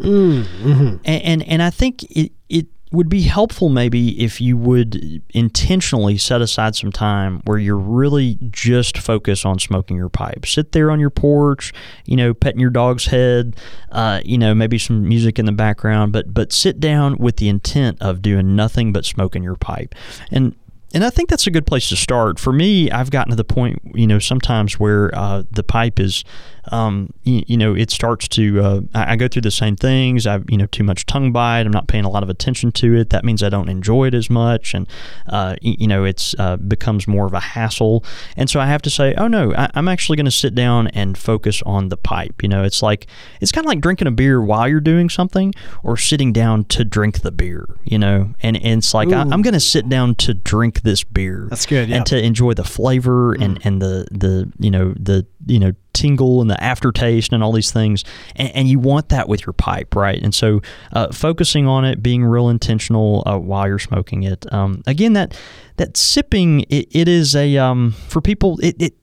And, 1.05 1.05
and 1.05 1.43
and 1.43 1.63
I 1.63 1.71
think 1.71 2.05
it 2.05 2.33
it 2.49 2.67
would 2.93 3.09
be 3.09 3.23
helpful 3.23 3.69
maybe 3.69 4.23
if 4.23 4.41
you 4.41 4.57
would 4.57 5.23
intentionally 5.31 6.17
set 6.17 6.41
aside 6.41 6.75
some 6.75 6.93
time 6.93 7.41
where 7.45 7.59
you're 7.59 7.77
really 7.77 8.39
just 8.51 8.99
focus 8.99 9.45
on 9.45 9.59
smoking 9.59 9.97
your 9.97 10.09
pipe. 10.09 10.47
Sit 10.47 10.73
there 10.73 10.91
on 10.91 11.01
your 11.01 11.11
porch, 11.11 11.73
you 12.07 12.17
know, 12.17 12.33
petting 12.33 12.61
your 12.61 12.71
dog's 12.71 13.07
head, 13.07 13.57
uh, 13.93 14.21
you 14.25 14.39
know, 14.39 14.55
maybe 14.55 14.79
some 14.79 15.07
music 15.07 15.39
in 15.39 15.47
the 15.47 15.53
background, 15.53 16.13
but 16.13 16.33
but 16.33 16.53
sit 16.53 16.81
down 16.81 17.17
with 17.19 17.37
the 17.37 17.49
intent 17.49 18.01
of 18.01 18.23
doing 18.23 18.57
nothing 18.57 18.93
but 18.93 19.05
smoking 19.05 19.43
your 19.43 19.57
pipe. 19.57 19.95
And 20.31 20.55
and 20.95 21.05
I 21.05 21.11
think 21.11 21.29
that's 21.29 21.47
a 21.47 21.51
good 21.51 21.67
place 21.67 21.91
to 21.91 21.97
start. 21.97 22.39
For 22.39 22.53
me, 22.53 22.91
I've 22.91 23.11
gotten 23.11 23.31
to 23.31 23.37
the 23.37 23.45
point, 23.45 23.81
you 23.95 24.07
know, 24.07 24.19
sometimes 24.19 24.81
where 24.81 25.15
uh, 25.15 25.43
the 25.51 25.63
pipe 25.63 26.01
is, 26.01 26.25
um, 26.73 27.13
you, 27.25 27.43
you, 27.47 27.57
know, 27.57 27.75
it 27.75 27.91
starts 27.91 28.29
to. 28.29 28.61
Uh, 28.61 28.81
I, 28.95 29.13
I, 29.13 29.17
go 29.17 29.29
through 29.29 29.43
the 29.43 29.51
same 29.51 29.77
things. 29.77 30.27
I've, 30.27 30.45
you 30.49 30.57
know, 30.57 30.67
too 30.67 30.85
much 30.85 31.07
tongue 31.07 31.33
bite. 31.33 31.61
I'm 31.61 31.73
not 31.73 31.89
paying 31.89 32.05
a 32.05 32.11
lot 32.11 32.23
of 32.23 32.29
attention 32.29 32.73
to 32.73 32.95
it. 32.97 33.11
That 33.11 33.25
means 33.25 33.43
I 33.43 33.49
don't 33.49 33.69
enjoy 33.69 34.09
it 34.09 34.15
as 34.15 34.29
much, 34.29 34.75
and 34.75 34.87
uh, 35.27 35.57
you 35.61 35.87
know, 35.87 36.05
it's 36.05 36.35
uh, 36.39 36.57
becomes 36.57 37.07
more 37.07 37.27
of 37.27 37.35
a 37.35 37.41
hassle. 37.41 38.05
And 38.37 38.51
so 38.51 38.61
I 38.61 38.67
have 38.67 38.83
to 38.83 38.91
say, 38.91 39.15
oh 39.17 39.29
no, 39.29 39.55
I, 39.55 39.71
I'm 39.75 39.89
actually 39.89 40.17
going 40.17 40.27
to 40.27 40.31
sit 40.31 40.55
down 40.55 40.89
and 40.89 41.17
focus 41.17 41.63
on 41.65 41.89
the 41.89 41.97
pipe. 41.97 42.43
You 42.43 42.49
know, 42.49 42.65
it's 42.65 42.83
like 42.83 43.07
it's 43.41 43.53
kind 43.53 43.65
of 43.65 43.69
like 43.69 43.81
drinking 43.81 44.09
a 44.09 44.13
beer 44.13 44.43
while 44.43 44.69
you're 44.69 44.81
doing 44.81 45.09
something, 45.09 45.55
or 45.83 45.97
sitting 45.97 46.33
down 46.33 46.65
to 46.65 46.85
drink 46.85 47.21
the 47.21 47.33
beer. 47.33 47.67
You 47.85 47.99
know, 47.99 48.35
and, 48.41 48.57
and 48.57 48.79
it's 48.79 48.93
like 48.93 49.11
I, 49.11 49.21
I'm 49.21 49.43
going 49.43 49.55
to 49.55 49.61
sit 49.61 49.89
down 49.89 50.15
to 50.17 50.35
drink 50.35 50.78
this 50.83 51.05
beer. 51.05 51.47
That's 51.51 51.67
good. 51.67 51.89
Yeah. 51.89 51.97
And 51.97 52.07
to 52.07 52.23
enjoy 52.23 52.55
the 52.55 52.65
flavor 52.65 53.35
mm. 53.35 53.45
and, 53.45 53.61
and 53.65 53.83
the, 53.83 54.07
the, 54.11 54.53
you 54.59 54.71
know, 54.71 54.95
the, 54.99 55.27
you 55.47 55.59
know, 55.59 55.73
tingle 55.93 56.41
and 56.41 56.51
the 56.51 56.63
aftertaste 56.63 57.33
and 57.33 57.43
all 57.43 57.53
these 57.53 57.71
things. 57.71 58.05
And, 58.37 58.55
and 58.55 58.69
you 58.69 58.79
want 58.79 59.09
that 59.09 59.29
with 59.29 59.47
your 59.47 59.53
pipe, 59.53 59.95
right? 59.95 60.23
And 60.23 60.35
so 60.35 60.61
uh, 60.93 61.13
focusing 61.13 61.67
on 61.67 61.85
it, 61.85 62.03
being 62.03 62.25
real 62.25 62.49
intentional 62.49 63.23
uh, 63.27 63.39
while 63.39 63.67
you're 63.67 63.79
smoking 63.79 64.23
it. 64.23 64.51
Um, 64.53 64.83
again, 64.87 65.15
that, 65.15 65.37
that 65.77 65.97
sipping, 65.97 66.61
it, 66.69 66.89
it 66.91 67.09
is 67.09 67.35
a, 67.35 67.57
um, 67.57 67.93
for 68.09 68.21
people, 68.21 68.59
it, 68.63 68.77
it, 68.81 68.95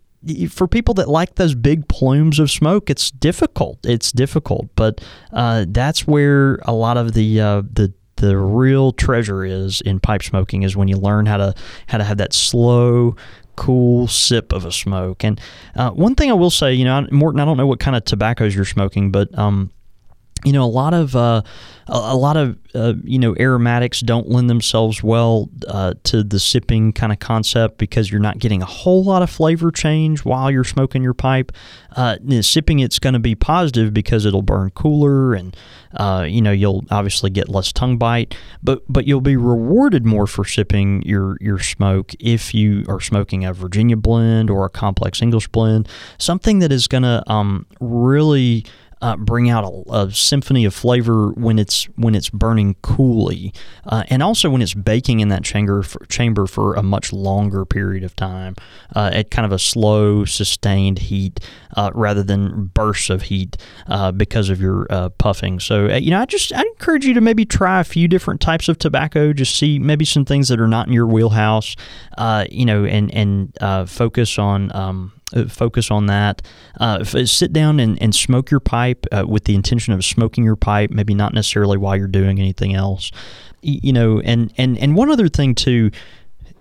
for 0.49 0.67
people 0.67 0.95
that 0.95 1.07
like 1.07 1.35
those 1.35 1.53
big 1.53 1.87
plumes 1.87 2.39
of 2.39 2.49
smoke, 2.49 2.89
it's 2.89 3.11
difficult. 3.11 3.77
It's 3.85 4.11
difficult, 4.11 4.69
but 4.75 4.99
uh, 5.31 5.65
that's 5.67 6.07
where 6.07 6.55
a 6.63 6.73
lot 6.73 6.97
of 6.97 7.13
the 7.13 7.39
uh, 7.39 7.61
the 7.61 7.93
the 8.17 8.37
real 8.37 8.91
treasure 8.91 9.43
is 9.43 9.81
in 9.81 9.99
pipe 9.99 10.23
smoking 10.23 10.63
is 10.63 10.75
when 10.75 10.87
you 10.87 10.97
learn 10.97 11.25
how 11.25 11.37
to 11.37 11.53
how 11.87 11.97
to 11.97 12.03
have 12.03 12.17
that 12.17 12.33
slow 12.33 13.15
cool 13.55 14.07
sip 14.07 14.51
of 14.51 14.65
a 14.65 14.71
smoke. 14.71 15.23
And 15.23 15.39
uh, 15.75 15.91
one 15.91 16.15
thing 16.15 16.29
i 16.29 16.33
will 16.33 16.49
say 16.49 16.73
you 16.73 16.85
know 16.85 17.07
morton 17.11 17.39
i 17.39 17.45
don't 17.45 17.57
know 17.57 17.67
what 17.67 17.79
kind 17.79 17.95
of 17.95 18.03
tobaccos 18.05 18.55
you're 18.55 18.65
smoking 18.65 19.11
but 19.11 19.37
um, 19.37 19.71
you 20.45 20.53
know 20.53 20.63
a 20.63 20.69
lot 20.69 20.93
of 20.93 21.15
uh, 21.15 21.41
a, 21.87 22.15
lot 22.15 22.37
of 22.37 22.57
uh, 22.73 22.93
you 23.03 23.19
know 23.19 23.35
aromatics 23.39 23.99
don't 23.99 24.29
lend 24.29 24.49
themselves 24.49 25.03
well 25.03 25.49
uh, 25.67 25.93
to 26.03 26.23
the 26.23 26.39
sipping 26.39 26.93
kind 26.93 27.11
of 27.11 27.19
concept 27.19 27.77
because 27.77 28.11
you're 28.11 28.21
not 28.21 28.39
getting 28.39 28.61
a 28.61 28.65
whole 28.65 29.03
lot 29.03 29.21
of 29.21 29.29
flavor 29.29 29.71
change 29.71 30.23
while 30.23 30.49
you're 30.49 30.63
smoking 30.63 31.03
your 31.03 31.13
pipe. 31.13 31.51
Uh, 31.95 32.17
sipping 32.41 32.79
it's 32.79 32.99
going 32.99 33.13
to 33.13 33.19
be 33.19 33.35
positive 33.35 33.93
because 33.93 34.25
it'll 34.25 34.41
burn 34.41 34.69
cooler 34.71 35.33
and 35.33 35.55
uh, 35.95 36.25
you 36.27 36.41
know 36.41 36.51
you'll 36.51 36.83
obviously 36.91 37.29
get 37.29 37.49
less 37.49 37.71
tongue 37.71 37.97
bite, 37.97 38.35
but 38.61 38.83
but 38.87 39.07
you'll 39.07 39.21
be 39.21 39.35
rewarded 39.35 40.05
more 40.05 40.27
for 40.27 40.45
sipping 40.45 41.01
your 41.03 41.37
your 41.41 41.59
smoke 41.59 42.11
if 42.19 42.53
you 42.53 42.83
are 42.87 43.01
smoking 43.01 43.45
a 43.45 43.53
Virginia 43.53 43.97
blend 43.97 44.49
or 44.49 44.65
a 44.65 44.69
complex 44.69 45.21
English 45.21 45.47
blend, 45.47 45.87
something 46.19 46.59
that 46.59 46.71
is 46.71 46.87
going 46.87 47.03
to 47.03 47.23
um, 47.31 47.65
really 47.79 48.65
uh, 49.01 49.15
bring 49.17 49.49
out 49.49 49.63
a, 49.63 49.91
a, 49.93 50.11
symphony 50.11 50.65
of 50.65 50.73
flavor 50.73 51.29
when 51.31 51.59
it's 51.59 51.85
when 51.95 52.15
it's 52.15 52.29
burning 52.29 52.75
coolly, 52.81 53.53
uh, 53.85 54.03
and 54.09 54.23
also 54.23 54.49
when 54.49 54.61
it's 54.61 54.73
baking 54.73 55.19
in 55.19 55.27
that 55.29 55.43
chamber 55.43 55.83
for, 55.83 56.05
chamber 56.05 56.47
for 56.47 56.75
a 56.75 56.83
much 56.83 57.11
longer 57.11 57.65
period 57.65 58.03
of 58.03 58.15
time 58.15 58.55
uh, 58.95 59.09
at 59.13 59.31
kind 59.31 59.45
of 59.45 59.51
a 59.51 59.59
slow, 59.59 60.25
sustained 60.25 60.99
heat 60.99 61.39
uh, 61.75 61.91
rather 61.93 62.23
than 62.23 62.67
bursts 62.67 63.09
of 63.09 63.23
heat 63.23 63.57
uh, 63.87 64.11
because 64.11 64.49
of 64.49 64.61
your 64.61 64.87
uh, 64.89 65.09
puffing. 65.09 65.59
So 65.59 65.87
you 65.87 66.11
know, 66.11 66.21
I 66.21 66.25
just 66.25 66.53
I 66.53 66.61
encourage 66.61 67.05
you 67.05 67.13
to 67.13 67.21
maybe 67.21 67.45
try 67.45 67.81
a 67.81 67.83
few 67.85 68.07
different 68.07 68.41
types 68.41 68.69
of 68.69 68.79
tobacco. 68.79 69.33
Just 69.33 69.57
see 69.57 69.77
maybe 69.77 70.05
some 70.05 70.25
things 70.25 70.47
that 70.47 70.59
are 70.59 70.67
not 70.67 70.87
in 70.87 70.93
your 70.93 71.07
wheelhouse. 71.07 71.75
you 72.49 72.65
know, 72.65 72.85
and 72.85 73.13
and 73.13 73.89
focus 73.89 74.39
on. 74.39 74.73
Um, 74.75 75.11
focus 75.49 75.91
on 75.91 76.05
that. 76.07 76.41
Uh, 76.79 77.03
sit 77.03 77.51
down 77.51 77.79
and, 77.79 78.01
and 78.01 78.15
smoke 78.15 78.51
your 78.51 78.59
pipe 78.59 79.05
uh, 79.11 79.25
with 79.27 79.45
the 79.45 79.55
intention 79.55 79.93
of 79.93 80.03
smoking 80.03 80.43
your 80.43 80.55
pipe, 80.55 80.91
maybe 80.91 81.13
not 81.13 81.33
necessarily 81.33 81.77
while 81.77 81.95
you're 81.95 82.07
doing 82.07 82.39
anything 82.39 82.73
else. 82.73 83.11
You 83.61 83.93
know, 83.93 84.19
and, 84.19 84.53
and, 84.57 84.77
and 84.77 84.95
one 84.95 85.09
other 85.09 85.27
thing 85.27 85.55
too, 85.55 85.91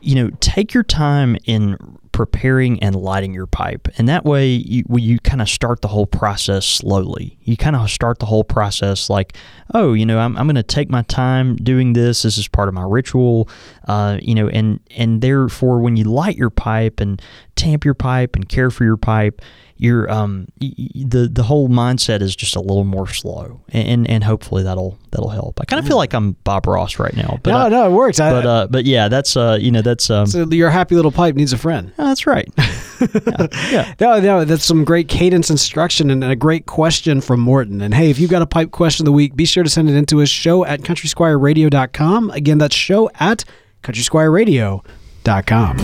you 0.00 0.14
know, 0.14 0.30
take 0.40 0.72
your 0.72 0.82
time 0.82 1.36
in 1.44 1.76
preparing 2.14 2.80
and 2.80 2.94
lighting 2.94 3.34
your 3.34 3.46
pipe. 3.46 3.88
And 3.98 4.08
that 4.08 4.24
way, 4.24 4.46
you, 4.46 4.84
you 4.96 5.18
kind 5.18 5.42
of 5.42 5.48
start 5.48 5.82
the 5.82 5.88
whole 5.88 6.06
process 6.06 6.64
slowly. 6.64 7.36
You 7.42 7.56
kind 7.56 7.74
of 7.74 7.90
start 7.90 8.20
the 8.20 8.26
whole 8.26 8.44
process 8.44 9.10
like, 9.10 9.36
oh, 9.74 9.94
you 9.94 10.06
know, 10.06 10.20
I'm, 10.20 10.36
I'm 10.38 10.46
going 10.46 10.54
to 10.54 10.62
take 10.62 10.88
my 10.88 11.02
time 11.02 11.56
doing 11.56 11.92
this. 11.92 12.22
This 12.22 12.38
is 12.38 12.46
part 12.46 12.68
of 12.68 12.74
my 12.74 12.84
ritual, 12.84 13.48
uh, 13.88 14.18
you 14.22 14.36
know, 14.36 14.48
and, 14.48 14.78
and 14.96 15.22
therefore, 15.22 15.80
when 15.80 15.96
you 15.96 16.04
light 16.04 16.36
your 16.36 16.50
pipe 16.50 17.00
and 17.00 17.20
tamp 17.56 17.84
your 17.84 17.94
pipe 17.94 18.36
and 18.36 18.48
care 18.48 18.70
for 18.70 18.84
your 18.84 18.96
pipe, 18.96 19.42
you're 19.76 20.10
um 20.10 20.46
the 20.60 21.28
the 21.30 21.42
whole 21.42 21.68
mindset 21.68 22.22
is 22.22 22.36
just 22.36 22.54
a 22.54 22.60
little 22.60 22.84
more 22.84 23.08
slow, 23.08 23.60
and 23.70 24.08
and 24.08 24.22
hopefully 24.22 24.62
that'll 24.62 24.96
that'll 25.10 25.30
help. 25.30 25.60
I 25.60 25.64
kind 25.64 25.80
of 25.80 25.86
feel 25.86 25.96
like 25.96 26.14
I'm 26.14 26.32
Bob 26.44 26.66
Ross 26.66 26.98
right 26.98 27.14
now, 27.14 27.38
but 27.42 27.50
no, 27.50 27.58
uh, 27.58 27.68
no, 27.68 27.86
it 27.86 27.90
works. 27.92 28.18
But 28.18 28.46
uh, 28.46 28.66
but 28.70 28.84
yeah, 28.84 29.08
that's 29.08 29.36
uh, 29.36 29.58
you 29.60 29.72
know, 29.72 29.82
that's 29.82 30.10
um, 30.10 30.26
so 30.26 30.46
your 30.50 30.70
happy 30.70 30.94
little 30.94 31.12
pipe 31.12 31.34
needs 31.34 31.52
a 31.52 31.58
friend. 31.58 31.92
Oh, 32.04 32.08
that's 32.08 32.26
right. 32.26 32.52
yeah, 32.58 33.46
yeah. 33.70 33.94
No, 33.98 34.20
no, 34.20 34.44
that's 34.44 34.62
some 34.62 34.84
great 34.84 35.08
cadence 35.08 35.48
instruction 35.48 36.10
and 36.10 36.22
a 36.22 36.36
great 36.36 36.66
question 36.66 37.22
from 37.22 37.40
Morton. 37.40 37.80
And 37.80 37.94
hey, 37.94 38.10
if 38.10 38.18
you've 38.18 38.30
got 38.30 38.42
a 38.42 38.46
pipe 38.46 38.72
question 38.72 39.04
of 39.04 39.06
the 39.06 39.12
week, 39.12 39.34
be 39.34 39.46
sure 39.46 39.64
to 39.64 39.70
send 39.70 39.88
it 39.88 39.96
into 39.96 40.20
us 40.20 40.28
show 40.28 40.66
at 40.66 40.82
countrysquireradio.com. 40.82 42.28
Again, 42.30 42.58
that's 42.58 42.76
show 42.76 43.10
at 43.14 43.46
countrysquireradio.com. 43.82 45.78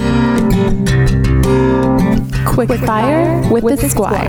Quick 2.45 2.79
Fire 2.81 3.51
with, 3.51 3.65
with 3.65 3.81
the 3.81 3.89
Squire. 3.89 4.29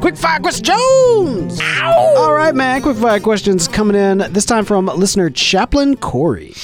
Quick 0.00 0.16
fire 0.16 0.40
questions! 0.40 1.60
Ow! 1.60 2.14
All 2.16 2.32
right, 2.32 2.54
man. 2.54 2.80
Quick 2.80 2.96
fire 2.96 3.20
questions 3.20 3.68
coming 3.68 3.94
in. 3.94 4.24
This 4.32 4.46
time 4.46 4.64
from 4.64 4.86
listener 4.86 5.28
Chaplain 5.28 5.98
Corey. 5.98 6.54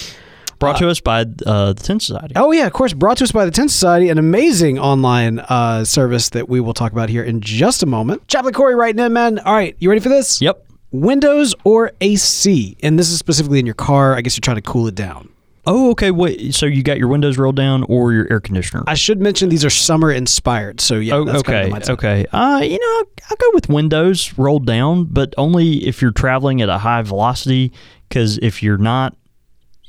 Brought 0.58 0.76
uh, 0.76 0.80
to 0.80 0.88
us 0.88 1.00
by 1.00 1.20
uh, 1.20 1.72
the 1.72 1.82
Tin 1.82 2.00
Society. 2.00 2.34
Oh 2.36 2.52
yeah, 2.52 2.66
of 2.66 2.72
course. 2.72 2.92
Brought 2.92 3.18
to 3.18 3.24
us 3.24 3.32
by 3.32 3.44
the 3.44 3.50
Tin 3.50 3.68
Society, 3.68 4.08
an 4.08 4.18
amazing 4.18 4.78
online 4.78 5.40
uh, 5.40 5.84
service 5.84 6.30
that 6.30 6.48
we 6.48 6.60
will 6.60 6.74
talk 6.74 6.92
about 6.92 7.08
here 7.08 7.22
in 7.22 7.40
just 7.40 7.82
a 7.82 7.86
moment. 7.86 8.26
Chaplain 8.28 8.54
Corey, 8.54 8.74
writing 8.74 9.04
in, 9.04 9.12
man. 9.12 9.38
All 9.40 9.54
right, 9.54 9.76
you 9.78 9.88
ready 9.88 10.00
for 10.00 10.08
this? 10.08 10.40
Yep. 10.40 10.64
Windows 10.92 11.54
or 11.64 11.92
AC, 12.00 12.76
and 12.82 12.98
this 12.98 13.10
is 13.10 13.18
specifically 13.18 13.58
in 13.58 13.66
your 13.66 13.74
car. 13.74 14.14
I 14.14 14.20
guess 14.20 14.36
you're 14.36 14.42
trying 14.42 14.56
to 14.56 14.62
cool 14.62 14.86
it 14.86 14.94
down. 14.94 15.28
Oh, 15.66 15.90
okay. 15.90 16.12
Wait. 16.12 16.54
So 16.54 16.64
you 16.64 16.82
got 16.82 16.98
your 16.98 17.08
windows 17.08 17.38
rolled 17.38 17.56
down 17.56 17.82
or 17.84 18.12
your 18.12 18.30
air 18.30 18.40
conditioner? 18.40 18.84
I 18.86 18.94
should 18.94 19.20
mention 19.20 19.48
these 19.48 19.64
are 19.64 19.70
summer 19.70 20.12
inspired. 20.12 20.80
So 20.80 20.94
yeah. 20.94 21.14
Oh, 21.14 21.28
okay. 21.28 21.70
Kind 21.70 21.82
of 21.82 21.90
okay. 21.90 22.24
Uh, 22.32 22.60
you 22.62 22.78
know, 22.78 23.04
I'll 23.28 23.36
go 23.36 23.50
with 23.52 23.68
windows 23.68 24.38
rolled 24.38 24.64
down, 24.64 25.04
but 25.04 25.34
only 25.36 25.86
if 25.86 26.00
you're 26.00 26.12
traveling 26.12 26.62
at 26.62 26.68
a 26.68 26.78
high 26.78 27.02
velocity. 27.02 27.72
Because 28.08 28.38
if 28.38 28.62
you're 28.62 28.78
not 28.78 29.16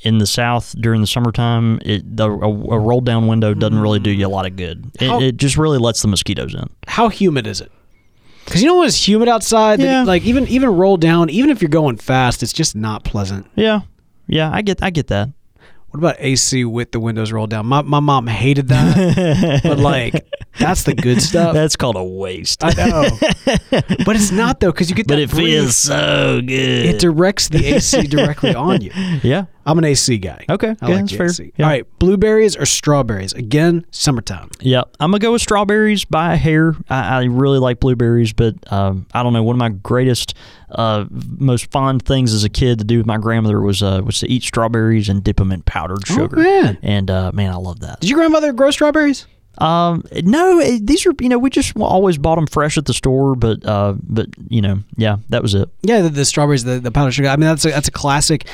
in 0.02 0.20
the 0.20 0.28
south 0.28 0.76
during 0.80 1.02
the 1.02 1.08
summertime, 1.08 1.80
it 1.84 2.18
the, 2.18 2.30
a, 2.30 2.50
a 2.50 2.80
rolled 2.80 3.06
down 3.06 3.28
window 3.28 3.54
doesn't 3.54 3.80
really 3.80 4.00
do 4.00 4.12
you 4.12 4.26
a 4.26 4.30
mm. 4.30 4.34
lot 4.34 4.46
of 4.46 4.56
good. 4.56 4.92
It, 5.00 5.08
how, 5.08 5.20
it 5.20 5.38
just 5.38 5.58
really 5.58 5.78
lets 5.78 6.02
the 6.02 6.08
mosquitoes 6.08 6.54
in. 6.54 6.70
How 6.88 7.10
humid 7.10 7.48
is 7.48 7.62
it? 7.62 7.72
Because 8.46 8.62
you 8.62 8.68
know 8.68 8.78
when 8.78 8.88
it's 8.88 9.08
humid 9.08 9.28
outside, 9.28 9.80
yeah. 9.82 10.04
like 10.04 10.24
even 10.24 10.48
even 10.48 10.70
rolled 10.70 11.02
down, 11.02 11.30
even 11.30 11.50
if 11.50 11.62
you're 11.62 11.70
going 11.70 11.98
fast, 11.98 12.42
it's 12.44 12.54
just 12.54 12.76
not 12.76 13.04
pleasant. 13.04 13.46
Yeah, 13.56 13.82
yeah, 14.28 14.50
I 14.52 14.62
get 14.62 14.82
I 14.82 14.90
get 14.90 15.08
that. 15.08 15.30
What 15.90 16.00
about 16.00 16.16
AC 16.20 16.66
with 16.66 16.92
the 16.92 17.00
windows 17.00 17.32
rolled 17.32 17.50
down? 17.50 17.66
My, 17.66 17.82
my 17.82 18.02
mom 18.02 18.28
hated 18.28 18.68
that, 18.68 19.62
but 19.64 19.80
like 19.80 20.28
that's 20.60 20.84
the 20.84 20.94
good 20.94 21.22
stuff. 21.22 21.54
That's 21.54 21.78
called 21.78 21.96
a 21.96 22.04
waste. 22.04 22.62
I 22.62 22.72
know, 22.74 23.10
but 24.06 24.16
it's 24.16 24.32
not 24.32 24.60
though 24.60 24.72
because 24.72 24.90
you 24.90 24.96
get. 24.96 25.08
But 25.08 25.20
it 25.20 25.30
breeze. 25.30 25.46
feels 25.46 25.78
so 25.78 26.42
good. 26.42 26.86
It 26.86 27.00
directs 27.00 27.48
the 27.48 27.66
AC 27.66 28.08
directly 28.08 28.54
on 28.54 28.82
you. 28.82 28.92
Yeah, 29.24 29.46
I'm 29.68 29.78
an 29.78 29.84
AC 29.84 30.18
guy. 30.20 30.46
Okay, 30.50 30.76
I 30.82 30.88
yeah, 30.88 30.96
like 30.96 31.10
that's 31.10 31.38
fair. 31.38 31.46
Yeah. 31.58 31.66
All 31.66 31.70
right, 31.70 32.00
blueberries 32.00 32.56
or 32.56 32.66
strawberries? 32.66 33.34
Again, 33.34 33.86
summertime. 33.92 34.50
Yeah, 34.62 34.84
I'm 35.02 35.12
gonna 35.12 35.20
go 35.20 35.34
with 35.34 35.42
strawberries 35.42 36.06
by 36.06 36.34
a 36.34 36.38
hair. 36.38 36.74
I, 36.90 37.20
I 37.20 37.24
really 37.26 37.60
like 37.60 37.82
blueberries, 37.82 38.32
but 38.32 38.56
um, 38.72 39.08
I 39.14 39.24
don't 39.24 39.34
know. 39.34 39.44
One 39.44 39.56
of 39.56 39.60
my 39.60 39.70
greatest, 39.70 40.36
uh, 40.70 41.06
most 41.10 41.70
fond 41.70 42.06
things 42.06 42.34
as 42.34 42.46
a 42.46 42.50
kid 42.50 42.80
to 42.80 42.86
do 42.86 42.98
with 42.98 43.06
my 43.06 43.18
grandmother 43.18 43.60
was 43.60 43.84
uh, 43.84 44.02
was 44.06 44.20
to 44.22 44.32
eat 44.32 44.44
strawberries 44.44 45.10
and 45.10 45.22
dip 45.22 45.36
them 45.36 45.52
in 45.52 45.64
powdered 45.64 46.04
oh, 46.10 46.16
sugar. 46.16 46.40
Oh, 46.40 46.44
man. 46.44 46.78
And 46.82 47.12
uh, 47.12 47.32
man, 47.34 47.52
I 47.52 47.58
love 47.58 47.82
that. 47.82 48.00
Did 48.00 48.10
your 48.10 48.20
grandmother 48.20 48.54
grow 48.54 48.72
strawberries? 48.72 49.28
Um, 49.58 50.04
no, 50.24 50.62
these 50.80 51.06
are 51.06 51.14
you 51.20 51.28
know 51.28 51.40
we 51.40 51.50
just 51.50 51.76
always 51.76 52.18
bought 52.18 52.36
them 52.36 52.48
fresh 52.48 52.78
at 52.78 52.86
the 52.86 52.94
store, 52.94 53.36
but 53.36 53.66
uh, 53.66 53.96
but 54.02 54.28
you 54.48 54.62
know, 54.62 54.80
yeah, 54.96 55.18
that 55.28 55.42
was 55.42 55.56
it. 55.56 55.68
Yeah, 55.82 56.04
the, 56.04 56.10
the 56.10 56.26
strawberries, 56.26 56.64
the, 56.64 56.80
the 56.80 56.92
powdered 56.92 57.12
sugar. 57.12 57.28
I 57.28 57.36
mean, 57.36 57.48
that's 57.48 57.66
a, 57.66 57.70
that's 57.70 57.88
a 57.90 57.92
classic. 57.92 58.48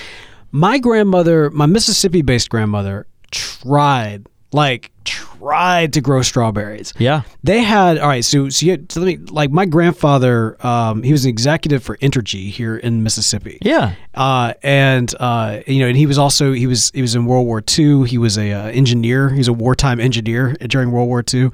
My 0.54 0.78
grandmother, 0.78 1.50
my 1.50 1.66
Mississippi 1.66 2.22
based 2.22 2.50
grandmother, 2.50 3.08
tried 3.32 4.28
like 4.52 4.92
tried 5.04 5.94
to 5.94 6.02
grow 6.02 6.22
strawberries. 6.22 6.94
Yeah. 7.00 7.24
They 7.44 7.64
had 7.64 7.98
all 7.98 8.08
right. 8.08 8.24
So, 8.24 8.50
so, 8.50 8.66
you 8.68 8.86
so 8.88 9.02
let 9.02 9.08
me 9.08 9.18
like 9.32 9.50
my 9.50 9.66
grandfather. 9.66 10.56
Um, 10.66 11.02
he 11.02 11.12
was 11.12 11.26
an 11.26 11.30
executive 11.30 11.84
for 11.84 11.98
Entergy 11.98 12.52
here 12.52 12.78
in 12.78 13.02
Mississippi. 13.02 13.58
Yeah. 13.62 13.96
Uh, 14.14 14.54
and 14.62 15.14
uh, 15.20 15.62
you 15.66 15.80
know, 15.80 15.88
and 15.88 15.98
he 15.98 16.06
was 16.06 16.20
also 16.20 16.54
he 16.54 16.68
was 16.68 16.92
he 16.94 17.02
was 17.02 17.16
in 17.16 17.26
World 17.26 17.48
War 17.48 17.64
II. 17.78 18.08
He 18.08 18.20
was 18.20 18.38
a 18.38 18.52
uh, 18.52 18.68
engineer. 18.68 19.30
He's 19.30 19.48
a 19.48 19.54
wartime 19.54 20.00
engineer 20.00 20.54
during 20.54 20.92
World 20.92 21.08
War 21.08 21.24
II. 21.34 21.50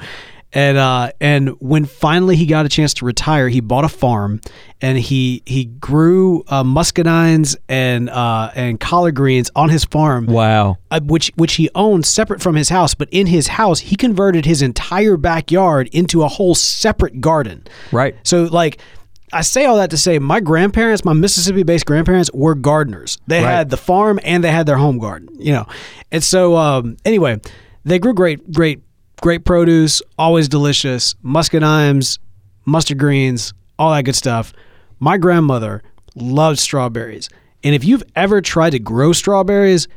And 0.52 0.80
uh, 0.80 1.12
and 1.22 1.50
when 1.60 1.86
finally 1.86 2.36
he 2.36 2.48
got 2.48 2.66
a 2.66 2.70
chance 2.70 2.96
to 2.96 3.06
retire, 3.06 3.50
he 3.50 3.60
bought 3.60 3.86
a 3.86 3.90
farm 3.90 4.42
and 4.82 4.98
he 4.98 5.44
he 5.46 5.66
grew 5.66 6.44
uh, 6.48 6.64
muscadines 6.64 7.56
and 7.68 8.10
uh, 8.10 8.50
and 8.56 8.80
collard 8.80 9.14
greens 9.16 9.52
on 9.56 9.70
his 9.70 9.86
farm 9.86 10.26
Wow. 10.26 10.78
uh, 10.90 11.02
which 11.04 11.32
which 11.36 11.54
he 11.56 11.70
owned 11.76 12.06
separate 12.06 12.42
from 12.42 12.56
his 12.56 12.70
house. 12.70 12.96
But 12.96 13.10
in 13.12 13.28
his 13.28 13.48
house, 13.48 13.80
he 13.80 13.96
converted 13.96 14.46
his 14.46 14.64
entire 14.64 15.18
backyard 15.18 15.88
into 15.92 16.24
a 16.24 16.28
whole 16.28 16.56
separate 16.56 17.22
garden. 17.22 17.66
Right. 17.92 18.16
So 18.24 18.44
like. 18.46 18.80
I 19.32 19.42
say 19.42 19.66
all 19.66 19.76
that 19.78 19.92
to 19.92 19.98
say 19.98 20.18
my 20.18 20.40
grandparents, 20.40 21.06
my 21.06 21.14
Mississippi-based 21.14 21.86
grandparents, 21.86 22.32
were 22.34 22.56
gardeners. 22.56 23.20
They 23.28 23.44
Right. 23.44 23.52
had 23.52 23.70
the 23.70 23.78
farm 23.78 24.20
and 24.24 24.44
they 24.44 24.50
had 24.52 24.66
their 24.66 24.78
home 24.78 24.98
garden, 24.98 25.30
you 25.38 25.54
know. 25.54 25.68
And 26.12 26.24
so, 26.24 26.58
um, 26.58 26.98
anyway, 27.06 27.40
they 27.86 28.00
grew 28.00 28.16
great, 28.16 28.52
great, 28.52 28.82
great 29.22 29.46
produce, 29.46 30.02
always 30.18 30.48
delicious, 30.48 31.16
muscadines, 31.24 32.20
mustard 32.66 32.98
greens, 32.98 33.54
all 33.78 33.92
that 33.92 34.04
good 34.06 34.16
stuff. 34.16 34.54
My 35.00 35.18
grandmother 35.18 35.82
loved 36.16 36.60
strawberries, 36.60 37.30
and 37.64 37.76
if 37.76 37.84
you've 37.84 38.04
ever 38.16 38.42
tried 38.42 38.72
to 38.72 38.80
grow 38.80 39.14
strawberries, 39.14 39.88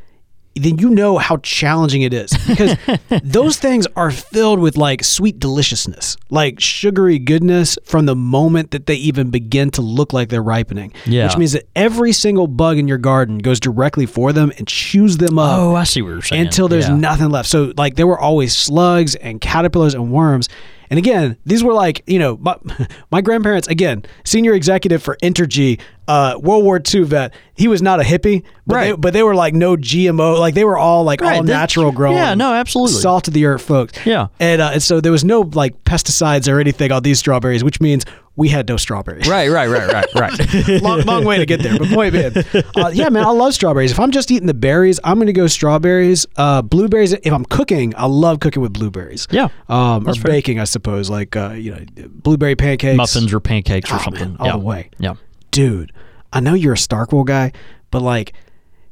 then 0.54 0.78
you 0.78 0.90
know 0.90 1.18
how 1.18 1.38
challenging 1.38 2.02
it 2.02 2.12
is 2.12 2.30
because 2.46 2.76
those 3.22 3.58
things 3.58 3.86
are 3.96 4.10
filled 4.10 4.58
with 4.58 4.76
like 4.76 5.02
sweet 5.04 5.38
deliciousness, 5.38 6.16
like 6.30 6.60
sugary 6.60 7.18
goodness 7.18 7.78
from 7.84 8.06
the 8.06 8.14
moment 8.16 8.70
that 8.72 8.86
they 8.86 8.94
even 8.96 9.30
begin 9.30 9.70
to 9.72 9.82
look 9.82 10.12
like 10.12 10.28
they're 10.28 10.42
ripening. 10.42 10.92
Yeah. 11.06 11.26
Which 11.26 11.36
means 11.36 11.52
that 11.52 11.68
every 11.74 12.12
single 12.12 12.46
bug 12.46 12.78
in 12.78 12.86
your 12.88 12.98
garden 12.98 13.38
goes 13.38 13.60
directly 13.60 14.06
for 14.06 14.32
them 14.32 14.52
and 14.58 14.66
chews 14.68 15.16
them 15.18 15.38
up 15.38 15.58
Oh, 15.58 15.74
I 15.74 15.84
see 15.84 16.02
what 16.02 16.10
you're 16.10 16.22
saying. 16.22 16.42
until 16.46 16.68
there's 16.68 16.88
Yeah. 16.88 16.96
nothing 16.96 17.30
left. 17.30 17.48
So 17.48 17.72
like 17.76 17.96
there 17.96 18.06
were 18.06 18.18
always 18.18 18.54
slugs 18.56 19.14
and 19.14 19.40
caterpillars 19.40 19.94
and 19.94 20.10
worms. 20.12 20.48
And 20.92 20.98
again, 20.98 21.38
these 21.46 21.64
were 21.64 21.72
like 21.72 22.02
you 22.06 22.18
know 22.18 22.36
my, 22.36 22.54
my 23.10 23.22
grandparents 23.22 23.66
again 23.66 24.04
senior 24.24 24.52
executive 24.52 25.02
for 25.02 25.16
Entergy, 25.22 25.80
uh, 26.06 26.38
World 26.38 26.64
War 26.64 26.78
II 26.94 27.04
vet. 27.04 27.32
He 27.54 27.66
was 27.66 27.80
not 27.80 27.98
a 27.98 28.02
hippie, 28.02 28.44
but 28.66 28.80
they, 28.82 28.90
Right. 28.90 29.00
but 29.00 29.12
they 29.14 29.22
were 29.22 29.34
like 29.34 29.54
no 29.54 29.74
GMO, 29.76 30.38
like 30.38 30.52
they 30.54 30.64
were 30.66 30.76
all 30.76 31.02
like 31.04 31.22
Right, 31.22 31.38
all 31.38 31.42
natural 31.44 31.92
growing. 31.92 32.18
yeah, 32.18 32.34
no, 32.34 32.52
absolutely. 32.52 33.00
salt 33.00 33.26
of 33.26 33.32
the 33.32 33.46
earth 33.46 33.62
folks. 33.62 33.94
Yeah. 34.04 34.26
and, 34.38 34.60
uh, 34.60 34.70
and 34.74 34.82
so 34.82 35.00
there 35.00 35.12
was 35.12 35.24
no 35.24 35.40
like 35.54 35.82
pesticides 35.84 36.46
or 36.52 36.60
anything 36.60 36.92
on 36.92 37.02
these 37.02 37.18
strawberries, 37.18 37.64
which 37.64 37.80
means 37.80 38.04
we 38.34 38.48
had 38.48 38.66
no 38.68 38.76
strawberries. 38.78 39.28
Right, 39.28 39.48
right, 39.50 39.68
right, 39.68 39.92
right, 39.92 40.14
right. 40.68 40.82
long, 40.82 41.02
long 41.02 41.24
way 41.24 41.38
to 41.38 41.44
get 41.46 41.62
there. 41.62 41.78
But 41.78 41.88
point 41.88 42.12
being, 42.14 42.32
uh, 42.76 42.90
yeah, 42.94 43.08
man, 43.10 43.24
I 43.24 43.30
love 43.30 43.52
strawberries. 43.54 43.92
If 43.92 44.00
I'm 44.00 44.10
just 44.10 44.30
eating 44.30 44.46
the 44.46 44.54
berries, 44.54 44.98
I'm 45.04 45.16
going 45.16 45.26
to 45.26 45.32
go 45.34 45.46
strawberries. 45.46 46.24
Uh, 46.36 46.62
blueberries. 46.62 47.12
If 47.12 47.32
I'm 47.32 47.44
cooking, 47.44 47.92
I 47.96 48.06
love 48.06 48.40
cooking 48.40 48.62
with 48.62 48.72
blueberries. 48.72 49.28
Yeah, 49.30 49.48
um, 49.68 50.08
or 50.08 50.14
fair. 50.14 50.30
baking, 50.32 50.58
I 50.60 50.64
suppose. 50.64 51.10
Like 51.10 51.36
uh, 51.36 51.50
you 51.50 51.72
know, 51.72 51.84
blueberry 52.08 52.56
pancakes, 52.56 52.96
Muffins 52.96 53.32
or 53.34 53.40
pancakes 53.40 53.90
or 53.90 53.96
Oh, 53.96 53.98
something. 53.98 54.30
man, 54.30 54.36
all 54.40 54.46
yeah. 54.46 54.52
the 54.52 54.58
way. 54.58 54.90
Yeah. 54.98 55.14
Dude, 55.50 55.92
I 56.32 56.40
know 56.40 56.54
you're 56.54 56.72
a 56.72 56.76
Starkville 56.76 57.26
guy, 57.26 57.52
but 57.90 58.00
like, 58.00 58.32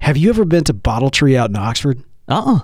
have 0.00 0.18
you 0.18 0.28
ever 0.28 0.44
been 0.44 0.64
to 0.64 0.74
Bottle 0.74 1.08
Tree 1.10 1.36
out 1.36 1.48
in 1.48 1.56
Oxford? 1.56 2.02
Uh 2.28 2.42
uh 2.56 2.60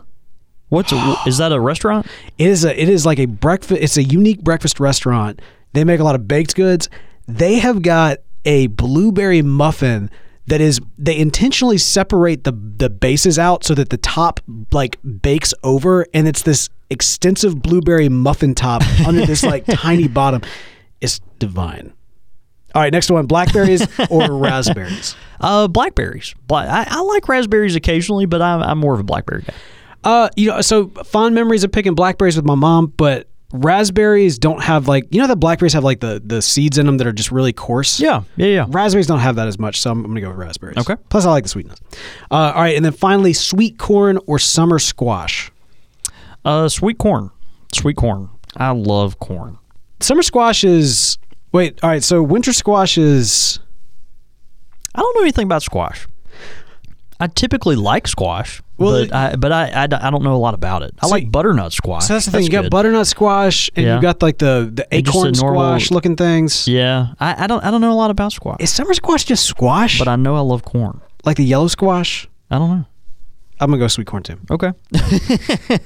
What's 0.68 0.90
a, 0.92 1.16
is 1.26 1.38
that 1.38 1.52
a 1.52 1.60
restaurant? 1.60 2.06
It 2.38 2.48
is 2.48 2.64
a 2.64 2.78
it 2.82 2.88
is 2.88 3.06
like 3.06 3.18
a 3.20 3.26
breakfast. 3.26 3.80
It's 3.80 3.96
a 3.96 4.02
unique 4.02 4.42
breakfast 4.42 4.80
restaurant. 4.80 5.40
They 5.76 5.84
make 5.84 6.00
a 6.00 6.04
lot 6.04 6.14
of 6.14 6.26
baked 6.26 6.54
goods. 6.54 6.88
They 7.28 7.56
have 7.58 7.82
got 7.82 8.18
a 8.46 8.68
blueberry 8.68 9.42
muffin 9.42 10.10
that 10.46 10.60
is 10.60 10.80
they 10.96 11.18
intentionally 11.18 11.76
separate 11.76 12.44
the 12.44 12.52
the 12.52 12.88
bases 12.88 13.38
out 13.38 13.62
so 13.64 13.74
that 13.74 13.90
the 13.90 13.96
top 13.98 14.40
like 14.72 14.98
bakes 15.22 15.52
over 15.62 16.06
and 16.14 16.26
it's 16.26 16.42
this 16.42 16.70
extensive 16.88 17.60
blueberry 17.60 18.08
muffin 18.08 18.54
top 18.54 18.82
under 19.06 19.26
this 19.26 19.42
like 19.42 19.66
tiny 19.66 20.08
bottom. 20.08 20.40
It's 21.00 21.20
divine. 21.38 21.92
All 22.74 22.82
right, 22.82 22.92
next 22.92 23.10
one: 23.10 23.26
blackberries 23.26 23.86
or 24.10 24.38
raspberries. 24.38 25.14
Uh, 25.40 25.68
blackberries. 25.68 26.34
Bla- 26.46 26.66
I, 26.66 26.86
I 26.88 27.00
like 27.02 27.28
raspberries 27.28 27.74
occasionally, 27.74 28.26
but 28.26 28.40
I'm, 28.40 28.62
I'm 28.62 28.78
more 28.78 28.94
of 28.94 29.00
a 29.00 29.04
blackberry 29.04 29.42
guy. 29.42 29.54
Uh, 30.04 30.28
you 30.36 30.48
know, 30.48 30.60
so 30.60 30.88
fond 31.04 31.34
memories 31.34 31.64
of 31.64 31.72
picking 31.72 31.94
blackberries 31.94 32.36
with 32.36 32.44
my 32.44 32.54
mom, 32.54 32.92
but 32.96 33.28
raspberries 33.52 34.38
don't 34.38 34.62
have 34.62 34.88
like 34.88 35.06
you 35.10 35.20
know 35.20 35.26
that 35.26 35.36
blackberries 35.36 35.72
have 35.72 35.84
like 35.84 36.00
the 36.00 36.20
the 36.24 36.42
seeds 36.42 36.78
in 36.78 36.86
them 36.86 36.98
that 36.98 37.06
are 37.06 37.12
just 37.12 37.30
really 37.30 37.52
coarse. 37.52 38.00
Yeah, 38.00 38.22
yeah, 38.36 38.46
yeah. 38.46 38.66
Raspberries 38.68 39.06
don't 39.06 39.20
have 39.20 39.36
that 39.36 39.48
as 39.48 39.58
much, 39.58 39.80
so 39.80 39.90
I'm, 39.90 40.04
I'm 40.04 40.10
gonna 40.10 40.20
go 40.20 40.28
with 40.28 40.38
raspberries. 40.38 40.78
Okay. 40.78 40.96
Plus, 41.08 41.24
I 41.24 41.30
like 41.30 41.44
the 41.44 41.48
sweetness. 41.48 41.78
Uh, 42.30 42.34
all 42.54 42.62
right, 42.62 42.76
and 42.76 42.84
then 42.84 42.92
finally, 42.92 43.32
sweet 43.32 43.78
corn 43.78 44.18
or 44.26 44.38
summer 44.38 44.78
squash. 44.78 45.50
Uh, 46.44 46.68
sweet 46.68 46.98
corn. 46.98 47.30
Sweet 47.72 47.96
corn. 47.96 48.30
I 48.56 48.70
love 48.70 49.18
corn. 49.18 49.58
Summer 50.00 50.22
squash 50.22 50.64
is 50.64 51.18
wait. 51.52 51.78
All 51.82 51.90
right, 51.90 52.02
so 52.02 52.22
winter 52.22 52.52
squash 52.52 52.98
is 52.98 53.58
I 54.94 55.00
don't 55.00 55.14
know 55.16 55.22
anything 55.22 55.44
about 55.44 55.62
squash. 55.62 56.06
I 57.18 57.28
typically 57.28 57.76
like 57.76 58.06
squash, 58.06 58.62
Well, 58.78 58.92
but 58.92 59.02
it- 59.04 59.12
I 59.12 59.36
but 59.36 59.52
I, 59.52 59.64
I, 59.68 59.82
I 59.84 60.10
don't 60.10 60.22
know 60.22 60.34
a 60.34 60.36
lot 60.36 60.54
about 60.54 60.82
it. 60.82 60.94
I 61.00 61.06
So 61.06 61.12
like 61.12 61.30
butternut 61.30 61.72
squash. 61.72 62.04
so 62.06 62.12
that's 62.14 62.26
the 62.26 62.32
thing. 62.32 62.42
you 62.44 62.50
got 62.50 62.62
good. 62.62 62.70
butternut 62.70 63.06
squash, 63.06 63.70
and 63.74 63.86
Yeah. 63.86 63.96
you 63.96 64.02
got 64.02 64.20
like 64.22 64.38
the 64.38 64.70
the 64.72 64.86
acorn 64.94 65.28
a 65.28 65.32
normal- 65.32 65.62
squash 65.62 65.90
looking 65.90 66.16
things. 66.16 66.68
Yeah, 66.68 67.14
I, 67.20 67.44
I 67.44 67.46
don't 67.46 67.64
I 67.64 67.70
don't 67.70 67.80
know 67.80 67.92
a 67.92 67.94
lot 67.96 68.10
about 68.10 68.32
squash, 68.32 68.58
Is 68.60 68.70
summer 68.70 68.92
squash 68.94 69.24
just 69.24 69.44
squash? 69.46 69.98
but 69.98 70.08
I 70.08 70.16
know 70.16 70.36
I 70.36 70.40
love 70.40 70.62
corn. 70.64 71.00
like 71.24 71.36
the 71.38 71.44
yellow 71.44 71.68
squash. 71.68 72.28
I 72.50 72.58
don't 72.58 72.70
know. 72.70 72.84
I'm 73.58 73.70
gonna 73.70 73.80
go 73.80 73.88
sweet 73.88 74.06
corn 74.06 74.22
too. 74.22 74.38
Okay. 74.50 74.72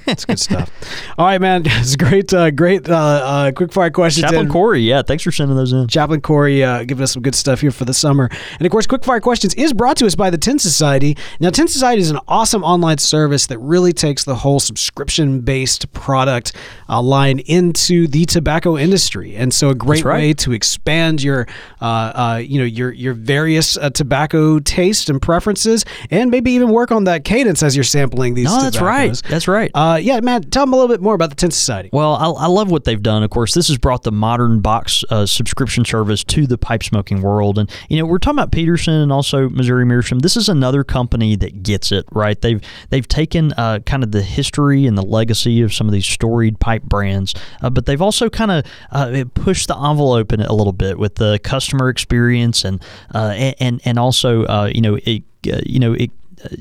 It's 0.07 0.25
good 0.25 0.39
stuff. 0.39 0.69
All 1.17 1.25
right, 1.25 1.39
man. 1.39 1.63
It's 1.81 1.95
great, 1.95 2.31
uh, 2.33 2.51
great 2.51 2.87
uh, 2.89 2.95
uh, 2.95 3.51
quick 3.53 3.71
fire 3.71 3.89
questions. 3.89 4.23
Chaplain 4.23 4.45
in. 4.45 4.51
Corey, 4.51 4.81
yeah, 4.81 5.01
thanks 5.01 5.23
for 5.23 5.31
sending 5.31 5.55
those 5.55 5.73
in. 5.73 5.87
Chaplain 5.87 6.21
Corey 6.21 6.63
uh, 6.63 6.83
giving 6.83 7.03
us 7.03 7.13
some 7.13 7.23
good 7.23 7.33
stuff 7.33 7.61
here 7.61 7.71
for 7.71 7.85
the 7.85 7.93
summer. 7.93 8.29
And 8.59 8.65
of 8.65 8.71
course, 8.71 8.85
quick 8.85 9.03
fire 9.03 9.19
Questions 9.21 9.53
is 9.53 9.71
brought 9.71 9.97
to 9.97 10.05
us 10.05 10.15
by 10.15 10.29
the 10.29 10.37
Tin 10.37 10.59
Society. 10.59 11.15
Now, 11.39 11.51
Tin 11.51 11.67
Society 11.67 12.01
is 12.01 12.11
an 12.11 12.19
awesome 12.27 12.63
online 12.63 12.97
service 12.97 13.47
that 13.47 13.59
really 13.59 13.93
takes 13.93 14.23
the 14.23 14.35
whole 14.35 14.59
subscription 14.59 15.41
based 15.41 15.91
product 15.93 16.53
uh, 16.89 17.01
line 17.01 17.39
into 17.39 18.07
the 18.07 18.25
tobacco 18.25 18.77
industry. 18.77 19.35
And 19.35 19.53
so, 19.53 19.69
a 19.69 19.75
great 19.75 20.03
right. 20.03 20.17
way 20.17 20.33
to 20.33 20.53
expand 20.53 21.23
your, 21.23 21.47
uh, 21.81 21.85
uh, 21.85 22.41
you 22.43 22.59
know, 22.59 22.65
your 22.65 22.91
your 22.91 23.13
various 23.13 23.77
uh, 23.77 23.89
tobacco 23.91 24.59
tastes 24.59 25.09
and 25.09 25.21
preferences, 25.21 25.85
and 26.09 26.31
maybe 26.31 26.51
even 26.51 26.69
work 26.69 26.91
on 26.91 27.05
that 27.05 27.23
cadence 27.23 27.60
as 27.63 27.75
you're 27.75 27.83
sampling 27.83 28.33
these. 28.33 28.45
No, 28.45 28.61
that's 28.61 28.81
right. 28.81 29.19
That's 29.29 29.47
right. 29.47 29.71
Uh, 29.73 29.99
yeah, 30.01 30.19
man. 30.19 30.43
Tell 30.43 30.63
them 30.63 30.73
a 30.73 30.75
little 30.75 30.93
bit 30.93 31.01
more 31.01 31.15
about 31.15 31.29
the 31.29 31.35
Tin 31.35 31.51
Society. 31.51 31.89
Well, 31.91 32.15
I, 32.15 32.45
I 32.45 32.47
love 32.47 32.71
what 32.71 32.83
they've 32.83 33.01
done. 33.01 33.23
Of 33.23 33.29
course, 33.29 33.53
this 33.53 33.67
has 33.67 33.77
brought 33.77 34.03
the 34.03 34.11
modern 34.11 34.61
box 34.61 35.03
uh, 35.09 35.25
subscription 35.25 35.85
service 35.85 36.23
to 36.25 36.47
the 36.47 36.57
pipe 36.57 36.83
smoking 36.83 37.21
world. 37.21 37.57
And 37.57 37.69
you 37.89 37.97
know, 37.97 38.05
we're 38.05 38.17
talking 38.17 38.39
about 38.39 38.51
Peterson 38.51 38.93
and 38.93 39.11
also 39.11 39.49
Missouri 39.49 39.85
Meerschaum. 39.85 40.19
This 40.19 40.37
is 40.37 40.49
another 40.49 40.83
company 40.83 41.35
that 41.37 41.63
gets 41.63 41.91
it 41.91 42.05
right. 42.11 42.39
They've 42.39 42.61
they've 42.89 43.07
taken 43.07 43.53
uh, 43.53 43.79
kind 43.85 44.03
of 44.03 44.11
the 44.11 44.21
history 44.21 44.85
and 44.85 44.97
the 44.97 45.05
legacy 45.05 45.61
of 45.61 45.73
some 45.73 45.87
of 45.87 45.93
these 45.93 46.05
storied 46.05 46.59
pipe 46.59 46.83
brands, 46.83 47.33
uh, 47.61 47.69
but 47.69 47.85
they've 47.85 48.01
also 48.01 48.29
kind 48.29 48.51
of 48.51 48.65
uh, 48.91 49.23
pushed 49.33 49.67
the 49.67 49.77
envelope 49.77 50.31
in 50.31 50.39
it 50.39 50.47
a 50.47 50.53
little 50.53 50.73
bit 50.73 50.97
with 50.97 51.15
the 51.15 51.39
customer 51.43 51.89
experience 51.89 52.65
and 52.65 52.83
uh, 53.13 53.53
and 53.59 53.81
and, 53.85 53.99
also 53.99 54.43
uh, 54.45 54.71
you 54.73 54.81
know 54.81 54.97
it, 55.03 55.23
uh, 55.51 55.61
you 55.65 55.79
know 55.79 55.93
it 55.93 56.11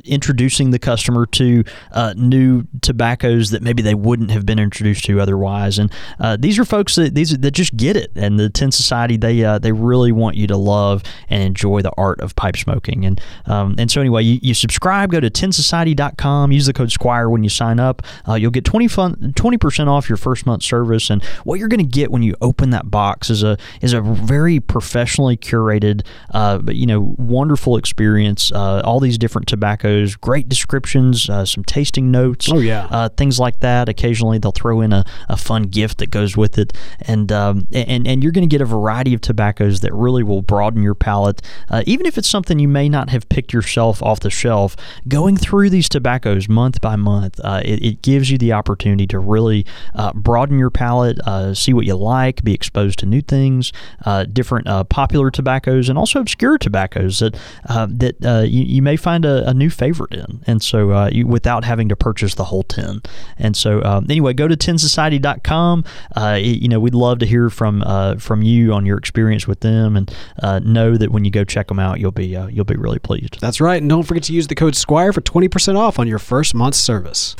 introducing 0.04 0.70
the 0.70 0.78
customer 0.78 1.26
to 1.26 1.64
uh, 1.92 2.14
new 2.16 2.64
tobaccos 2.82 3.50
that 3.50 3.62
maybe 3.62 3.82
they 3.82 3.94
wouldn't 3.94 4.30
have 4.30 4.46
been 4.46 4.58
introduced 4.58 5.04
to 5.04 5.20
otherwise. 5.20 5.78
And 5.78 5.92
uh, 6.18 6.36
these 6.38 6.58
are 6.58 6.64
folks 6.64 6.96
that 6.96 7.14
these 7.14 7.36
that 7.36 7.50
just 7.52 7.76
get 7.76 7.96
it. 7.96 8.10
And 8.14 8.38
the 8.38 8.50
Tin 8.50 8.72
Society 8.72 9.16
they 9.16 9.44
uh, 9.44 9.58
they 9.58 9.72
really 9.72 10.12
want 10.12 10.36
you 10.36 10.46
to 10.48 10.56
love 10.56 11.02
and 11.28 11.42
enjoy 11.42 11.82
the 11.82 11.92
art 11.96 12.20
of 12.20 12.36
pipe 12.36 12.56
smoking. 12.56 13.04
And 13.04 13.20
um, 13.46 13.74
and 13.78 13.90
so 13.90 14.00
anyway, 14.00 14.22
you, 14.22 14.38
you 14.42 14.54
subscribe. 14.54 15.10
Go 15.10 15.20
to 15.20 15.30
tinsociety.com. 15.30 16.52
Use 16.52 16.66
the 16.66 16.72
code 16.72 16.92
Squire 16.92 17.28
when 17.28 17.42
you 17.42 17.50
sign 17.50 17.80
up. 17.80 18.02
Uh, 18.28 18.34
you'll 18.34 18.50
get 18.50 18.64
20 18.64 18.88
percent 18.88 19.88
off 19.88 20.08
your 20.08 20.16
first 20.16 20.46
month 20.46 20.62
service. 20.62 21.10
And 21.10 21.22
what 21.44 21.58
you're 21.58 21.68
going 21.68 21.78
to 21.78 21.84
get 21.84 22.10
when 22.10 22.22
you 22.22 22.36
open 22.40 22.70
that 22.70 22.90
box 22.90 23.30
is 23.30 23.42
a 23.42 23.56
is 23.80 23.92
a 23.92 24.00
very 24.00 24.60
professionally 24.60 25.36
curated, 25.36 26.04
uh, 26.32 26.60
you 26.68 26.86
know, 26.86 27.14
wonderful 27.18 27.76
experience. 27.76 28.52
Uh, 28.52 28.82
all 28.84 29.00
these 29.00 29.18
different 29.18 29.48
tobaccos 29.48 29.69
tobaccos, 29.70 30.16
great 30.16 30.48
descriptions, 30.48 31.28
uh, 31.28 31.44
some 31.44 31.64
tasting 31.64 32.10
notes. 32.10 32.50
Oh, 32.50 32.58
yeah. 32.58 32.86
uh, 32.90 33.08
things 33.08 33.38
like 33.38 33.60
that. 33.60 33.88
Occasionally, 33.88 34.38
they'll 34.38 34.52
throw 34.52 34.80
in 34.80 34.92
a, 34.92 35.04
a 35.28 35.36
fun 35.36 35.64
gift 35.64 35.98
that 35.98 36.10
goes 36.10 36.36
with 36.36 36.58
it, 36.58 36.72
and 37.00 37.30
um, 37.32 37.68
and 37.72 38.06
and 38.06 38.22
you're 38.22 38.32
going 38.32 38.48
to 38.48 38.52
get 38.52 38.60
a 38.60 38.66
variety 38.66 39.14
of 39.14 39.20
tobaccos 39.20 39.80
that 39.80 39.92
really 39.92 40.22
will 40.22 40.42
broaden 40.42 40.82
your 40.82 40.94
palate. 40.94 41.42
Uh, 41.68 41.82
even 41.86 42.06
if 42.06 42.18
it's 42.18 42.28
something 42.28 42.58
you 42.58 42.68
may 42.68 42.88
not 42.88 43.10
have 43.10 43.28
picked 43.28 43.52
yourself 43.52 44.02
off 44.02 44.20
the 44.20 44.30
shelf, 44.30 44.76
going 45.08 45.36
through 45.36 45.70
these 45.70 45.88
tobaccos 45.88 46.48
month 46.48 46.80
by 46.80 46.96
month, 46.96 47.40
uh, 47.44 47.60
it, 47.64 47.82
it 47.82 48.02
gives 48.02 48.30
you 48.30 48.38
the 48.38 48.52
opportunity 48.52 49.06
to 49.06 49.18
really 49.18 49.64
uh, 49.94 50.12
broaden 50.12 50.58
your 50.58 50.70
palate, 50.70 51.18
uh, 51.26 51.54
see 51.54 51.72
what 51.72 51.86
you 51.86 51.94
like, 51.94 52.42
be 52.42 52.54
exposed 52.54 52.98
to 52.98 53.06
new 53.06 53.20
things, 53.20 53.72
uh, 54.04 54.24
different 54.24 54.66
uh, 54.66 54.84
popular 54.84 55.30
tobaccos, 55.30 55.88
and 55.88 55.98
also 55.98 56.20
obscure 56.20 56.58
tobaccos 56.58 57.20
that 57.20 57.36
uh, 57.68 57.86
that 57.90 58.24
uh, 58.24 58.42
you, 58.42 58.64
you 58.64 58.82
may 58.82 58.96
find 58.96 59.24
a, 59.24 59.48
a 59.48 59.54
new 59.60 59.70
favorite 59.70 60.12
in, 60.14 60.42
and 60.46 60.62
so 60.62 60.90
uh, 60.90 61.08
you, 61.12 61.26
without 61.26 61.64
having 61.64 61.88
to 61.90 61.96
purchase 61.96 62.34
the 62.34 62.44
whole 62.44 62.64
tin. 62.64 63.00
And 63.38 63.56
so 63.56 63.82
um, 63.84 64.06
anyway, 64.10 64.32
go 64.32 64.48
to 64.48 64.56
tinsociety.com. 64.56 65.84
Uh, 66.16 66.34
y- 66.34 66.38
you 66.38 66.68
know, 66.68 66.80
we'd 66.80 66.94
love 66.94 67.18
to 67.20 67.26
hear 67.26 67.50
from 67.50 67.82
uh, 67.86 68.16
from 68.16 68.42
you 68.42 68.72
on 68.72 68.86
your 68.86 68.98
experience 68.98 69.46
with 69.46 69.60
them, 69.60 69.96
and 69.96 70.12
uh, 70.42 70.58
know 70.60 70.96
that 70.96 71.10
when 71.12 71.24
you 71.24 71.30
go 71.30 71.44
check 71.44 71.68
them 71.68 71.78
out, 71.78 72.00
you'll 72.00 72.10
be 72.10 72.34
uh, 72.36 72.46
you'll 72.48 72.64
be 72.64 72.76
really 72.76 72.98
pleased. 72.98 73.40
That's 73.40 73.60
right. 73.60 73.80
And 73.80 73.88
don't 73.88 74.02
forget 74.02 74.24
to 74.24 74.32
use 74.32 74.46
the 74.48 74.54
code 74.54 74.74
Squire 74.74 75.12
for 75.12 75.20
20% 75.20 75.76
off 75.76 75.98
on 75.98 76.08
your 76.08 76.18
first 76.18 76.54
month's 76.54 76.78
service. 76.78 77.36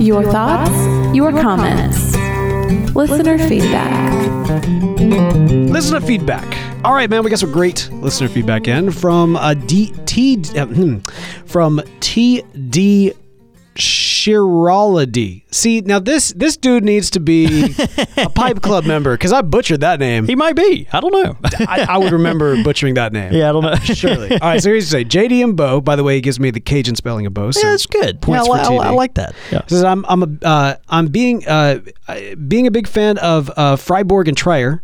Your 0.00 0.22
thoughts, 0.24 1.14
your 1.16 1.30
comments, 1.32 2.14
listener 2.94 3.38
feedback. 3.38 4.12
Listener 5.70 6.00
feedback. 6.00 6.73
All 6.84 6.92
right, 6.92 7.08
man, 7.08 7.24
we 7.24 7.30
got 7.30 7.38
some 7.38 7.50
great 7.50 7.88
listener 7.92 8.28
feedback 8.28 8.68
in 8.68 8.90
from 8.90 9.36
uh, 9.36 9.54
D, 9.54 9.94
T, 10.04 10.38
uh, 10.54 10.66
hmm, 10.66 10.98
from 11.46 11.78
TD 12.00 13.16
Shiraladi. 13.74 15.44
See, 15.50 15.80
now 15.80 15.98
this 15.98 16.34
this 16.34 16.58
dude 16.58 16.84
needs 16.84 17.08
to 17.12 17.20
be 17.20 17.74
a 18.18 18.28
Pipe 18.34 18.60
Club 18.60 18.84
member 18.84 19.14
because 19.14 19.32
I 19.32 19.40
butchered 19.40 19.80
that 19.80 19.98
name. 19.98 20.26
He 20.26 20.36
might 20.36 20.56
be. 20.56 20.86
I 20.92 21.00
don't 21.00 21.12
know. 21.12 21.38
I, 21.66 21.86
I 21.88 21.96
would 21.96 22.12
remember 22.12 22.62
butchering 22.62 22.94
that 22.94 23.14
name. 23.14 23.32
yeah, 23.32 23.48
I 23.48 23.52
don't 23.52 23.62
know. 23.62 23.74
Surely. 23.84 24.32
All 24.32 24.48
right, 24.48 24.62
so 24.62 24.68
here's 24.68 24.86
say 24.86 25.06
JD 25.06 25.42
and 25.42 25.56
Beau. 25.56 25.80
By 25.80 25.96
the 25.96 26.04
way, 26.04 26.16
he 26.16 26.20
gives 26.20 26.38
me 26.38 26.50
the 26.50 26.60
Cajun 26.60 26.96
spelling 26.96 27.24
of 27.24 27.32
Beau. 27.32 27.50
So 27.50 27.60
Yeah, 27.60 27.70
that's 27.70 27.86
good. 27.86 28.20
Points 28.20 28.46
yeah, 28.46 28.52
I, 28.52 28.64
for 28.64 28.72
li- 28.72 28.78
I, 28.78 28.88
I 28.88 28.90
like 28.90 29.14
that. 29.14 29.34
Yeah. 29.50 29.62
Says 29.68 29.84
I'm 29.84 30.04
I'm 30.06 30.22
a 30.22 30.46
uh, 30.46 30.76
I'm 30.90 31.06
being 31.06 31.48
uh, 31.48 31.80
uh, 32.08 32.20
being 32.46 32.66
a 32.66 32.70
big 32.70 32.86
fan 32.86 33.16
of 33.16 33.50
uh, 33.56 33.76
Fribourg 33.76 34.28
and 34.28 34.36
Treyer. 34.36 34.80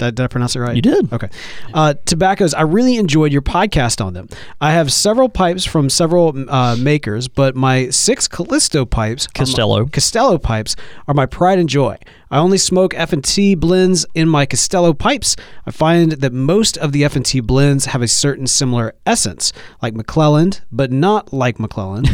Did, 0.00 0.14
did 0.14 0.24
I 0.24 0.26
pronounce 0.26 0.56
it 0.56 0.60
right? 0.60 0.74
You 0.74 0.82
did. 0.82 1.12
Okay. 1.12 1.28
Uh, 1.74 1.94
tobaccos. 2.06 2.54
I 2.54 2.62
really 2.62 2.96
enjoyed 2.96 3.32
your 3.32 3.42
podcast 3.42 4.04
on 4.04 4.14
them. 4.14 4.28
I 4.60 4.72
have 4.72 4.92
several 4.92 5.28
pipes 5.28 5.64
from 5.64 5.90
several 5.90 6.34
uh, 6.50 6.76
makers, 6.76 7.28
but 7.28 7.54
my 7.54 7.90
six 7.90 8.26
Callisto 8.26 8.84
pipes, 8.84 9.26
Costello, 9.26 9.84
my-. 9.84 9.88
Castello 9.90 10.38
pipes, 10.38 10.74
are 11.06 11.14
my 11.14 11.26
pride 11.26 11.58
and 11.58 11.68
joy. 11.68 11.98
I 12.32 12.38
only 12.38 12.58
smoke 12.58 12.94
F&T 12.94 13.56
blends 13.56 14.06
in 14.14 14.28
my 14.28 14.46
Costello 14.46 14.92
pipes. 14.92 15.34
I 15.66 15.72
find 15.72 16.12
that 16.12 16.32
most 16.32 16.78
of 16.78 16.92
the 16.92 17.04
F&T 17.04 17.40
blends 17.40 17.86
have 17.86 18.02
a 18.02 18.08
certain 18.08 18.46
similar 18.46 18.94
essence, 19.04 19.52
like 19.82 19.94
McClelland, 19.94 20.60
but 20.70 20.92
not 20.92 21.32
like 21.32 21.58
McClelland. 21.58 22.06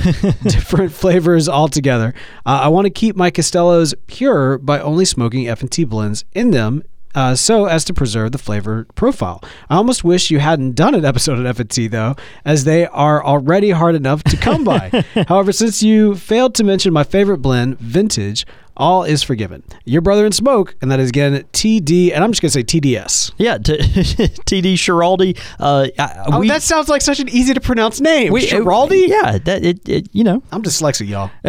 Different 0.42 0.92
flavors 0.92 1.50
altogether. 1.50 2.14
Uh, 2.46 2.60
I 2.62 2.68
want 2.68 2.86
to 2.86 2.90
keep 2.90 3.14
my 3.14 3.30
Costellos 3.30 3.92
pure 4.06 4.56
by 4.56 4.80
only 4.80 5.04
smoking 5.04 5.48
F&T 5.48 5.84
blends 5.84 6.24
in 6.32 6.50
them 6.50 6.82
uh, 7.16 7.34
so 7.34 7.64
as 7.64 7.84
to 7.86 7.94
preserve 7.94 8.30
the 8.30 8.38
flavor 8.38 8.86
profile. 8.94 9.42
I 9.68 9.76
almost 9.76 10.04
wish 10.04 10.30
you 10.30 10.38
hadn't 10.38 10.76
done 10.76 10.94
an 10.94 11.04
episode 11.04 11.38
of 11.38 11.46
F&T 11.46 11.88
though, 11.88 12.14
as 12.44 12.64
they 12.64 12.86
are 12.86 13.24
already 13.24 13.70
hard 13.70 13.94
enough 13.94 14.22
to 14.24 14.36
come 14.36 14.62
by. 14.62 15.04
However, 15.28 15.50
since 15.50 15.82
you 15.82 16.14
failed 16.14 16.54
to 16.56 16.64
mention 16.64 16.92
my 16.92 17.04
favorite 17.04 17.38
blend, 17.38 17.80
Vintage, 17.80 18.46
all 18.76 19.04
is 19.04 19.22
forgiven. 19.22 19.62
Your 19.84 20.00
brother 20.02 20.26
in 20.26 20.32
smoke, 20.32 20.76
and 20.82 20.90
that 20.90 21.00
is 21.00 21.08
again 21.10 21.44
TD, 21.52 22.12
and 22.14 22.22
I'm 22.22 22.32
just 22.32 22.42
gonna 22.42 22.50
say 22.50 22.62
TDS. 22.62 23.32
Yeah, 23.38 23.58
t- 23.58 23.76
TD 23.78 24.74
Schiraldi. 24.74 25.38
Uh, 25.58 25.88
Oh, 26.28 26.40
we, 26.40 26.48
that 26.48 26.62
sounds 26.62 26.88
like 26.88 27.02
such 27.02 27.20
an 27.20 27.28
easy 27.28 27.54
to 27.54 27.60
pronounce 27.60 28.00
name. 28.00 28.32
we, 28.32 28.46
Schiraldi? 28.46 29.08
Yeah, 29.08 29.38
that 29.38 29.64
it, 29.64 29.88
it 29.88 30.08
you 30.12 30.24
know. 30.24 30.42
I'm 30.52 30.62
dyslexic, 30.62 31.08
y'all. 31.08 31.30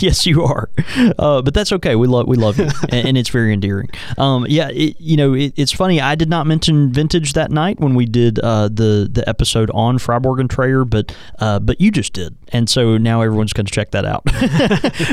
yes, 0.00 0.26
you 0.26 0.42
are, 0.42 0.68
uh, 1.18 1.42
but 1.42 1.54
that's 1.54 1.72
okay. 1.72 1.94
We 1.96 2.06
love 2.06 2.26
we 2.26 2.36
love 2.36 2.58
you, 2.58 2.68
and, 2.90 3.08
and 3.08 3.18
it's 3.18 3.28
very 3.28 3.52
endearing. 3.52 3.88
Um, 4.18 4.46
yeah, 4.48 4.68
it, 4.70 5.00
you 5.00 5.16
know, 5.16 5.34
it, 5.34 5.52
it's 5.56 5.72
funny. 5.72 6.00
I 6.00 6.14
did 6.14 6.28
not 6.28 6.46
mention 6.46 6.92
vintage 6.92 7.34
that 7.34 7.50
night 7.50 7.80
when 7.80 7.94
we 7.94 8.06
did 8.06 8.38
uh, 8.40 8.68
the 8.68 9.08
the 9.10 9.28
episode 9.28 9.70
on 9.74 9.98
Fribourg 9.98 10.40
and 10.40 10.48
Treyer, 10.48 10.88
but 10.88 11.14
uh, 11.38 11.58
but 11.58 11.80
you 11.80 11.90
just 11.90 12.12
did, 12.12 12.36
and 12.48 12.68
so 12.68 12.96
now 12.98 13.20
everyone's 13.22 13.52
going 13.52 13.66
to 13.66 13.72
check 13.72 13.90
that 13.92 14.04
out. 14.04 14.24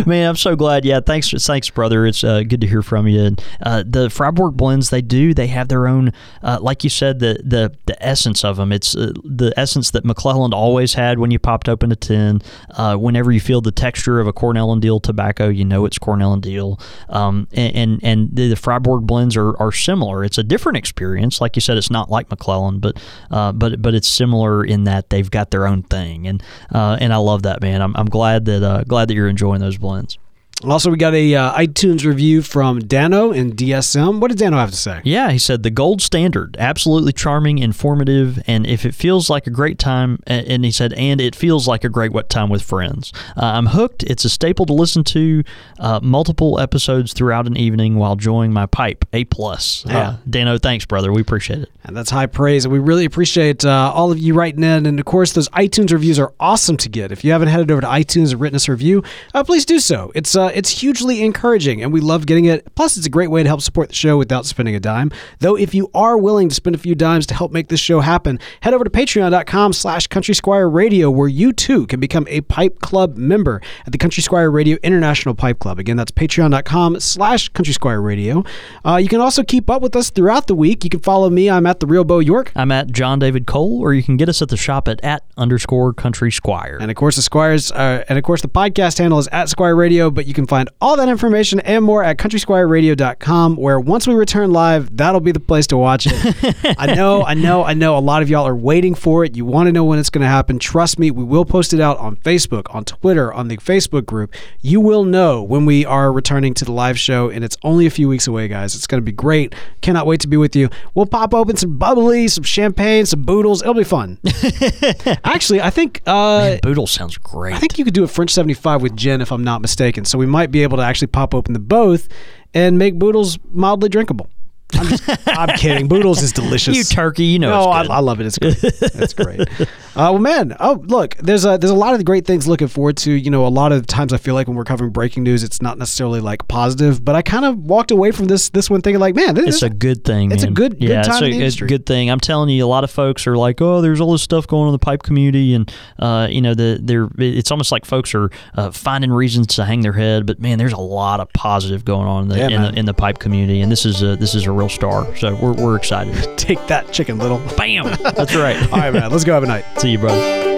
Man, 0.08 0.30
I'm 0.30 0.36
so 0.36 0.56
glad. 0.56 0.86
Yeah, 0.86 1.00
thanks, 1.00 1.30
thanks, 1.52 1.70
brother. 1.70 2.06
It's 2.06 2.24
uh, 2.24 2.44
good 2.44 2.62
to 2.62 2.68
hear 2.68 2.82
from 2.82 3.10
you. 3.10 3.36
Uh, 3.62 3.84
the 3.86 4.10
Fribourg 4.10 4.56
blends, 4.56 4.90
they 4.90 5.02
do. 5.02 5.34
They 5.34 5.48
have 5.48 5.68
their 5.68 5.86
own, 5.86 6.14
uh, 6.42 6.60
like 6.62 6.86
you 6.86 6.90
said, 6.90 7.20
the 7.20 7.42
the 7.44 7.76
the 7.88 8.02
essence 8.02 8.46
of 8.46 8.56
them. 8.56 8.72
It's 8.72 8.96
uh, 8.96 9.12
the 9.26 9.54
essence 9.58 9.92
that 9.92 10.06
McClelland 10.06 10.54
always 10.54 10.94
had 10.94 11.20
when 11.20 11.30
you 11.30 11.40
popped 11.40 11.68
open 11.68 11.92
a 11.92 11.98
tin. 11.98 12.42
Uh, 12.70 12.96
whenever 12.96 13.34
you 13.34 13.42
feel 13.42 13.60
the 13.60 13.72
texture 13.72 14.22
of 14.22 14.28
a 14.28 14.34
Cornell 14.34 14.72
and 14.72 14.82
Diehl 14.82 15.04
tobacco, 15.04 15.50
you 15.50 15.66
know 15.66 15.84
it's 15.84 15.98
Cornell 15.98 16.32
and 16.32 16.42
Diehl. 16.42 16.82
Um, 17.10 17.50
and, 17.52 17.76
and 17.76 18.00
and 18.02 18.30
the, 18.32 18.48
the 18.48 18.56
Fribourg 18.56 19.06
blends 19.06 19.36
are, 19.36 19.58
are 19.62 19.74
similar. 19.74 20.24
It's 20.24 20.38
a 20.38 20.44
different 20.44 20.78
experience. 20.78 21.42
Like 21.42 21.58
you 21.58 21.62
said, 21.62 21.76
it's 21.78 21.92
not 21.92 22.10
like 22.10 22.30
McClelland, 22.30 22.80
but 22.80 22.98
uh, 23.30 23.52
but 23.52 23.82
but 23.82 23.94
it's 23.94 24.08
similar 24.08 24.64
in 24.64 24.86
that 24.86 25.10
they've 25.10 25.30
got 25.30 25.52
their 25.52 25.68
own 25.68 25.84
thing. 25.84 26.28
And 26.28 26.42
and 26.72 27.12
I 27.12 27.18
love 27.18 27.44
that 27.44 27.62
man. 27.62 27.82
I'm, 27.82 27.94
I'm 27.98 28.08
glad 28.08 28.46
that 28.46 28.86
glad 28.88 29.10
that 29.10 29.16
you're 29.16 29.28
enjoying 29.28 29.60
those 29.60 29.78
blends. 29.78 30.18
Also, 30.64 30.92
we 30.92 30.98
got 30.98 31.14
a 31.14 31.36
uh, 31.36 31.58
iTunes 31.58 32.06
review 32.06 32.42
from 32.42 32.80
Dano 32.80 33.32
and 33.32 33.54
DSM. 33.56 34.20
What 34.20 34.30
did 34.30 34.38
Dano 34.38 34.58
have 34.58 34.70
to 34.70 34.76
say? 34.76 35.02
Yeah, 35.04 35.32
he 35.32 35.40
said 35.40 35.64
the 35.64 35.72
gold 35.72 36.02
standard, 36.02 36.56
absolutely 36.60 37.14
charming, 37.14 37.58
informative, 37.58 38.42
and 38.46 38.68
if 38.68 38.86
it 38.86 38.94
feels 38.94 39.30
like 39.30 39.48
a 39.48 39.50
great 39.50 39.80
time, 39.80 40.20
and 40.28 40.64
he 40.64 40.72
said, 40.72 40.94
and 40.94 41.20
it 41.20 41.36
feels 41.36 41.68
like 41.68 41.84
a 41.84 41.90
great 41.90 42.12
what 42.12 42.30
time 42.30 42.50
with 42.50 42.62
friends. 42.62 43.12
Uh, 43.36 43.46
I'm 43.46 43.68
hooked. 43.68 44.04
It's 44.04 44.24
a 44.24 44.30
staple 44.30 44.66
to 44.68 44.74
listen 44.74 45.04
to, 45.06 45.44
uh, 45.80 46.00
multiple 46.04 46.60
episodes 46.60 47.14
throughout 47.14 47.48
an 47.48 47.58
evening 47.58 47.96
while 47.96 48.14
enjoying 48.14 48.54
my 48.54 48.68
pipe. 48.68 49.06
A 49.14 49.26
plus. 49.26 49.84
Yeah. 49.88 50.00
Uh, 50.00 50.18
Dano, 50.30 50.58
thanks, 50.58 50.86
brother. 50.86 51.12
We 51.12 51.22
appreciate 51.22 51.64
it. 51.64 51.72
And 51.84 51.98
that's 51.98 52.12
high 52.12 52.28
praise. 52.28 52.66
And 52.66 52.72
we 52.72 52.80
really 52.80 53.06
appreciate 53.06 53.66
uh, 53.66 53.92
all 53.94 54.12
of 54.12 54.20
you 54.20 54.36
writing 54.36 54.64
in. 54.64 54.86
And 54.86 55.00
of 55.00 55.06
course, 55.06 55.34
those 55.34 55.50
iTunes 55.50 55.92
reviews 55.92 56.20
are 56.20 56.34
awesome 56.40 56.78
to 56.78 56.90
get. 56.90 57.12
If 57.12 57.24
you 57.24 57.32
haven't 57.32 57.48
headed 57.48 57.72
over 57.72 57.82
to 57.82 57.88
iTunes 57.88 58.32
and 58.32 58.40
written 58.40 58.56
us 58.56 58.68
a 58.68 58.72
review, 58.72 59.04
uh, 59.34 59.44
please 59.44 59.66
do 59.66 59.80
so. 59.80 60.12
It's 60.14 60.36
uh, 60.36 60.51
it's 60.54 60.70
hugely 60.70 61.24
encouraging, 61.24 61.84
and 61.84 61.92
we 61.92 62.02
love 62.02 62.26
getting 62.26 62.46
it. 62.46 62.74
Plus, 62.76 62.98
it's 62.98 63.06
a 63.06 63.10
great 63.10 63.30
way 63.30 63.44
to 63.44 63.50
help 63.50 63.62
support 63.62 63.90
the 63.90 63.96
show 63.96 64.18
without 64.18 64.46
spending 64.46 64.76
a 64.76 64.80
dime. 64.80 65.12
Though, 65.40 65.56
if 65.58 65.74
you 65.74 65.90
are 65.94 66.18
willing 66.18 66.50
to 66.50 66.56
spend 66.56 66.76
a 66.76 66.80
few 66.80 66.96
dimes 66.96 67.26
to 67.28 67.34
help 67.34 67.52
make 67.52 67.68
this 67.68 67.80
show 67.80 68.00
happen, 68.00 68.40
head 68.62 68.74
over 68.74 68.84
to 68.84 68.90
patreon.com 68.90 69.74
slash 69.74 70.08
Country 70.08 70.34
Squire 70.34 70.70
Radio, 70.70 71.10
where 71.12 71.28
you 71.28 71.54
too 71.54 71.86
can 71.88 72.00
become 72.00 72.26
a 72.30 72.42
Pipe 72.42 72.80
Club 72.80 73.18
member 73.18 73.62
at 73.86 73.92
the 73.92 73.98
Country 73.98 74.24
Squire 74.24 74.50
Radio 74.50 74.78
International 74.84 75.36
Pipe 75.36 75.60
Club. 75.60 75.80
Again, 75.80 75.98
that's 75.98 76.12
patreon.com 76.12 77.00
slash 77.00 77.50
Country 77.50 77.74
Squire 77.74 78.02
Radio. 78.02 78.44
Uh, 78.86 78.98
you 78.98 79.08
can 79.08 79.22
also 79.22 79.44
keep 79.44 79.70
up 79.70 79.82
with 79.82 79.96
us 79.96 80.10
throughout 80.10 80.48
the 80.48 80.56
week. 80.56 80.84
You 80.84 80.90
can 80.90 81.00
follow 81.02 81.30
me. 81.30 81.50
I'm 81.50 81.66
at 81.66 81.80
the 81.80 81.88
Real 81.88 82.04
Beau 82.04 82.20
York. 82.20 82.52
I'm 82.56 82.72
at 82.72 82.92
Jon 82.92 83.20
David 83.20 83.46
Cole, 83.46 83.80
or 83.82 83.94
you 83.94 84.04
can 84.04 84.18
get 84.18 84.30
us 84.30 84.42
at 84.42 84.50
the 84.50 84.58
shop 84.58 84.88
at 84.88 85.02
at 85.04 85.24
underscore 85.38 85.94
country 85.94 86.32
squire. 86.32 86.78
And 86.80 86.90
of 86.90 86.98
course, 86.98 87.16
the 87.16 87.22
Squires, 87.22 87.72
uh, 87.72 88.04
and 88.10 88.18
of 88.18 88.24
course, 88.24 88.42
the 88.42 88.48
podcast 88.48 88.98
handle 88.98 89.20
is 89.20 89.28
at 89.32 89.50
Squire 89.50 89.76
Radio. 89.76 90.10
But 90.10 90.26
you 90.26 90.34
can 90.34 90.41
find 90.48 90.70
all 90.80 90.98
that 90.98 91.10
information 91.10 91.60
and 91.62 91.84
more 91.84 92.04
at 92.04 92.18
CountrySquireRadio.com. 92.18 93.56
Where 93.56 93.80
once 93.80 94.08
we 94.08 94.14
return 94.14 94.52
live, 94.52 94.96
that'll 94.96 95.22
be 95.22 95.32
the 95.32 95.40
place 95.40 95.68
to 95.68 95.78
watch 95.78 96.08
it. 96.10 96.76
I 96.78 96.94
know, 96.96 97.24
I 97.24 97.34
know, 97.34 97.64
I 97.64 97.74
know. 97.74 97.98
A 97.98 98.00
lot 98.00 98.22
of 98.22 98.30
y'all 98.30 98.48
are 98.48 98.56
waiting 98.56 98.96
for 98.96 99.24
it. 99.26 99.36
You 99.36 99.46
want 99.46 99.68
to 99.68 99.72
know 99.72 99.84
when 99.84 100.00
it's 100.00 100.10
going 100.10 100.22
to 100.22 100.28
happen. 100.28 100.60
Trust 100.60 101.00
me, 101.00 101.12
we 101.12 101.24
will 101.24 101.46
post 101.46 101.74
it 101.74 101.80
out 101.80 101.98
on 101.98 102.16
Facebook, 102.18 102.74
on 102.74 102.86
Twitter, 102.86 103.34
on 103.34 103.48
the 103.48 103.58
Facebook 103.58 104.06
group. 104.06 104.34
You 104.62 104.80
will 104.80 105.04
know 105.04 105.44
when 105.44 105.66
we 105.66 105.86
are 105.86 106.12
returning 106.12 106.54
to 106.56 106.66
the 106.66 106.72
live 106.72 107.00
show, 107.00 107.30
and 107.30 107.44
it's 107.44 107.58
only 107.64 107.86
a 107.86 107.90
few 107.92 108.08
weeks 108.08 108.28
away, 108.28 108.48
guys. 108.48 108.76
It's 108.76 108.88
going 108.88 109.02
to 109.02 109.06
be 109.06 109.12
great. 109.12 109.54
Cannot 109.82 110.06
wait 110.06 110.22
to 110.22 110.28
be 110.28 110.38
with 110.38 110.56
you. 110.56 110.70
We'll 110.94 111.06
pop 111.06 111.34
open 111.34 111.58
some 111.58 111.78
bubbly, 111.78 112.28
some 112.28 112.44
champagne, 112.44 113.06
some 113.06 113.24
boodles. 113.24 113.62
It'll 113.62 113.74
be 113.74 113.84
fun. 113.84 114.20
Actually, 115.24 115.62
I 115.62 115.70
think. 115.70 116.02
Uh, 116.06 116.58
Boodle 116.62 116.88
sounds 116.88 117.18
great. 117.18 117.56
I 117.56 117.60
think 117.60 117.78
you 117.78 117.86
could 117.86 117.94
do 117.94 118.04
a 118.04 118.08
French 118.08 118.32
75 118.32 118.82
with 118.82 118.96
gin 118.96 119.22
if 119.22 119.32
I'm 119.32 119.44
not 119.44 119.62
mistaken. 119.62 120.06
So 120.06 120.18
we 120.18 120.26
might 120.32 120.52
be 120.52 120.64
able 120.64 120.78
to 120.78 120.84
actually 120.84 121.08
pop 121.08 121.36
open 121.36 121.54
the 121.54 121.60
both 121.60 122.08
and 122.54 122.78
make 122.78 122.98
Boodles 122.98 123.38
mildly 123.52 123.90
drinkable. 123.90 124.30
I'm, 124.74 124.88
just, 124.88 125.28
I'm 125.28 125.58
kidding. 125.58 125.88
Boodles 125.88 126.22
is 126.22 126.32
delicious. 126.32 126.76
you 126.76 126.84
turkey, 126.84 127.26
you 127.26 127.40
know. 127.40 127.50
No, 127.52 127.60
it's 127.70 127.76
I, 127.78 127.82
good. 127.84 127.92
I 127.92 128.00
love 128.00 128.20
it. 128.22 128.26
It's 128.28 128.38
great. 128.38 128.58
It's 129.02 129.14
great. 129.14 129.42
Uh, 129.42 129.66
well, 129.96 130.20
man. 130.20 130.56
Oh, 130.60 130.82
look. 130.86 131.16
There's 131.18 131.44
a 131.46 131.58
there's 131.58 131.72
a 131.72 131.76
lot 131.76 131.96
of 131.96 132.06
great 132.06 132.26
things 132.26 132.48
looking 132.48 132.68
forward 132.68 132.98
to. 132.98 133.12
You 133.12 133.30
know, 133.30 133.46
a 133.46 133.50
lot 133.50 133.72
of 133.72 133.88
times 133.88 134.14
I 134.14 134.18
feel 134.18 134.36
like 134.36 134.48
when 134.48 134.56
we're 134.56 134.64
covering 134.64 134.92
breaking 134.92 135.24
news, 135.24 135.44
it's 135.44 135.62
not 135.62 135.78
necessarily 135.78 136.20
like 136.22 136.48
positive, 136.48 137.04
but 137.04 137.16
I 137.16 137.22
kind 137.22 137.46
of 137.46 137.58
walked 137.58 137.92
away 137.92 138.12
from 138.12 138.26
this 138.26 138.50
this 138.50 138.70
one 138.70 138.82
thinking 138.82 139.00
like, 139.00 139.16
man, 139.16 139.36
this, 139.36 139.56
It's 139.56 139.64
a 139.64 139.70
good 139.70 140.04
thing. 140.04 140.32
It's 140.32 140.44
a 140.44 140.48
man. 140.48 140.54
good- 140.54 140.80
good 140.80 140.90
yeah, 140.90 141.02
time 141.02 141.16
it's 141.16 141.22
in 141.24 141.34
a, 141.34 141.40
the 141.40 141.46
it's 141.46 141.62
a 141.62 141.66
good 141.66 141.86
thing. 141.86 142.10
I'm 142.10 142.20
telling 142.20 142.50
you, 142.50 142.64
a 142.64 142.68
lot 142.68 142.84
of 142.84 142.92
folks 142.92 143.26
are 143.28 143.36
like, 143.36 143.60
oh, 143.62 143.82
there's 143.82 144.00
all 144.00 144.12
this 144.12 144.22
stuff 144.22 144.46
going 144.48 144.62
on 144.64 144.68
in 144.70 144.74
the 144.74 144.80
pipe 144.80 145.04
community, 145.04 145.54
and 145.54 145.72
uh, 146.00 146.28
you 146.30 146.42
know, 146.42 146.54
the 146.54 146.80
they're 146.82 147.10
it's 147.18 147.52
almost 147.52 147.72
like 147.72 147.84
folks 147.86 148.14
are 148.16 148.30
uh, 148.56 148.72
finding 148.72 149.12
reasons 149.12 149.48
to 149.56 149.66
hang 149.66 149.82
their 149.82 149.94
head. 149.94 150.26
But 150.26 150.40
man, 150.40 150.58
there's 150.58 150.74
a 150.74 150.78
lot 150.78 151.20
of 151.20 151.32
positive 151.34 151.84
going 151.84 152.08
on 152.08 152.24
in 152.24 152.30
the, 152.30 152.38
Yeah, 152.38 152.48
in, 152.50 152.62
the 152.62 152.80
in 152.80 152.86
the 152.86 152.94
pipe 152.94 153.20
community, 153.20 153.60
and 153.62 153.72
this 153.72 153.86
is 153.86 154.02
a 154.04 154.16
this 154.16 154.36
is 154.36 154.46
a 154.46 154.52
real 154.62 154.70
star. 154.70 155.16
So 155.18 155.36
we're 155.36 155.54
we're 155.54 155.76
excited. 155.76 156.14
take 156.38 156.66
that, 156.68 156.92
chicken 156.92 157.18
little. 157.18 157.40
Bam, 157.58 157.86
that's 158.04 158.36
right. 158.36 158.62
All 158.72 158.80
right, 158.80 158.94
man. 158.94 159.12
Let's 159.12 159.24
go 159.24 159.34
have 159.34 159.44
a 159.44 159.48
night. 159.48 159.66
See 159.78 159.92
you, 159.92 159.98
brother. 159.98 160.50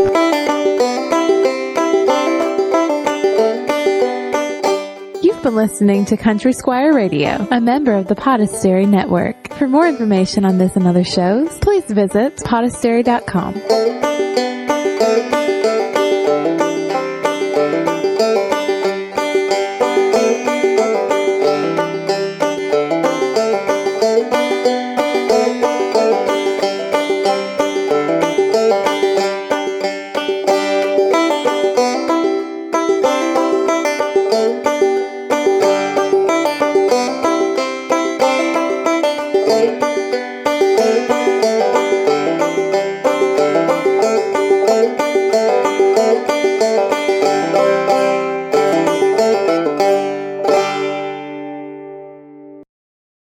You've 5.21 5.41
been 5.41 5.55
listening 5.55 6.05
to 6.05 6.17
Country 6.17 6.53
Squire 6.53 6.93
Radio, 6.93 7.47
a 7.51 7.61
member 7.61 7.93
of 7.93 8.07
the 8.07 8.15
Podastery 8.15 8.87
Network. 8.87 9.53
For 9.53 9.67
more 9.67 9.87
information 9.87 10.45
on 10.45 10.57
this 10.57 10.75
and 10.75 10.87
other 10.87 11.03
shows, 11.03 11.57
please 11.59 11.85
visit 11.85 12.37
podastery.com. 12.37 14.52